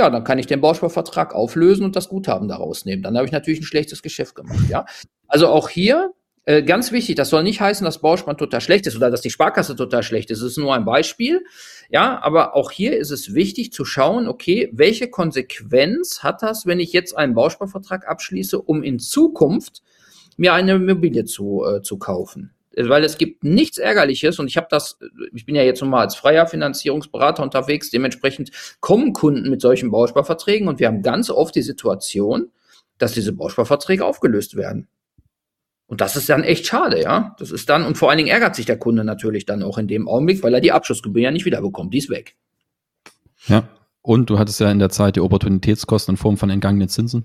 ja, 0.00 0.08
dann 0.08 0.24
kann 0.24 0.38
ich 0.38 0.46
den 0.46 0.62
Bausparvertrag 0.62 1.34
auflösen 1.34 1.84
und 1.84 1.94
das 1.94 2.08
Guthaben 2.08 2.48
daraus 2.48 2.86
nehmen. 2.86 3.02
Dann 3.02 3.16
habe 3.18 3.26
ich 3.26 3.32
natürlich 3.32 3.60
ein 3.60 3.64
schlechtes 3.64 4.00
Geschäft 4.02 4.34
gemacht, 4.34 4.64
ja. 4.70 4.86
Also 5.28 5.46
auch 5.48 5.68
hier 5.68 6.14
äh, 6.46 6.62
ganz 6.62 6.90
wichtig, 6.90 7.16
das 7.16 7.28
soll 7.28 7.42
nicht 7.42 7.60
heißen, 7.60 7.84
dass 7.84 8.00
Bauspann 8.00 8.38
total 8.38 8.62
schlecht 8.62 8.86
ist 8.86 8.96
oder 8.96 9.10
dass 9.10 9.20
die 9.20 9.28
Sparkasse 9.28 9.76
total 9.76 10.02
schlecht 10.02 10.30
ist. 10.30 10.38
Es 10.38 10.52
ist 10.52 10.56
nur 10.56 10.74
ein 10.74 10.86
Beispiel. 10.86 11.44
Ja, 11.90 12.18
aber 12.22 12.56
auch 12.56 12.70
hier 12.70 12.96
ist 12.96 13.10
es 13.10 13.34
wichtig 13.34 13.74
zu 13.74 13.84
schauen, 13.84 14.26
okay, 14.26 14.70
welche 14.72 15.10
Konsequenz 15.10 16.22
hat 16.22 16.42
das, 16.42 16.64
wenn 16.64 16.80
ich 16.80 16.94
jetzt 16.94 17.14
einen 17.14 17.34
Bausparvertrag 17.34 18.08
abschließe, 18.08 18.58
um 18.58 18.82
in 18.82 18.98
Zukunft 18.98 19.82
mir 20.38 20.54
eine 20.54 20.76
Immobilie 20.76 21.26
zu, 21.26 21.62
äh, 21.66 21.82
zu 21.82 21.98
kaufen? 21.98 22.54
Weil 22.76 23.04
es 23.04 23.18
gibt 23.18 23.44
nichts 23.44 23.78
Ärgerliches 23.78 24.38
und 24.38 24.46
ich 24.46 24.56
habe 24.56 24.68
das, 24.70 24.98
ich 25.34 25.44
bin 25.44 25.54
ja 25.54 25.62
jetzt 25.62 25.80
nochmal 25.80 26.02
als 26.02 26.14
freier 26.14 26.46
Finanzierungsberater 26.46 27.42
unterwegs, 27.42 27.90
dementsprechend 27.90 28.50
kommen 28.80 29.12
Kunden 29.12 29.50
mit 29.50 29.60
solchen 29.60 29.90
Bausparverträgen 29.90 30.68
und 30.68 30.78
wir 30.78 30.86
haben 30.86 31.02
ganz 31.02 31.30
oft 31.30 31.54
die 31.54 31.62
Situation, 31.62 32.50
dass 32.98 33.12
diese 33.12 33.32
Bausparverträge 33.32 34.04
aufgelöst 34.04 34.56
werden. 34.56 34.88
Und 35.86 36.00
das 36.00 36.14
ist 36.14 36.28
dann 36.28 36.44
echt 36.44 36.66
schade, 36.66 37.02
ja. 37.02 37.34
Das 37.40 37.50
ist 37.50 37.68
dann, 37.68 37.84
und 37.84 37.98
vor 37.98 38.10
allen 38.10 38.18
Dingen 38.18 38.30
ärgert 38.30 38.54
sich 38.54 38.64
der 38.64 38.78
Kunde 38.78 39.02
natürlich 39.02 39.44
dann 39.44 39.64
auch 39.64 39.76
in 39.76 39.88
dem 39.88 40.06
Augenblick, 40.06 40.40
weil 40.44 40.54
er 40.54 40.60
die 40.60 40.70
Abschlussgebühr 40.70 41.22
ja 41.22 41.30
nicht 41.32 41.46
wiederbekommt. 41.46 41.92
Die 41.92 41.98
ist 41.98 42.10
weg. 42.10 42.36
Ja. 43.48 43.64
Und 44.00 44.30
du 44.30 44.38
hattest 44.38 44.60
ja 44.60 44.70
in 44.70 44.78
der 44.78 44.90
Zeit 44.90 45.16
die 45.16 45.20
Opportunitätskosten 45.20 46.12
in 46.12 46.16
Form 46.16 46.36
von 46.36 46.48
entgangenen 46.48 46.88
Zinsen. 46.88 47.24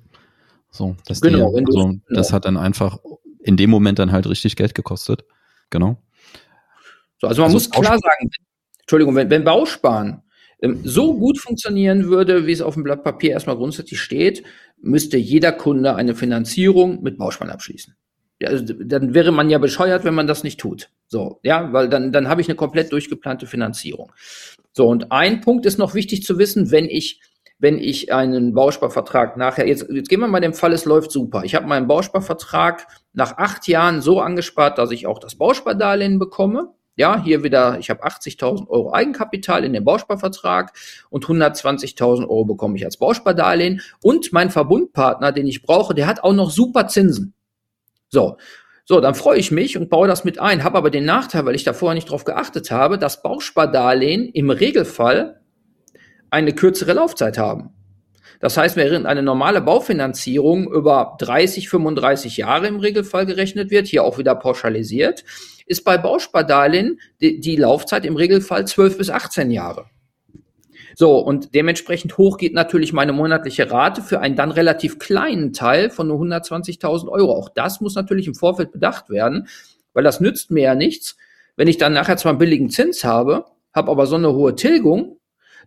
So, 0.71 0.95
das 1.05 1.21
genau, 1.21 1.51
die, 1.51 1.63
also, 1.63 1.83
genau. 1.85 1.99
das 2.09 2.33
hat 2.33 2.45
dann 2.45 2.57
einfach 2.57 2.97
in 3.43 3.55
dem 3.55 3.69
Moment 3.69 3.99
dann 3.99 4.11
halt 4.11 4.27
richtig 4.27 4.55
Geld 4.55 4.73
gekostet. 4.73 5.23
Genau. 5.75 5.97
So, 7.19 7.27
also 7.27 7.41
man 7.41 7.51
also 7.51 7.55
muss 7.55 7.69
klar 7.69 7.99
sagen, 7.99 8.31
Entschuldigung, 8.79 9.13
wenn, 9.15 9.29
wenn 9.29 9.43
Bausparen 9.43 10.21
ähm, 10.61 10.79
so 10.85 11.15
gut 11.15 11.37
funktionieren 11.37 12.05
würde, 12.05 12.47
wie 12.47 12.53
es 12.53 12.61
auf 12.61 12.75
dem 12.75 12.83
Blatt 12.83 13.03
Papier 13.03 13.31
erstmal 13.31 13.57
grundsätzlich 13.57 13.99
steht, 13.99 14.43
müsste 14.81 15.17
jeder 15.17 15.51
Kunde 15.51 15.95
eine 15.95 16.15
Finanzierung 16.15 17.03
mit 17.03 17.17
Bausparen 17.17 17.51
abschließen. 17.51 17.93
Ja, 18.39 18.49
also, 18.49 18.73
dann 18.73 19.13
wäre 19.13 19.33
man 19.33 19.49
ja 19.49 19.57
bescheuert, 19.57 20.05
wenn 20.05 20.15
man 20.15 20.27
das 20.27 20.43
nicht 20.45 20.61
tut. 20.61 20.91
So, 21.07 21.41
ja, 21.43 21.73
weil 21.73 21.89
dann, 21.89 22.13
dann 22.13 22.29
habe 22.29 22.39
ich 22.39 22.47
eine 22.47 22.55
komplett 22.55 22.93
durchgeplante 22.93 23.45
Finanzierung. 23.45 24.13
So, 24.71 24.87
und 24.87 25.11
ein 25.11 25.41
Punkt 25.41 25.65
ist 25.65 25.77
noch 25.77 25.93
wichtig 25.93 26.23
zu 26.23 26.37
wissen, 26.37 26.71
wenn 26.71 26.85
ich 26.85 27.19
wenn 27.57 27.79
ich 27.79 28.11
einen 28.11 28.53
Bausparvertrag 28.53 29.37
nachher, 29.37 29.65
jetzt, 29.65 29.87
jetzt 29.89 30.09
gehen 30.09 30.19
wir 30.19 30.27
mal 30.27 30.41
den 30.41 30.53
Fall, 30.53 30.73
es 30.73 30.83
läuft 30.83 31.11
super. 31.11 31.43
Ich 31.45 31.55
habe 31.55 31.67
meinen 31.67 31.87
Bausparvertrag 31.87 32.85
nach 33.15 33.37
acht 33.37 33.67
Jahren 33.67 34.01
so 34.01 34.21
angespart, 34.21 34.77
dass 34.77 34.91
ich 34.91 35.07
auch 35.07 35.19
das 35.19 35.35
Bauspardarlehen 35.35 36.19
bekomme. 36.19 36.73
Ja, 36.97 37.21
hier 37.21 37.43
wieder, 37.43 37.77
ich 37.79 37.89
habe 37.89 38.05
80.000 38.05 38.69
Euro 38.69 38.93
Eigenkapital 38.93 39.65
in 39.65 39.73
dem 39.73 39.83
Bausparvertrag 39.83 40.71
und 41.09 41.25
120.000 41.25 42.21
Euro 42.21 42.45
bekomme 42.45 42.77
ich 42.77 42.85
als 42.85 42.97
Bauspardarlehen. 42.97 43.81
Und 44.01 44.31
mein 44.31 44.49
Verbundpartner, 44.49 45.31
den 45.33 45.47
ich 45.47 45.61
brauche, 45.61 45.93
der 45.93 46.07
hat 46.07 46.23
auch 46.23 46.33
noch 46.33 46.51
super 46.51 46.87
Zinsen. 46.87 47.33
So, 48.09 48.37
so, 48.85 49.01
dann 49.01 49.15
freue 49.15 49.39
ich 49.39 49.51
mich 49.51 49.77
und 49.77 49.89
baue 49.89 50.07
das 50.07 50.23
mit 50.23 50.39
ein, 50.39 50.63
habe 50.63 50.77
aber 50.77 50.89
den 50.89 51.05
Nachteil, 51.05 51.45
weil 51.45 51.55
ich 51.55 51.63
da 51.63 51.73
vorher 51.73 51.95
nicht 51.95 52.09
drauf 52.09 52.23
geachtet 52.23 52.69
habe, 52.71 52.97
dass 52.97 53.23
Bauspardarlehen 53.23 54.29
im 54.29 54.49
Regelfall 54.49 55.41
eine 56.29 56.53
kürzere 56.53 56.93
Laufzeit 56.93 57.37
haben. 57.37 57.74
Das 58.45 58.57
heißt, 58.57 58.75
während 58.75 59.07
eine 59.07 59.23
normale 59.23 59.59
Baufinanzierung 59.59 60.71
über 60.71 61.15
30, 61.17 61.67
35 61.67 62.37
Jahre 62.37 62.67
im 62.67 62.75
Regelfall 62.75 63.25
gerechnet 63.25 63.71
wird, 63.71 63.87
hier 63.87 64.03
auch 64.03 64.19
wieder 64.19 64.35
pauschalisiert, 64.35 65.23
ist 65.65 65.83
bei 65.83 65.97
Bauspardarlehen 65.97 66.99
die, 67.21 67.39
die 67.39 67.55
Laufzeit 67.55 68.05
im 68.05 68.15
Regelfall 68.15 68.67
12 68.67 68.99
bis 68.99 69.09
18 69.09 69.49
Jahre. 69.49 69.87
So, 70.93 71.17
und 71.17 71.55
dementsprechend 71.55 72.19
hoch 72.19 72.37
geht 72.37 72.53
natürlich 72.53 72.93
meine 72.93 73.13
monatliche 73.13 73.71
Rate 73.71 74.03
für 74.03 74.19
einen 74.19 74.35
dann 74.35 74.51
relativ 74.51 74.99
kleinen 74.99 75.51
Teil 75.51 75.89
von 75.89 76.07
nur 76.07 76.21
120.000 76.21 77.07
Euro. 77.07 77.31
Auch 77.31 77.49
das 77.49 77.81
muss 77.81 77.95
natürlich 77.95 78.27
im 78.27 78.35
Vorfeld 78.35 78.71
bedacht 78.71 79.09
werden, 79.09 79.47
weil 79.93 80.03
das 80.03 80.19
nützt 80.19 80.51
mir 80.51 80.65
ja 80.65 80.75
nichts, 80.75 81.17
wenn 81.55 81.67
ich 81.67 81.79
dann 81.79 81.93
nachher 81.93 82.17
zwar 82.17 82.33
einen 82.33 82.37
billigen 82.37 82.69
Zins 82.69 83.03
habe, 83.03 83.45
habe 83.73 83.89
aber 83.89 84.05
so 84.05 84.17
eine 84.17 84.33
hohe 84.33 84.53
Tilgung, 84.53 85.17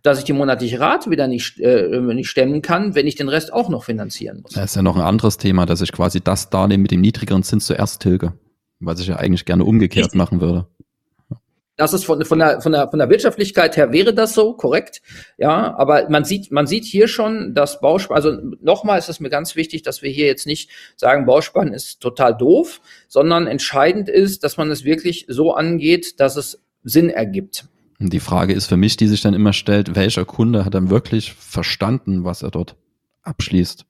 dass 0.03 0.19
ich 0.19 0.23
die 0.25 0.33
monatliche 0.33 0.79
Rate 0.79 1.09
wieder 1.09 1.27
nicht, 1.27 1.59
äh, 1.59 1.99
nicht 1.99 2.29
stemmen 2.29 2.61
kann, 2.61 2.95
wenn 2.95 3.07
ich 3.07 3.15
den 3.15 3.29
Rest 3.29 3.53
auch 3.53 3.69
noch 3.69 3.83
finanzieren 3.83 4.41
muss. 4.41 4.53
Das 4.53 4.71
ist 4.71 4.75
ja 4.75 4.81
noch 4.81 4.95
ein 4.95 5.01
anderes 5.01 5.37
Thema, 5.37 5.65
dass 5.65 5.81
ich 5.81 5.91
quasi 5.91 6.21
das 6.21 6.49
Darlehen 6.49 6.81
mit 6.81 6.91
dem 6.91 7.01
niedrigeren 7.01 7.43
Zins 7.43 7.65
zuerst 7.65 8.01
tilge, 8.01 8.33
was 8.79 8.99
ich 8.99 9.07
ja 9.07 9.17
eigentlich 9.17 9.45
gerne 9.45 9.63
umgekehrt 9.63 10.05
Richtig. 10.05 10.17
machen 10.17 10.41
würde. 10.41 10.67
Das 11.79 11.93
ist 11.93 12.03
von, 12.03 12.25
von, 12.25 12.39
der, 12.39 12.59
von, 12.59 12.73
der, 12.73 12.89
von 12.89 12.99
der 12.99 13.09
Wirtschaftlichkeit 13.09 13.77
her 13.77 13.93
wäre 13.93 14.13
das 14.13 14.33
so, 14.33 14.53
korrekt. 14.53 15.01
Ja, 15.37 15.77
aber 15.77 16.09
man 16.09 16.25
sieht, 16.25 16.51
man 16.51 16.67
sieht 16.67 16.83
hier 16.83 17.07
schon, 17.07 17.53
dass 17.53 17.79
Bausparen, 17.79 18.17
also 18.17 18.37
nochmal 18.61 18.99
ist 18.99 19.07
es 19.07 19.21
mir 19.21 19.29
ganz 19.29 19.55
wichtig, 19.55 19.81
dass 19.83 20.01
wir 20.01 20.09
hier 20.09 20.25
jetzt 20.25 20.45
nicht 20.45 20.69
sagen, 20.97 21.25
Bausparen 21.25 21.71
ist 21.71 22.01
total 22.01 22.35
doof, 22.35 22.81
sondern 23.07 23.47
entscheidend 23.47 24.09
ist, 24.09 24.43
dass 24.43 24.57
man 24.57 24.69
es 24.71 24.83
wirklich 24.83 25.25
so 25.29 25.53
angeht, 25.53 26.19
dass 26.19 26.35
es 26.35 26.61
Sinn 26.83 27.09
ergibt. 27.09 27.69
Die 27.99 28.21
Frage 28.21 28.53
ist 28.53 28.67
für 28.67 28.77
mich, 28.77 28.95
die 28.95 29.07
sich 29.07 29.21
dann 29.21 29.33
immer 29.33 29.51
stellt, 29.51 29.95
welcher 29.95 30.23
Kunde 30.23 30.63
hat 30.63 30.73
dann 30.73 30.89
wirklich 30.89 31.33
verstanden, 31.33 32.23
was 32.23 32.43
er 32.43 32.51
dort 32.51 32.77
abschließt? 33.23 33.85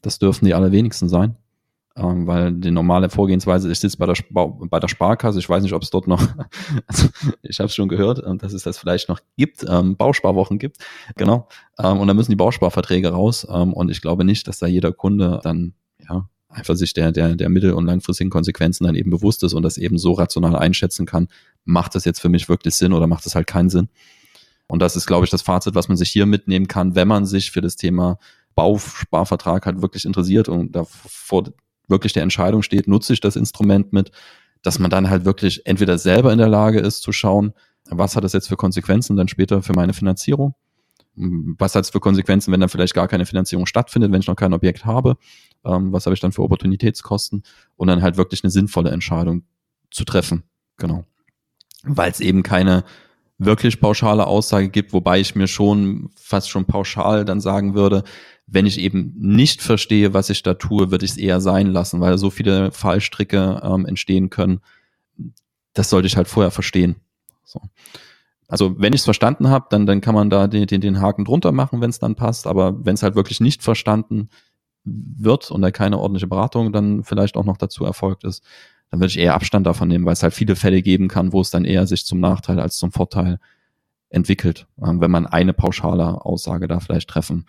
Das 0.00 0.18
dürfen 0.18 0.46
die 0.46 0.54
allerwenigsten 0.54 1.10
sein, 1.10 1.36
ähm, 1.94 2.26
weil 2.26 2.52
die 2.52 2.70
normale 2.70 3.10
Vorgehensweise, 3.10 3.70
ich 3.70 3.78
sitze 3.78 3.98
bei 3.98 4.06
der, 4.06 4.16
bei 4.30 4.80
der 4.80 4.88
Sparkasse, 4.88 5.38
ich 5.38 5.48
weiß 5.48 5.62
nicht, 5.62 5.74
ob 5.74 5.82
es 5.82 5.90
dort 5.90 6.08
noch, 6.08 6.26
also 6.86 7.08
ich 7.42 7.58
habe 7.58 7.66
es 7.66 7.74
schon 7.74 7.88
gehört, 7.88 8.22
ähm, 8.26 8.38
dass 8.38 8.54
es 8.54 8.62
das 8.62 8.78
vielleicht 8.78 9.10
noch 9.10 9.20
gibt, 9.36 9.62
ähm, 9.68 9.96
Bausparwochen 9.96 10.58
gibt, 10.58 10.78
genau, 11.14 11.48
ähm, 11.78 12.00
und 12.00 12.08
dann 12.08 12.16
müssen 12.16 12.32
die 12.32 12.36
Bausparverträge 12.36 13.10
raus 13.10 13.46
ähm, 13.50 13.74
und 13.74 13.90
ich 13.90 14.00
glaube 14.00 14.24
nicht, 14.24 14.48
dass 14.48 14.58
da 14.58 14.66
jeder 14.66 14.92
Kunde 14.92 15.40
dann 15.42 15.74
ja 15.98 16.28
einfach 16.54 16.76
sich 16.76 16.94
der, 16.94 17.12
der, 17.12 17.34
der 17.34 17.48
mittel- 17.48 17.72
und 17.72 17.86
langfristigen 17.86 18.30
Konsequenzen 18.30 18.84
dann 18.84 18.94
eben 18.94 19.10
bewusst 19.10 19.42
ist 19.42 19.54
und 19.54 19.62
das 19.62 19.76
eben 19.76 19.98
so 19.98 20.12
rational 20.12 20.56
einschätzen 20.56 21.06
kann, 21.06 21.28
macht 21.64 21.94
das 21.94 22.04
jetzt 22.04 22.20
für 22.20 22.28
mich 22.28 22.48
wirklich 22.48 22.74
Sinn 22.74 22.92
oder 22.92 23.06
macht 23.06 23.26
das 23.26 23.34
halt 23.34 23.46
keinen 23.46 23.70
Sinn? 23.70 23.88
Und 24.66 24.80
das 24.80 24.96
ist, 24.96 25.06
glaube 25.06 25.24
ich, 25.24 25.30
das 25.30 25.42
Fazit, 25.42 25.74
was 25.74 25.88
man 25.88 25.96
sich 25.96 26.10
hier 26.10 26.26
mitnehmen 26.26 26.68
kann, 26.68 26.94
wenn 26.94 27.08
man 27.08 27.26
sich 27.26 27.50
für 27.50 27.60
das 27.60 27.76
Thema 27.76 28.18
Bausparvertrag 28.54 29.66
halt 29.66 29.82
wirklich 29.82 30.04
interessiert 30.04 30.48
und 30.48 30.74
davor 30.74 31.44
wirklich 31.88 32.12
der 32.12 32.22
Entscheidung 32.22 32.62
steht, 32.62 32.88
nutze 32.88 33.12
ich 33.12 33.20
das 33.20 33.36
Instrument 33.36 33.92
mit, 33.92 34.10
dass 34.62 34.78
man 34.78 34.90
dann 34.90 35.10
halt 35.10 35.24
wirklich 35.24 35.66
entweder 35.66 35.98
selber 35.98 36.32
in 36.32 36.38
der 36.38 36.48
Lage 36.48 36.80
ist 36.80 37.02
zu 37.02 37.12
schauen, 37.12 37.52
was 37.90 38.16
hat 38.16 38.24
das 38.24 38.32
jetzt 38.32 38.48
für 38.48 38.56
Konsequenzen 38.56 39.16
dann 39.16 39.28
später 39.28 39.62
für 39.62 39.74
meine 39.74 39.92
Finanzierung? 39.92 40.54
Was 41.16 41.74
hat 41.74 41.84
es 41.84 41.90
für 41.90 42.00
Konsequenzen, 42.00 42.50
wenn 42.52 42.60
dann 42.60 42.70
vielleicht 42.70 42.94
gar 42.94 43.06
keine 43.06 43.26
Finanzierung 43.26 43.66
stattfindet, 43.66 44.10
wenn 44.10 44.20
ich 44.20 44.26
noch 44.26 44.36
kein 44.36 44.54
Objekt 44.54 44.84
habe? 44.84 45.16
Ähm, 45.64 45.92
was 45.92 46.06
habe 46.06 46.14
ich 46.14 46.20
dann 46.20 46.32
für 46.32 46.42
Opportunitätskosten 46.42 47.42
und 47.76 47.88
dann 47.88 48.02
halt 48.02 48.16
wirklich 48.16 48.44
eine 48.44 48.50
sinnvolle 48.50 48.90
Entscheidung 48.90 49.44
zu 49.90 50.04
treffen. 50.04 50.44
Genau. 50.76 51.04
Weil 51.82 52.10
es 52.10 52.20
eben 52.20 52.42
keine 52.42 52.84
wirklich 53.38 53.80
pauschale 53.80 54.26
Aussage 54.26 54.68
gibt, 54.68 54.92
wobei 54.92 55.20
ich 55.20 55.34
mir 55.34 55.48
schon 55.48 56.10
fast 56.14 56.50
schon 56.50 56.64
pauschal 56.64 57.24
dann 57.24 57.40
sagen 57.40 57.74
würde, 57.74 58.04
wenn 58.46 58.66
ich 58.66 58.78
eben 58.78 59.14
nicht 59.16 59.62
verstehe, 59.62 60.14
was 60.14 60.30
ich 60.30 60.42
da 60.42 60.54
tue, 60.54 60.90
würde 60.90 61.04
ich 61.04 61.12
es 61.12 61.16
eher 61.16 61.40
sein 61.40 61.68
lassen, 61.68 62.00
weil 62.00 62.18
so 62.18 62.30
viele 62.30 62.70
Fallstricke 62.72 63.60
ähm, 63.62 63.86
entstehen 63.86 64.30
können. 64.30 64.60
Das 65.72 65.90
sollte 65.90 66.06
ich 66.06 66.16
halt 66.16 66.28
vorher 66.28 66.50
verstehen. 66.50 66.96
So. 67.44 67.60
Also 68.48 68.78
wenn 68.78 68.92
ich 68.92 69.00
es 69.00 69.04
verstanden 69.04 69.48
habe, 69.48 69.66
dann, 69.70 69.86
dann 69.86 70.00
kann 70.00 70.14
man 70.14 70.30
da 70.30 70.46
den, 70.46 70.66
den, 70.66 70.80
den 70.80 71.00
Haken 71.00 71.24
drunter 71.24 71.52
machen, 71.52 71.80
wenn 71.80 71.90
es 71.90 71.98
dann 71.98 72.14
passt. 72.14 72.46
Aber 72.46 72.84
wenn 72.84 72.94
es 72.94 73.02
halt 73.02 73.16
wirklich 73.16 73.40
nicht 73.40 73.62
verstanden 73.62 74.28
wird 74.84 75.50
und 75.50 75.62
da 75.62 75.70
keine 75.70 75.98
ordentliche 75.98 76.26
Beratung 76.26 76.72
dann 76.72 77.04
vielleicht 77.04 77.36
auch 77.36 77.44
noch 77.44 77.56
dazu 77.56 77.84
erfolgt 77.84 78.24
ist, 78.24 78.44
dann 78.90 79.00
würde 79.00 79.10
ich 79.10 79.18
eher 79.18 79.34
Abstand 79.34 79.66
davon 79.66 79.88
nehmen, 79.88 80.04
weil 80.04 80.12
es 80.12 80.22
halt 80.22 80.34
viele 80.34 80.56
Fälle 80.56 80.82
geben 80.82 81.08
kann, 81.08 81.32
wo 81.32 81.40
es 81.40 81.50
dann 81.50 81.64
eher 81.64 81.86
sich 81.86 82.06
zum 82.06 82.20
Nachteil 82.20 82.60
als 82.60 82.76
zum 82.76 82.92
Vorteil 82.92 83.38
entwickelt, 84.10 84.66
ähm, 84.80 85.00
wenn 85.00 85.10
man 85.10 85.26
eine 85.26 85.52
pauschale 85.52 86.24
Aussage 86.24 86.68
da 86.68 86.80
vielleicht 86.80 87.10
treffen 87.10 87.46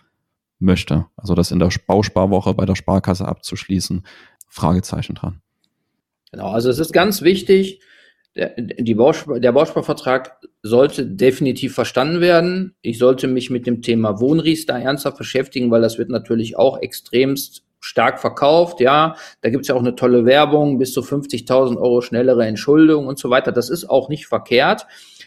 möchte. 0.58 1.06
Also 1.16 1.34
das 1.34 1.50
in 1.50 1.58
der 1.58 1.70
Bausparwoche 1.86 2.54
bei 2.54 2.66
der 2.66 2.74
Sparkasse 2.74 3.26
abzuschließen, 3.26 4.04
Fragezeichen 4.48 5.14
dran. 5.14 5.40
Genau, 6.32 6.48
also 6.48 6.70
es 6.70 6.78
ist 6.78 6.92
ganz 6.92 7.22
wichtig, 7.22 7.80
der, 8.36 8.54
die 8.56 8.94
Bauspar, 8.94 9.40
der 9.40 9.52
Bausparvertrag 9.52 10.38
sollte 10.62 11.06
definitiv 11.06 11.74
verstanden 11.74 12.20
werden. 12.20 12.74
Ich 12.82 12.98
sollte 12.98 13.28
mich 13.28 13.50
mit 13.50 13.66
dem 13.66 13.82
Thema 13.82 14.20
Wohnriester 14.20 14.74
ernsthaft 14.74 15.18
beschäftigen, 15.18 15.70
weil 15.70 15.80
das 15.80 15.98
wird 15.98 16.10
natürlich 16.10 16.56
auch 16.56 16.80
extremst 16.80 17.64
stark 17.80 18.20
verkauft, 18.20 18.80
ja. 18.80 19.16
Da 19.40 19.50
gibt's 19.50 19.68
ja 19.68 19.74
auch 19.74 19.80
eine 19.80 19.94
tolle 19.94 20.24
Werbung, 20.24 20.78
bis 20.78 20.92
zu 20.92 21.00
50.000 21.00 21.76
Euro 21.76 22.00
schnellere 22.00 22.44
Entschuldung 22.44 23.06
und 23.06 23.18
so 23.18 23.30
weiter. 23.30 23.52
Das 23.52 23.70
ist 23.70 23.88
auch 23.88 24.08
nicht 24.08 24.26
verkehrt. 24.26 24.86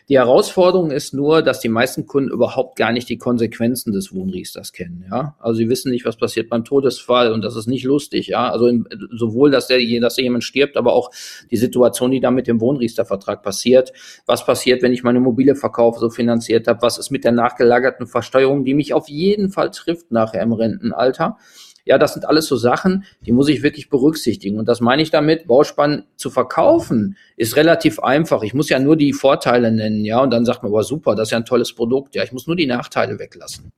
Die 0.09 0.17
Herausforderung 0.17 0.89
ist 0.89 1.13
nur, 1.13 1.43
dass 1.43 1.59
die 1.59 1.69
meisten 1.69 2.07
Kunden 2.07 2.31
überhaupt 2.31 2.75
gar 2.75 2.91
nicht 2.91 3.07
die 3.09 3.19
Konsequenzen 3.19 3.93
des 3.93 4.11
Wohnriesters 4.11 4.73
kennen, 4.73 5.05
ja. 5.09 5.35
Also 5.37 5.57
sie 5.59 5.69
wissen 5.69 5.91
nicht, 5.91 6.03
was 6.03 6.17
passiert 6.17 6.49
beim 6.49 6.65
Todesfall 6.65 7.31
und 7.31 7.43
das 7.43 7.55
ist 7.55 7.67
nicht 7.67 7.83
lustig, 7.83 8.27
ja. 8.27 8.49
Also 8.49 8.65
in, 8.65 8.87
sowohl, 9.11 9.51
dass 9.51 9.67
der, 9.67 9.79
dass 10.01 10.15
der 10.15 10.23
jemand 10.23 10.43
stirbt, 10.43 10.77
aber 10.77 10.93
auch 10.93 11.11
die 11.51 11.57
Situation, 11.57 12.09
die 12.09 12.19
da 12.19 12.31
mit 12.31 12.47
dem 12.47 12.59
Wohnriestervertrag 12.59 13.43
passiert. 13.43 13.93
Was 14.25 14.43
passiert, 14.43 14.81
wenn 14.81 14.93
ich 14.93 15.03
meine 15.03 15.19
Immobilie 15.19 15.53
verkaufe, 15.53 15.99
so 15.99 16.09
finanziert 16.09 16.67
habe? 16.67 16.81
Was 16.81 16.97
ist 16.97 17.11
mit 17.11 17.23
der 17.23 17.31
nachgelagerten 17.31 18.07
Versteuerung, 18.07 18.65
die 18.65 18.73
mich 18.73 18.95
auf 18.95 19.09
jeden 19.09 19.51
Fall 19.51 19.69
trifft 19.69 20.11
nachher 20.11 20.41
im 20.41 20.53
Rentenalter? 20.53 21.37
Ja, 21.85 21.97
das 21.97 22.13
sind 22.13 22.25
alles 22.25 22.47
so 22.47 22.55
Sachen, 22.55 23.03
die 23.25 23.31
muss 23.31 23.49
ich 23.49 23.63
wirklich 23.63 23.89
berücksichtigen. 23.89 24.59
Und 24.59 24.67
das 24.67 24.81
meine 24.81 25.01
ich 25.01 25.11
damit, 25.11 25.47
Bauspann 25.47 26.03
zu 26.15 26.29
verkaufen 26.29 27.17
ist 27.35 27.55
relativ 27.55 27.99
einfach. 27.99 28.43
Ich 28.43 28.53
muss 28.53 28.69
ja 28.69 28.79
nur 28.79 28.95
die 28.95 29.13
Vorteile 29.13 29.71
nennen, 29.71 30.03
ja, 30.05 30.21
und 30.21 30.31
dann 30.31 30.45
sagt 30.45 30.63
man, 30.63 30.71
aber 30.71 30.83
super, 30.83 31.15
das 31.15 31.29
ist 31.29 31.31
ja 31.31 31.37
ein 31.37 31.45
tolles 31.45 31.73
Produkt. 31.73 32.15
Ja, 32.15 32.23
ich 32.23 32.31
muss 32.31 32.47
nur 32.47 32.55
die 32.55 32.67
Nachteile 32.67 33.19
weglassen. 33.19 33.71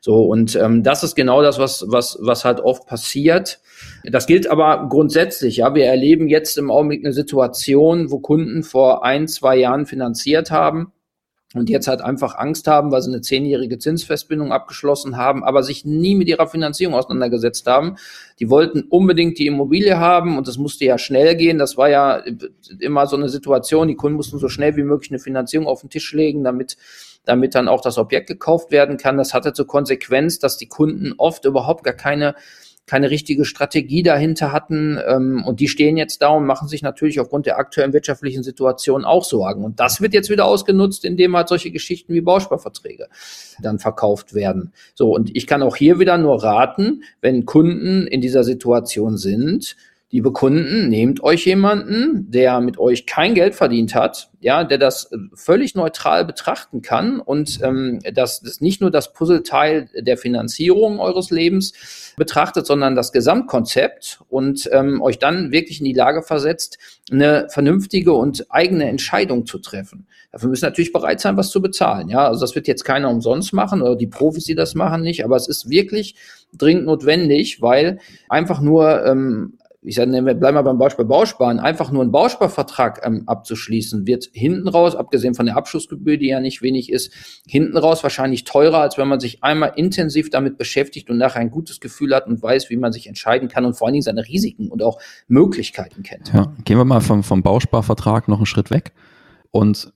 So, 0.00 0.22
und 0.22 0.56
ähm, 0.56 0.82
das 0.82 1.02
ist 1.02 1.14
genau 1.14 1.42
das, 1.42 1.58
was, 1.58 1.84
was, 1.88 2.18
was 2.20 2.44
halt 2.44 2.60
oft 2.60 2.86
passiert. 2.86 3.60
Das 4.04 4.26
gilt 4.26 4.50
aber 4.50 4.88
grundsätzlich, 4.88 5.58
ja. 5.58 5.74
Wir 5.74 5.86
erleben 5.86 6.28
jetzt 6.28 6.58
im 6.58 6.70
Augenblick 6.70 7.04
eine 7.04 7.12
Situation, 7.12 8.10
wo 8.10 8.18
Kunden 8.18 8.62
vor 8.62 9.04
ein, 9.04 9.28
zwei 9.28 9.56
Jahren 9.56 9.86
finanziert 9.86 10.50
haben 10.50 10.92
und 11.54 11.70
jetzt 11.70 11.88
halt 11.88 12.02
einfach 12.02 12.36
Angst 12.36 12.66
haben, 12.66 12.92
weil 12.92 13.00
sie 13.00 13.10
eine 13.10 13.22
zehnjährige 13.22 13.78
Zinsfestbindung 13.78 14.52
abgeschlossen 14.52 15.16
haben, 15.16 15.44
aber 15.44 15.62
sich 15.62 15.86
nie 15.86 16.14
mit 16.14 16.28
ihrer 16.28 16.46
Finanzierung 16.46 16.94
auseinandergesetzt 16.94 17.66
haben. 17.66 17.96
Die 18.38 18.50
wollten 18.50 18.82
unbedingt 18.82 19.38
die 19.38 19.46
Immobilie 19.46 19.98
haben 19.98 20.36
und 20.36 20.46
das 20.46 20.58
musste 20.58 20.84
ja 20.84 20.98
schnell 20.98 21.36
gehen. 21.36 21.58
Das 21.58 21.78
war 21.78 21.88
ja 21.88 22.22
immer 22.80 23.06
so 23.06 23.16
eine 23.16 23.30
Situation. 23.30 23.88
Die 23.88 23.96
Kunden 23.96 24.16
mussten 24.16 24.38
so 24.38 24.48
schnell 24.48 24.76
wie 24.76 24.82
möglich 24.82 25.10
eine 25.10 25.20
Finanzierung 25.20 25.66
auf 25.66 25.80
den 25.80 25.90
Tisch 25.90 26.12
legen, 26.12 26.44
damit 26.44 26.76
damit 27.24 27.54
dann 27.54 27.68
auch 27.68 27.82
das 27.82 27.98
Objekt 27.98 28.26
gekauft 28.26 28.70
werden 28.70 28.96
kann. 28.96 29.18
Das 29.18 29.34
hatte 29.34 29.52
zur 29.52 29.66
Konsequenz, 29.66 30.38
dass 30.38 30.56
die 30.56 30.66
Kunden 30.66 31.12
oft 31.18 31.44
überhaupt 31.44 31.84
gar 31.84 31.92
keine 31.92 32.34
keine 32.88 33.10
richtige 33.10 33.44
Strategie 33.44 34.02
dahinter 34.02 34.50
hatten. 34.50 34.98
Ähm, 35.06 35.44
und 35.46 35.60
die 35.60 35.68
stehen 35.68 35.96
jetzt 35.96 36.22
da 36.22 36.30
und 36.30 36.46
machen 36.46 36.66
sich 36.66 36.82
natürlich 36.82 37.20
aufgrund 37.20 37.46
der 37.46 37.58
aktuellen 37.58 37.92
wirtschaftlichen 37.92 38.42
Situation 38.42 39.04
auch 39.04 39.24
Sorgen. 39.24 39.64
Und 39.64 39.78
das 39.78 40.00
wird 40.00 40.14
jetzt 40.14 40.30
wieder 40.30 40.46
ausgenutzt, 40.46 41.04
indem 41.04 41.36
halt 41.36 41.48
solche 41.48 41.70
Geschichten 41.70 42.14
wie 42.14 42.20
Bausparverträge 42.20 43.08
dann 43.62 43.78
verkauft 43.78 44.34
werden. 44.34 44.72
So, 44.94 45.14
und 45.14 45.36
ich 45.36 45.46
kann 45.46 45.62
auch 45.62 45.76
hier 45.76 45.98
wieder 45.98 46.18
nur 46.18 46.42
raten, 46.42 47.02
wenn 47.20 47.44
Kunden 47.44 48.06
in 48.06 48.20
dieser 48.20 48.42
Situation 48.42 49.16
sind, 49.16 49.76
liebe 50.10 50.32
Kunden, 50.32 50.88
nehmt 50.88 51.22
euch 51.22 51.44
jemanden, 51.44 52.30
der 52.30 52.60
mit 52.60 52.78
euch 52.78 53.04
kein 53.04 53.34
Geld 53.34 53.54
verdient 53.54 53.94
hat, 53.94 54.30
ja, 54.40 54.64
der 54.64 54.78
das 54.78 55.12
äh, 55.12 55.18
völlig 55.34 55.74
neutral 55.74 56.24
betrachten 56.24 56.80
kann 56.80 57.20
und 57.20 57.60
ähm, 57.62 58.00
das, 58.14 58.40
das 58.40 58.62
nicht 58.62 58.80
nur 58.80 58.90
das 58.90 59.12
Puzzleteil 59.12 59.90
der 59.94 60.16
Finanzierung 60.16 60.98
eures 60.98 61.30
Lebens 61.30 62.14
betrachtet, 62.16 62.66
sondern 62.66 62.94
das 62.94 63.12
Gesamtkonzept 63.12 64.20
und 64.30 64.70
ähm, 64.72 65.02
euch 65.02 65.18
dann 65.18 65.52
wirklich 65.52 65.80
in 65.80 65.84
die 65.84 65.92
Lage 65.92 66.22
versetzt, 66.22 66.78
eine 67.10 67.48
vernünftige 67.50 68.14
und 68.14 68.46
eigene 68.50 68.88
Entscheidung 68.88 69.44
zu 69.44 69.58
treffen. 69.58 70.06
Dafür 70.32 70.48
müssen 70.48 70.64
natürlich 70.64 70.92
bereit 70.92 71.20
sein, 71.20 71.36
was 71.36 71.50
zu 71.50 71.60
bezahlen. 71.60 72.08
Ja, 72.08 72.28
also 72.28 72.40
das 72.40 72.54
wird 72.54 72.66
jetzt 72.66 72.84
keiner 72.84 73.10
umsonst 73.10 73.52
machen 73.52 73.82
oder 73.82 73.96
die 73.96 74.06
Profis, 74.06 74.44
die 74.44 74.54
das 74.54 74.74
machen, 74.74 75.02
nicht. 75.02 75.24
Aber 75.24 75.36
es 75.36 75.48
ist 75.48 75.68
wirklich 75.68 76.14
dringend 76.56 76.86
notwendig, 76.86 77.60
weil 77.60 77.98
einfach 78.28 78.60
nur 78.60 79.04
ähm, 79.04 79.58
ich 79.80 79.94
sage, 79.94 80.10
wir 80.10 80.34
bleiben 80.34 80.56
mal 80.56 80.62
beim 80.62 80.78
Beispiel 80.78 81.04
Bausparen, 81.04 81.60
einfach 81.60 81.92
nur 81.92 82.02
einen 82.02 82.10
Bausparvertrag 82.10 83.00
ähm, 83.04 83.22
abzuschließen, 83.26 84.06
wird 84.06 84.28
hinten 84.32 84.66
raus, 84.66 84.96
abgesehen 84.96 85.34
von 85.34 85.46
der 85.46 85.56
Abschlussgebühr, 85.56 86.16
die 86.16 86.28
ja 86.28 86.40
nicht 86.40 86.62
wenig 86.62 86.90
ist, 86.90 87.12
hinten 87.46 87.76
raus 87.76 88.02
wahrscheinlich 88.02 88.42
teurer, 88.42 88.80
als 88.80 88.98
wenn 88.98 89.06
man 89.06 89.20
sich 89.20 89.44
einmal 89.44 89.72
intensiv 89.76 90.30
damit 90.30 90.58
beschäftigt 90.58 91.10
und 91.10 91.18
nachher 91.18 91.40
ein 91.40 91.50
gutes 91.50 91.78
Gefühl 91.78 92.14
hat 92.14 92.26
und 92.26 92.42
weiß, 92.42 92.70
wie 92.70 92.76
man 92.76 92.92
sich 92.92 93.06
entscheiden 93.06 93.48
kann 93.48 93.64
und 93.64 93.74
vor 93.74 93.86
allen 93.86 93.92
Dingen 93.92 94.02
seine 94.02 94.26
Risiken 94.26 94.68
und 94.68 94.82
auch 94.82 94.98
Möglichkeiten 95.28 96.02
kennt. 96.02 96.32
Ja, 96.32 96.52
gehen 96.64 96.76
wir 96.76 96.84
mal 96.84 97.00
vom, 97.00 97.22
vom 97.22 97.42
Bausparvertrag 97.42 98.26
noch 98.26 98.38
einen 98.38 98.46
Schritt 98.46 98.70
weg 98.72 98.92
und 99.52 99.92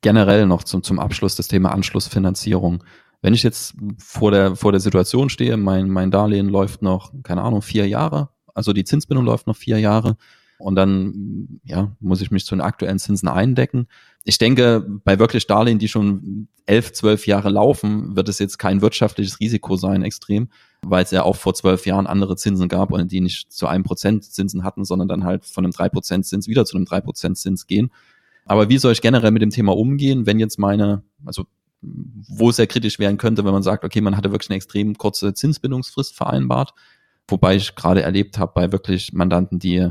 generell 0.00 0.46
noch 0.46 0.62
zum, 0.62 0.84
zum 0.84 1.00
Abschluss 1.00 1.34
das 1.34 1.48
Thema 1.48 1.72
Anschlussfinanzierung. 1.72 2.84
Wenn 3.20 3.34
ich 3.34 3.42
jetzt 3.42 3.74
vor 3.98 4.30
der, 4.30 4.54
vor 4.54 4.70
der 4.70 4.80
Situation 4.80 5.28
stehe, 5.28 5.56
mein, 5.56 5.88
mein 5.88 6.12
Darlehen 6.12 6.48
läuft 6.48 6.82
noch, 6.82 7.12
keine 7.24 7.42
Ahnung, 7.42 7.62
vier 7.62 7.88
Jahre, 7.88 8.30
also 8.58 8.72
die 8.72 8.82
Zinsbindung 8.82 9.24
läuft 9.24 9.46
noch 9.46 9.56
vier 9.56 9.78
Jahre. 9.78 10.16
Und 10.58 10.74
dann 10.74 11.60
ja, 11.62 11.96
muss 12.00 12.20
ich 12.20 12.32
mich 12.32 12.44
zu 12.44 12.56
den 12.56 12.60
aktuellen 12.60 12.98
Zinsen 12.98 13.28
eindecken. 13.28 13.86
Ich 14.24 14.38
denke, 14.38 14.84
bei 15.04 15.20
wirklich 15.20 15.46
Darlehen, 15.46 15.78
die 15.78 15.86
schon 15.86 16.48
elf, 16.66 16.92
zwölf 16.92 17.28
Jahre 17.28 17.50
laufen, 17.50 18.16
wird 18.16 18.28
es 18.28 18.40
jetzt 18.40 18.58
kein 18.58 18.82
wirtschaftliches 18.82 19.38
Risiko 19.38 19.76
sein, 19.76 20.02
extrem, 20.02 20.48
weil 20.82 21.04
es 21.04 21.12
ja 21.12 21.22
auch 21.22 21.36
vor 21.36 21.54
zwölf 21.54 21.86
Jahren 21.86 22.08
andere 22.08 22.34
Zinsen 22.34 22.66
gab 22.68 22.90
und 22.90 23.12
die 23.12 23.20
nicht 23.20 23.52
zu 23.52 23.68
einem 23.68 23.84
Prozent 23.84 24.24
Zinsen 24.24 24.64
hatten, 24.64 24.84
sondern 24.84 25.06
dann 25.06 25.22
halt 25.22 25.46
von 25.46 25.64
einem 25.64 25.72
drei 25.72 25.88
Prozent 25.88 26.26
Zins 26.26 26.48
wieder 26.48 26.64
zu 26.64 26.76
einem 26.76 26.86
drei 26.86 27.00
Prozent 27.00 27.38
Zins 27.38 27.68
gehen. 27.68 27.92
Aber 28.44 28.68
wie 28.68 28.78
soll 28.78 28.90
ich 28.90 29.00
generell 29.00 29.30
mit 29.30 29.42
dem 29.42 29.50
Thema 29.50 29.76
umgehen, 29.76 30.26
wenn 30.26 30.40
jetzt 30.40 30.58
meine, 30.58 31.04
also 31.24 31.46
wo 31.80 32.50
es 32.50 32.56
sehr 32.56 32.66
kritisch 32.66 32.98
werden 32.98 33.18
könnte, 33.18 33.44
wenn 33.44 33.52
man 33.52 33.62
sagt, 33.62 33.84
okay, 33.84 34.00
man 34.00 34.16
hatte 34.16 34.32
wirklich 34.32 34.50
eine 34.50 34.56
extrem 34.56 34.98
kurze 34.98 35.32
Zinsbindungsfrist 35.34 36.16
vereinbart 36.16 36.74
Wobei 37.28 37.56
ich 37.56 37.74
gerade 37.74 38.02
erlebt 38.02 38.38
habe 38.38 38.52
bei 38.54 38.72
wirklich 38.72 39.12
Mandanten, 39.12 39.58
die, 39.58 39.88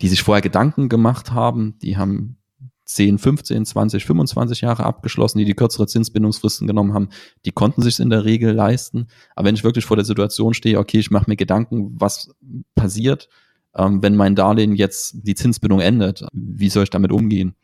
die 0.00 0.08
sich 0.08 0.22
vorher 0.22 0.42
Gedanken 0.42 0.88
gemacht 0.88 1.32
haben, 1.32 1.78
die 1.78 1.96
haben 1.96 2.36
10, 2.84 3.18
15, 3.18 3.64
20, 3.64 4.04
25 4.04 4.60
Jahre 4.62 4.84
abgeschlossen, 4.84 5.38
die 5.38 5.44
die 5.44 5.54
kürzere 5.54 5.86
Zinsbindungsfristen 5.86 6.66
genommen 6.66 6.92
haben, 6.92 7.08
die 7.44 7.52
konnten 7.52 7.82
sich 7.82 8.00
in 8.00 8.10
der 8.10 8.24
Regel 8.24 8.52
leisten. 8.52 9.06
Aber 9.36 9.46
wenn 9.46 9.54
ich 9.54 9.64
wirklich 9.64 9.84
vor 9.84 9.96
der 9.96 10.04
Situation 10.04 10.54
stehe, 10.54 10.78
okay, 10.78 10.98
ich 10.98 11.10
mache 11.10 11.30
mir 11.30 11.36
Gedanken, 11.36 11.94
was 12.00 12.34
passiert, 12.74 13.28
ähm, 13.76 14.02
wenn 14.02 14.16
mein 14.16 14.34
Darlehen 14.34 14.74
jetzt 14.74 15.14
die 15.22 15.36
Zinsbindung 15.36 15.80
endet, 15.80 16.24
wie 16.32 16.68
soll 16.68 16.82
ich 16.82 16.90
damit 16.90 17.12
umgehen? 17.12 17.54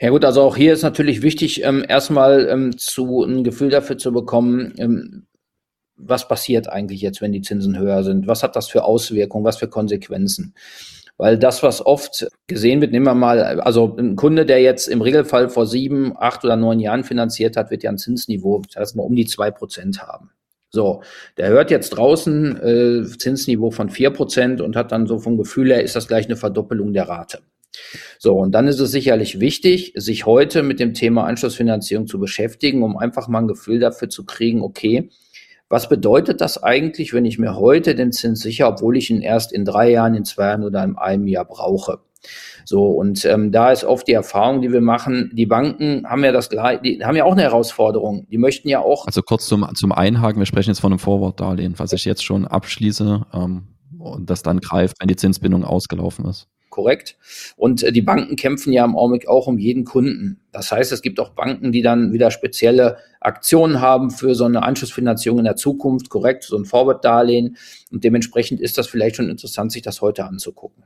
Ja 0.00 0.10
gut, 0.10 0.24
also 0.24 0.42
auch 0.42 0.56
hier 0.56 0.72
ist 0.72 0.82
natürlich 0.82 1.22
wichtig, 1.22 1.62
ähm, 1.62 1.84
erstmal 1.88 2.48
ähm, 2.48 2.76
zu 2.76 3.22
ein 3.22 3.44
Gefühl 3.44 3.70
dafür 3.70 3.96
zu 3.96 4.12
bekommen, 4.12 4.74
ähm, 4.78 5.26
was 6.04 6.28
passiert 6.28 6.68
eigentlich 6.68 7.00
jetzt, 7.00 7.20
wenn 7.20 7.32
die 7.32 7.42
Zinsen 7.42 7.78
höher 7.78 8.02
sind? 8.04 8.26
Was 8.26 8.42
hat 8.42 8.56
das 8.56 8.68
für 8.68 8.84
Auswirkungen? 8.84 9.44
Was 9.44 9.56
für 9.56 9.68
Konsequenzen? 9.68 10.54
Weil 11.18 11.38
das, 11.38 11.62
was 11.62 11.84
oft 11.84 12.26
gesehen 12.46 12.80
wird, 12.80 12.92
nehmen 12.92 13.06
wir 13.06 13.14
mal, 13.14 13.60
also 13.60 13.96
ein 13.96 14.16
Kunde, 14.16 14.44
der 14.44 14.60
jetzt 14.60 14.88
im 14.88 15.02
Regelfall 15.02 15.48
vor 15.50 15.66
sieben, 15.66 16.14
acht 16.18 16.44
oder 16.44 16.56
neun 16.56 16.80
Jahren 16.80 17.04
finanziert 17.04 17.56
hat, 17.56 17.70
wird 17.70 17.82
ja 17.82 17.90
ein 17.90 17.98
Zinsniveau, 17.98 18.62
das 18.74 18.94
mal 18.94 19.04
um 19.04 19.14
die 19.14 19.26
zwei 19.26 19.50
Prozent 19.50 20.02
haben. 20.02 20.30
So, 20.70 21.02
der 21.36 21.48
hört 21.48 21.70
jetzt 21.70 21.90
draußen 21.90 22.56
äh, 22.56 23.18
Zinsniveau 23.18 23.70
von 23.70 23.90
vier 23.90 24.10
Prozent 24.10 24.62
und 24.62 24.74
hat 24.74 24.90
dann 24.90 25.06
so 25.06 25.18
vom 25.18 25.36
Gefühl 25.36 25.70
her, 25.70 25.82
ist 25.82 25.94
das 25.94 26.08
gleich 26.08 26.24
eine 26.24 26.36
Verdoppelung 26.36 26.94
der 26.94 27.08
Rate. 27.08 27.40
So, 28.18 28.38
und 28.38 28.52
dann 28.52 28.68
ist 28.68 28.80
es 28.80 28.90
sicherlich 28.90 29.38
wichtig, 29.38 29.92
sich 29.96 30.26
heute 30.26 30.62
mit 30.62 30.80
dem 30.80 30.94
Thema 30.94 31.24
Anschlussfinanzierung 31.24 32.06
zu 32.06 32.18
beschäftigen, 32.18 32.82
um 32.82 32.96
einfach 32.96 33.28
mal 33.28 33.40
ein 33.40 33.48
Gefühl 33.48 33.80
dafür 33.80 34.08
zu 34.08 34.24
kriegen, 34.24 34.62
okay, 34.62 35.10
was 35.72 35.88
bedeutet 35.88 36.42
das 36.42 36.62
eigentlich, 36.62 37.14
wenn 37.14 37.24
ich 37.24 37.38
mir 37.38 37.56
heute 37.56 37.94
den 37.94 38.12
Zins 38.12 38.40
sicher, 38.40 38.68
obwohl 38.68 38.94
ich 38.98 39.08
ihn 39.08 39.22
erst 39.22 39.54
in 39.54 39.64
drei 39.64 39.90
Jahren, 39.90 40.14
in 40.14 40.26
zwei 40.26 40.48
Jahren 40.48 40.64
oder 40.64 40.84
in 40.84 40.98
einem 40.98 41.26
Jahr 41.26 41.46
brauche? 41.46 42.00
So, 42.66 42.88
und 42.88 43.24
ähm, 43.24 43.52
da 43.52 43.72
ist 43.72 43.82
oft 43.82 44.06
die 44.06 44.12
Erfahrung, 44.12 44.60
die 44.60 44.70
wir 44.70 44.82
machen, 44.82 45.30
die 45.32 45.46
Banken 45.46 46.06
haben 46.06 46.22
ja 46.24 46.30
das 46.30 46.50
die 46.50 46.58
haben 46.58 47.16
ja 47.16 47.24
auch 47.24 47.32
eine 47.32 47.40
Herausforderung. 47.40 48.26
Die 48.30 48.36
möchten 48.36 48.68
ja 48.68 48.80
auch. 48.80 49.06
Also 49.06 49.22
kurz 49.22 49.46
zum, 49.46 49.66
zum 49.74 49.92
Einhaken, 49.92 50.40
wir 50.40 50.46
sprechen 50.46 50.68
jetzt 50.68 50.80
von 50.80 50.92
einem 50.92 50.98
Forward-Darlehen, 50.98 51.78
was 51.78 51.94
ich 51.94 52.04
jetzt 52.04 52.22
schon 52.22 52.46
abschließe 52.46 53.22
ähm, 53.32 53.68
und 53.98 54.28
das 54.28 54.42
dann 54.42 54.60
greift, 54.60 54.96
wenn 55.00 55.08
die 55.08 55.16
Zinsbindung 55.16 55.64
ausgelaufen 55.64 56.26
ist 56.26 56.48
korrekt. 56.72 57.16
Und 57.56 57.84
äh, 57.84 57.92
die 57.92 58.02
Banken 58.02 58.34
kämpfen 58.34 58.72
ja 58.72 58.84
im 58.84 58.96
Augenblick 58.96 59.28
auch 59.28 59.46
um 59.46 59.58
jeden 59.58 59.84
Kunden. 59.84 60.40
Das 60.50 60.72
heißt, 60.72 60.90
es 60.90 61.02
gibt 61.02 61.20
auch 61.20 61.30
Banken, 61.30 61.70
die 61.70 61.82
dann 61.82 62.12
wieder 62.12 62.32
spezielle 62.32 62.96
Aktionen 63.20 63.80
haben 63.80 64.10
für 64.10 64.34
so 64.34 64.44
eine 64.44 64.64
Anschlussfinanzierung 64.64 65.38
in 65.38 65.44
der 65.44 65.54
Zukunft, 65.54 66.08
korrekt, 66.08 66.42
so 66.42 66.56
ein 66.56 66.64
Forward-Darlehen. 66.64 67.56
Und 67.92 68.02
dementsprechend 68.02 68.60
ist 68.60 68.76
das 68.76 68.88
vielleicht 68.88 69.16
schon 69.16 69.30
interessant, 69.30 69.70
sich 69.70 69.82
das 69.82 70.00
heute 70.00 70.24
anzugucken. 70.24 70.82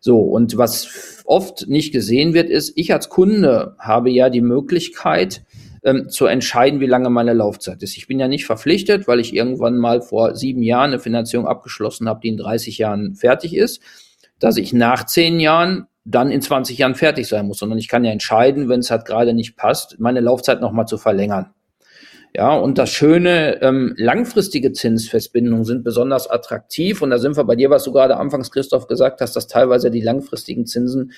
So, 0.00 0.18
und 0.20 0.56
was 0.56 1.22
oft 1.24 1.68
nicht 1.68 1.92
gesehen 1.92 2.34
wird, 2.34 2.50
ist, 2.50 2.72
ich 2.74 2.92
als 2.92 3.08
Kunde 3.08 3.76
habe 3.78 4.10
ja 4.10 4.28
die 4.30 4.40
Möglichkeit, 4.40 5.44
ähm, 5.84 6.08
zu 6.08 6.26
entscheiden, 6.26 6.80
wie 6.80 6.86
lange 6.86 7.10
meine 7.10 7.32
Laufzeit 7.32 7.82
ist. 7.82 7.96
Ich 7.96 8.08
bin 8.08 8.18
ja 8.18 8.26
nicht 8.26 8.44
verpflichtet, 8.44 9.06
weil 9.06 9.20
ich 9.20 9.32
irgendwann 9.32 9.78
mal 9.78 10.02
vor 10.02 10.34
sieben 10.34 10.62
Jahren 10.62 10.90
eine 10.90 10.98
Finanzierung 10.98 11.46
abgeschlossen 11.46 12.08
habe, 12.08 12.20
die 12.22 12.28
in 12.28 12.36
30 12.36 12.78
Jahren 12.78 13.14
fertig 13.14 13.54
ist 13.54 13.80
dass 14.38 14.56
ich 14.56 14.72
nach 14.72 15.06
zehn 15.06 15.40
Jahren 15.40 15.86
dann 16.04 16.30
in 16.30 16.40
20 16.40 16.78
Jahren 16.78 16.94
fertig 16.94 17.26
sein 17.26 17.46
muss, 17.46 17.58
sondern 17.58 17.78
ich 17.78 17.88
kann 17.88 18.04
ja 18.04 18.12
entscheiden, 18.12 18.68
wenn 18.68 18.80
es 18.80 18.90
halt 18.90 19.04
gerade 19.04 19.34
nicht 19.34 19.56
passt, 19.56 19.98
meine 19.98 20.20
Laufzeit 20.20 20.60
nochmal 20.60 20.86
zu 20.86 20.98
verlängern. 20.98 21.50
Ja, 22.36 22.54
und 22.54 22.76
das 22.76 22.90
Schöne, 22.90 23.62
ähm, 23.62 23.94
langfristige 23.96 24.72
Zinsfestbindungen 24.72 25.64
sind 25.64 25.84
besonders 25.84 26.28
attraktiv. 26.28 27.00
Und 27.00 27.08
da 27.08 27.18
sind 27.18 27.36
wir 27.36 27.44
bei 27.44 27.56
dir, 27.56 27.70
was 27.70 27.84
du 27.84 27.92
gerade 27.92 28.18
anfangs, 28.18 28.50
Christoph, 28.50 28.88
gesagt 28.88 29.22
hast, 29.22 29.36
dass 29.36 29.46
teilweise 29.46 29.90
die 29.90 30.02
langfristigen 30.02 30.66
Zinsen 30.66 31.12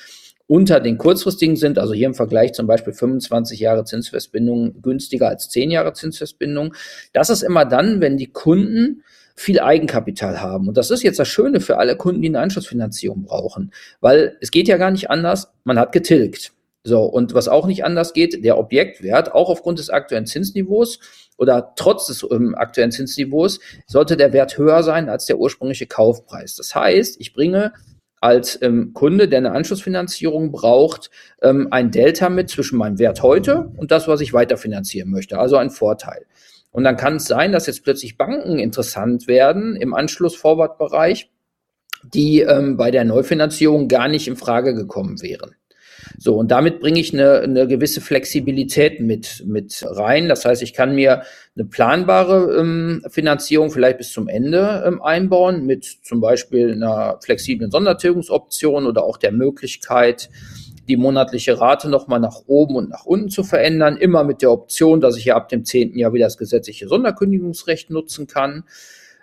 unter 0.46 0.78
den 0.78 0.96
kurzfristigen 0.96 1.56
sind. 1.56 1.78
Also 1.78 1.92
hier 1.92 2.06
im 2.06 2.14
Vergleich 2.14 2.52
zum 2.52 2.68
Beispiel 2.68 2.92
25 2.92 3.58
Jahre 3.58 3.82
Zinsfestbindung 3.82 4.80
günstiger 4.80 5.28
als 5.28 5.48
10 5.48 5.72
Jahre 5.72 5.92
Zinsfestbindung. 5.92 6.74
Das 7.12 7.30
ist 7.30 7.42
immer 7.42 7.64
dann, 7.64 8.00
wenn 8.00 8.16
die 8.16 8.30
Kunden 8.30 9.02
viel 9.38 9.60
Eigenkapital 9.60 10.40
haben. 10.40 10.68
Und 10.68 10.76
das 10.76 10.90
ist 10.90 11.02
jetzt 11.02 11.18
das 11.18 11.28
Schöne 11.28 11.60
für 11.60 11.78
alle 11.78 11.96
Kunden, 11.96 12.22
die 12.22 12.28
eine 12.28 12.40
Anschlussfinanzierung 12.40 13.22
brauchen. 13.22 13.72
Weil 14.00 14.36
es 14.40 14.50
geht 14.50 14.66
ja 14.66 14.76
gar 14.76 14.90
nicht 14.90 15.10
anders. 15.10 15.52
Man 15.64 15.78
hat 15.78 15.92
getilgt. 15.92 16.52
So, 16.82 17.02
und 17.02 17.34
was 17.34 17.48
auch 17.48 17.66
nicht 17.66 17.84
anders 17.84 18.12
geht, 18.14 18.44
der 18.44 18.58
Objektwert, 18.58 19.32
auch 19.32 19.48
aufgrund 19.48 19.78
des 19.78 19.90
aktuellen 19.90 20.26
Zinsniveaus 20.26 20.98
oder 21.36 21.72
trotz 21.76 22.06
des 22.06 22.26
ähm, 22.30 22.54
aktuellen 22.56 22.90
Zinsniveaus, 22.90 23.60
sollte 23.86 24.16
der 24.16 24.32
Wert 24.32 24.58
höher 24.58 24.82
sein 24.82 25.08
als 25.08 25.26
der 25.26 25.38
ursprüngliche 25.38 25.86
Kaufpreis. 25.86 26.56
Das 26.56 26.74
heißt, 26.74 27.20
ich 27.20 27.32
bringe 27.32 27.72
als 28.20 28.60
ähm, 28.62 28.92
Kunde, 28.94 29.28
der 29.28 29.38
eine 29.38 29.52
Anschlussfinanzierung 29.52 30.50
braucht, 30.50 31.10
ähm, 31.42 31.68
ein 31.70 31.90
Delta 31.92 32.28
mit 32.28 32.50
zwischen 32.50 32.78
meinem 32.78 32.98
Wert 32.98 33.22
heute 33.22 33.70
und 33.76 33.92
das, 33.92 34.08
was 34.08 34.20
ich 34.20 34.32
weiterfinanzieren 34.32 35.10
möchte. 35.10 35.38
Also 35.38 35.56
ein 35.56 35.70
Vorteil. 35.70 36.26
Und 36.70 36.84
dann 36.84 36.96
kann 36.96 37.16
es 37.16 37.24
sein, 37.24 37.52
dass 37.52 37.66
jetzt 37.66 37.84
plötzlich 37.84 38.16
Banken 38.16 38.58
interessant 38.58 39.26
werden 39.26 39.76
im 39.76 39.94
Anschluss-Forward-Bereich, 39.94 41.30
die 42.04 42.40
ähm, 42.40 42.76
bei 42.76 42.90
der 42.90 43.04
Neufinanzierung 43.04 43.88
gar 43.88 44.08
nicht 44.08 44.28
in 44.28 44.36
Frage 44.36 44.74
gekommen 44.74 45.20
wären. 45.22 45.54
So, 46.16 46.36
und 46.36 46.50
damit 46.50 46.80
bringe 46.80 47.00
ich 47.00 47.12
eine, 47.12 47.40
eine 47.40 47.66
gewisse 47.66 48.00
Flexibilität 48.00 49.00
mit, 49.00 49.42
mit 49.46 49.84
rein. 49.84 50.28
Das 50.28 50.44
heißt, 50.44 50.62
ich 50.62 50.72
kann 50.72 50.94
mir 50.94 51.22
eine 51.56 51.64
planbare 51.64 52.56
ähm, 52.58 53.04
Finanzierung 53.08 53.70
vielleicht 53.70 53.98
bis 53.98 54.12
zum 54.12 54.28
Ende 54.28 54.84
ähm, 54.86 55.02
einbauen, 55.02 55.66
mit 55.66 55.84
zum 55.84 56.20
Beispiel 56.20 56.72
einer 56.72 57.18
flexiblen 57.22 57.70
Sondertilgungsoption 57.70 58.86
oder 58.86 59.04
auch 59.04 59.16
der 59.16 59.32
Möglichkeit, 59.32 60.30
die 60.88 60.96
monatliche 60.96 61.60
Rate 61.60 61.88
nochmal 61.88 62.20
nach 62.20 62.42
oben 62.46 62.76
und 62.76 62.90
nach 62.90 63.04
unten 63.04 63.28
zu 63.28 63.44
verändern, 63.44 63.96
immer 63.96 64.24
mit 64.24 64.42
der 64.42 64.50
Option, 64.50 65.00
dass 65.00 65.16
ich 65.16 65.26
ja 65.26 65.36
ab 65.36 65.48
dem 65.48 65.64
zehnten 65.64 65.98
Jahr 65.98 66.12
wieder 66.12 66.26
das 66.26 66.38
gesetzliche 66.38 66.88
Sonderkündigungsrecht 66.88 67.90
nutzen 67.90 68.26
kann. 68.26 68.64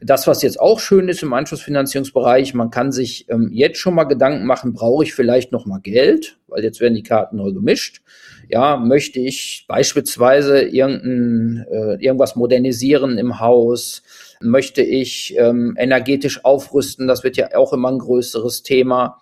Das, 0.02 0.28
was 0.28 0.42
jetzt 0.42 0.60
auch 0.60 0.80
schön 0.80 1.08
ist 1.08 1.24
im 1.24 1.34
Anschlussfinanzierungsbereich, 1.34 2.54
man 2.54 2.70
kann 2.70 2.92
sich 2.92 3.28
ähm, 3.30 3.50
jetzt 3.52 3.80
schon 3.80 3.96
mal 3.96 4.04
Gedanken 4.04 4.46
machen, 4.46 4.74
brauche 4.74 5.06
ich 5.06 5.14
vielleicht 5.14 5.54
noch 5.54 5.66
mal 5.66 5.80
Geld, 5.80 6.38
weil 6.48 6.64
jetzt 6.64 6.82
werden 6.82 6.96
die 6.96 7.04
Karten 7.04 7.38
neu 7.38 7.54
gemischt. 7.54 8.02
Ja, 8.50 8.76
möchte 8.78 9.20
ich 9.20 9.66
beispielsweise 9.68 10.62
irgendein, 10.62 11.66
äh, 11.72 12.04
irgendwas 12.04 12.36
modernisieren 12.36 13.18
im 13.18 13.40
Haus? 13.40 14.04
Möchte 14.42 14.84
ich 14.84 15.34
ähm, 15.38 15.76
energetisch 15.80 16.44
aufrüsten? 16.44 17.08
Das 17.08 17.24
wird 17.24 17.38
ja 17.38 17.56
auch 17.56 17.72
immer 17.72 17.90
ein 17.90 18.00
größeres 18.00 18.64
Thema. 18.64 19.22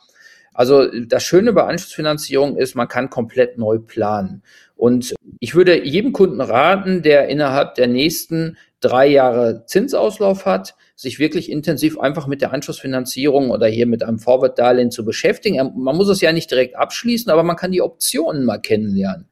Also 0.53 0.87
das 1.07 1.23
Schöne 1.23 1.53
bei 1.53 1.63
Anschlussfinanzierung 1.63 2.57
ist, 2.57 2.75
man 2.75 2.87
kann 2.87 3.09
komplett 3.09 3.57
neu 3.57 3.79
planen. 3.79 4.43
Und 4.75 5.13
ich 5.39 5.55
würde 5.55 5.83
jedem 5.85 6.13
Kunden 6.13 6.41
raten, 6.41 7.01
der 7.01 7.27
innerhalb 7.27 7.75
der 7.75 7.87
nächsten 7.87 8.57
drei 8.79 9.07
Jahre 9.07 9.65
Zinsauslauf 9.65 10.45
hat, 10.45 10.75
sich 10.95 11.17
wirklich 11.19 11.51
intensiv 11.51 11.99
einfach 11.99 12.27
mit 12.27 12.41
der 12.41 12.53
Anschlussfinanzierung 12.53 13.49
oder 13.49 13.67
hier 13.67 13.87
mit 13.87 14.03
einem 14.03 14.19
Forward-Darlehen 14.19 14.91
zu 14.91 15.03
beschäftigen. 15.05 15.71
Man 15.75 15.95
muss 15.95 16.09
es 16.09 16.21
ja 16.21 16.31
nicht 16.31 16.51
direkt 16.51 16.75
abschließen, 16.75 17.31
aber 17.31 17.43
man 17.43 17.55
kann 17.55 17.71
die 17.71 17.81
Optionen 17.81 18.45
mal 18.45 18.59
kennenlernen. 18.59 19.27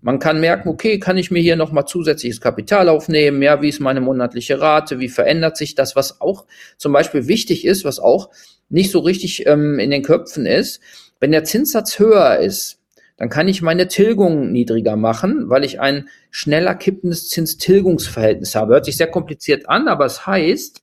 Man 0.00 0.20
kann 0.20 0.40
merken, 0.40 0.68
okay, 0.68 0.98
kann 0.98 1.16
ich 1.16 1.30
mir 1.30 1.40
hier 1.40 1.56
nochmal 1.56 1.86
zusätzliches 1.86 2.40
Kapital 2.40 2.88
aufnehmen? 2.88 3.42
Ja, 3.42 3.62
wie 3.62 3.68
ist 3.68 3.80
meine 3.80 4.00
monatliche 4.00 4.60
Rate? 4.60 5.00
Wie 5.00 5.08
verändert 5.08 5.56
sich 5.56 5.74
das? 5.74 5.96
Was 5.96 6.20
auch 6.20 6.46
zum 6.76 6.92
Beispiel 6.92 7.26
wichtig 7.26 7.64
ist, 7.64 7.84
was 7.84 7.98
auch 7.98 8.30
nicht 8.68 8.90
so 8.90 9.00
richtig 9.00 9.46
ähm, 9.46 9.78
in 9.78 9.90
den 9.90 10.02
Köpfen 10.02 10.46
ist, 10.46 10.80
wenn 11.20 11.32
der 11.32 11.44
Zinssatz 11.44 11.98
höher 11.98 12.38
ist, 12.38 12.78
dann 13.16 13.28
kann 13.28 13.48
ich 13.48 13.62
meine 13.62 13.88
Tilgung 13.88 14.52
niedriger 14.52 14.96
machen, 14.96 15.48
weil 15.48 15.64
ich 15.64 15.80
ein 15.80 16.08
schneller 16.30 16.76
kippendes 16.76 17.28
Zinstilgungsverhältnis 17.28 18.54
habe. 18.54 18.74
Hört 18.74 18.84
sich 18.84 18.96
sehr 18.96 19.10
kompliziert 19.10 19.68
an, 19.68 19.88
aber 19.88 20.06
es 20.06 20.26
heißt, 20.26 20.82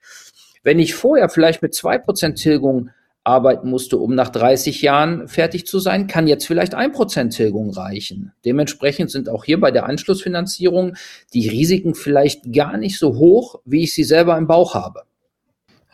wenn 0.61 0.79
ich 0.79 0.95
vorher 0.95 1.29
vielleicht 1.29 1.61
mit 1.61 1.73
zwei 1.73 1.97
Prozent 1.97 2.37
Tilgung 2.37 2.89
arbeiten 3.23 3.69
musste, 3.69 3.97
um 3.97 4.13
nach 4.13 4.29
30 4.29 4.81
Jahren 4.81 5.27
fertig 5.27 5.65
zu 5.65 5.79
sein, 5.79 6.07
kann 6.07 6.27
jetzt 6.27 6.45
vielleicht 6.45 6.75
ein 6.75 6.91
Prozent 6.91 7.33
Tilgung 7.33 7.71
reichen. 7.71 8.33
Dementsprechend 8.43 9.09
sind 9.09 9.29
auch 9.29 9.45
hier 9.45 9.59
bei 9.59 9.71
der 9.71 9.85
Anschlussfinanzierung 9.85 10.95
die 11.33 11.47
Risiken 11.47 11.95
vielleicht 11.95 12.53
gar 12.53 12.77
nicht 12.77 12.99
so 12.99 13.15
hoch, 13.15 13.61
wie 13.65 13.83
ich 13.83 13.95
sie 13.95 14.03
selber 14.03 14.37
im 14.37 14.45
Bauch 14.45 14.75
habe. 14.75 15.03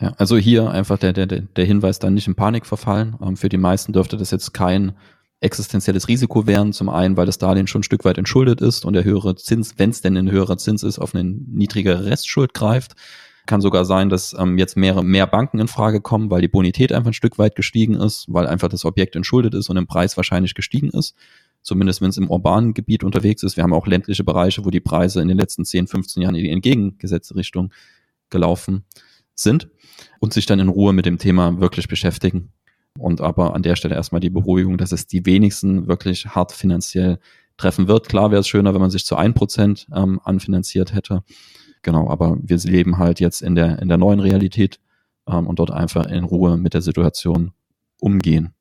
Ja, 0.02 0.16
also 0.18 0.36
hier 0.36 0.72
einfach 0.72 0.98
der, 0.98 1.14
der, 1.14 1.28
der 1.28 1.66
Hinweis 1.66 2.00
dann 2.00 2.16
nicht 2.16 2.28
in 2.28 2.34
Panik 2.34 2.66
verfallen. 2.66 3.16
Ähm, 3.22 3.38
für 3.38 3.50
die 3.50 3.58
meisten 3.58 3.94
dürfte 3.94 4.18
das 4.18 4.32
jetzt 4.32 4.52
kein 4.52 4.94
existenzielles 5.42 6.08
Risiko 6.08 6.48
wären. 6.48 6.74
Zum 6.74 6.90
einen, 6.90 7.18
weil 7.18 7.28
das 7.28 7.38
Darlehen 7.38 7.68
schon 7.68 7.82
ein 7.82 7.84
Stück 7.84 8.04
weit 8.04 8.18
entschuldet 8.18 8.62
ist 8.62 8.84
und 8.84 8.94
der 8.94 9.04
höhere 9.04 9.36
Zins, 9.36 9.76
wenn 9.78 9.92
es 9.92 10.02
denn 10.02 10.18
ein 10.18 10.32
höherer 10.32 10.58
Zins 10.58 10.82
ist, 10.82 10.98
auf 10.98 11.14
eine 11.14 11.24
niedrigere 11.24 12.06
Restschuld 12.06 12.56
greift. 12.56 12.96
Kann 13.46 13.62
sogar 13.62 13.86
sein, 13.86 14.10
dass 14.10 14.36
ähm, 14.38 14.58
jetzt 14.58 14.76
mehrere, 14.76 15.04
mehr 15.04 15.28
Banken 15.28 15.60
in 15.60 15.68
Frage 15.68 16.02
kommen, 16.02 16.32
weil 16.32 16.42
die 16.42 16.48
Bonität 16.48 16.92
einfach 16.92 17.12
ein 17.12 17.14
Stück 17.14 17.38
weit 17.38 17.56
gestiegen 17.56 17.96
ist, 17.96 18.26
weil 18.28 18.48
einfach 18.48 18.70
das 18.70 18.86
Objekt 18.86 19.16
entschuldet 19.16 19.54
ist 19.54 19.70
und 19.70 19.78
im 19.78 19.88
Preis 19.88 20.18
wahrscheinlich 20.18 20.56
gestiegen 20.56 20.90
ist. 20.90 21.16
Zumindest 21.62 22.02
wenn 22.02 22.10
es 22.10 22.18
im 22.18 22.30
urbanen 22.30 22.74
Gebiet 22.74 23.04
unterwegs 23.04 23.44
ist. 23.44 23.56
Wir 23.56 23.64
haben 23.64 23.74
auch 23.74 23.86
ländliche 23.86 24.24
Bereiche, 24.24 24.66
wo 24.66 24.72
die 24.72 24.80
Preise 24.80 25.22
in 25.22 25.28
den 25.28 25.38
letzten 25.38 25.64
10, 25.64 25.86
15 25.88 26.24
Jahren 26.24 26.34
in 26.34 26.44
die 26.44 26.50
entgegengesetzte 26.50 27.36
Richtung 27.36 27.72
gelaufen 28.32 28.86
sind 29.36 29.70
und 30.20 30.34
sich 30.34 30.46
dann 30.46 30.60
in 30.60 30.70
Ruhe 30.70 30.94
mit 30.94 31.06
dem 31.06 31.18
Thema 31.18 31.60
wirklich 31.60 31.88
beschäftigen. 31.88 32.52
Und 33.00 33.22
aber 33.22 33.56
an 33.56 33.64
der 33.64 33.76
Stelle 33.76 33.96
erstmal 33.96 34.22
die 34.22 34.30
Beruhigung, 34.30 34.78
dass 34.78 34.92
es 34.92 35.08
die 35.08 35.26
wenigsten 35.26 35.88
wirklich 35.88 36.28
hart 36.28 36.52
finanziell 36.52 37.20
treffen 37.58 37.88
wird. 37.88 38.10
Klar 38.10 38.32
wäre 38.32 38.42
es 38.42 38.48
schöner, 38.48 38.74
wenn 38.74 38.82
man 38.82 38.92
sich 38.92 39.06
zu 39.06 39.16
ein 39.16 39.34
Prozent 39.34 39.88
ähm, 39.96 40.20
anfinanziert 40.24 40.94
hätte. 40.94 41.24
Genau, 41.84 42.10
aber 42.10 42.38
wir 42.42 42.58
leben 42.58 42.98
halt 42.98 43.20
jetzt 43.20 43.42
in 43.42 43.56
der, 43.56 43.80
in 43.80 43.88
der 43.88 43.98
neuen 43.98 44.20
Realität 44.20 44.80
ähm, 45.28 45.48
und 45.48 45.60
dort 45.60 45.72
einfach 45.72 46.06
in 46.08 46.24
Ruhe 46.24 46.58
mit 46.58 46.74
der 46.74 46.82
Situation 46.82 47.54
umgehen. 48.00 48.54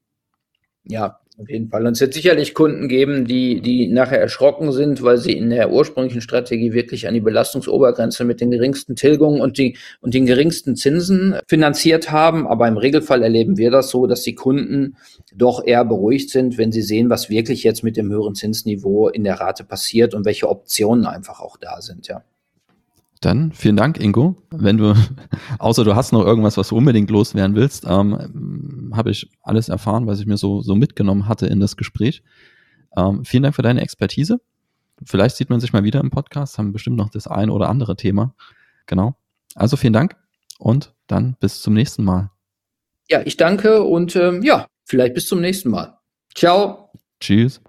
Ja, 0.85 1.21
auf 1.41 1.49
jeden 1.49 1.69
Fall. 1.69 1.87
Und 1.87 1.93
es 1.93 2.01
wird 2.01 2.13
sicherlich 2.13 2.55
Kunden 2.55 2.89
geben, 2.89 3.25
die, 3.25 3.61
die 3.61 3.89
nachher 3.89 4.21
erschrocken 4.21 4.73
sind, 4.73 5.03
weil 5.03 5.17
sie 5.17 5.33
in 5.33 5.51
der 5.51 5.73
ursprünglichen 5.73 6.21
Strategie 6.21 6.73
wirklich 6.73 7.09
an 7.09 7.15
die 7.15 7.21
Belastungsobergrenze 7.21 8.25
mit 8.25 8.41
den 8.41 8.51
geringsten 8.51 8.95
Tilgungen 8.95 9.41
und, 9.41 9.57
die, 9.57 9.77
und 10.01 10.13
den 10.15 10.27
geringsten 10.27 10.77
Zinsen 10.77 11.37
finanziert 11.49 12.11
haben. 12.11 12.47
Aber 12.47 12.69
im 12.69 12.77
Regelfall 12.77 13.23
erleben 13.23 13.57
wir 13.57 13.71
das 13.71 13.91
so, 13.91 14.07
dass 14.07 14.23
die 14.23 14.35
Kunden 14.35 14.97
doch 15.35 15.65
eher 15.65 15.85
beruhigt 15.85 16.31
sind, 16.31 16.59
wenn 16.59 16.73
sie 16.73 16.83
sehen, 16.83 17.09
was 17.09 17.31
wirklich 17.31 17.63
jetzt 17.63 17.83
mit 17.83 17.97
dem 17.97 18.11
höheren 18.11 18.35
Zinsniveau 18.35 19.09
in 19.09 19.25
der 19.25 19.41
Rate 19.41 19.65
passiert 19.65 20.15
und 20.15 20.27
welche 20.27 20.49
Optionen 20.49 21.07
einfach 21.07 21.41
auch 21.41 21.57
da 21.57 21.81
sind, 21.81 22.09
ja. 22.09 22.23
Dann 23.21 23.53
vielen 23.53 23.77
Dank, 23.77 24.01
Ingo. 24.01 24.37
Wenn 24.51 24.79
du, 24.79 24.95
außer 25.59 25.85
du 25.85 25.95
hast 25.95 26.13
noch 26.13 26.25
irgendwas, 26.25 26.57
was 26.57 26.69
du 26.69 26.77
unbedingt 26.77 27.11
loswerden 27.11 27.55
willst, 27.55 27.85
ähm, 27.87 28.93
habe 28.95 29.11
ich 29.11 29.31
alles 29.43 29.69
erfahren, 29.69 30.07
was 30.07 30.21
ich 30.21 30.27
mir 30.27 30.39
so, 30.39 30.63
so 30.63 30.75
mitgenommen 30.75 31.29
hatte 31.29 31.47
in 31.47 31.61
das 31.61 31.77
Gespräch. 31.77 32.23
Ähm, 32.97 33.25
vielen 33.25 33.43
Dank 33.43 33.55
für 33.55 33.63
deine 33.63 33.83
Expertise. 33.83 34.41
Vielleicht 35.05 35.37
sieht 35.37 35.51
man 35.51 35.61
sich 35.61 35.73
mal 35.73 35.85
wieder 35.85 36.01
im 36.01 36.11
Podcast, 36.11 36.59
haben 36.59 36.73
bestimmt 36.73 36.97
noch 36.97 37.11
das 37.11 37.27
ein 37.27 37.51
oder 37.51 37.69
andere 37.69 37.97
Thema. 37.97 38.35
Genau. 38.87 39.17
Also 39.55 39.77
vielen 39.77 39.93
Dank 39.93 40.17
und 40.59 40.95
dann 41.07 41.37
bis 41.41 41.61
zum 41.61 41.75
nächsten 41.75 42.05
Mal. 42.05 42.31
Ja, 43.09 43.23
ich 43.25 43.37
danke 43.37 43.83
und 43.83 44.15
ähm, 44.17 44.43
ja, 44.43 44.67
vielleicht 44.85 45.15
bis 45.15 45.27
zum 45.27 45.41
nächsten 45.41 45.71
Mal. 45.71 45.99
Ciao. 46.35 46.91
Tschüss. 47.19 47.61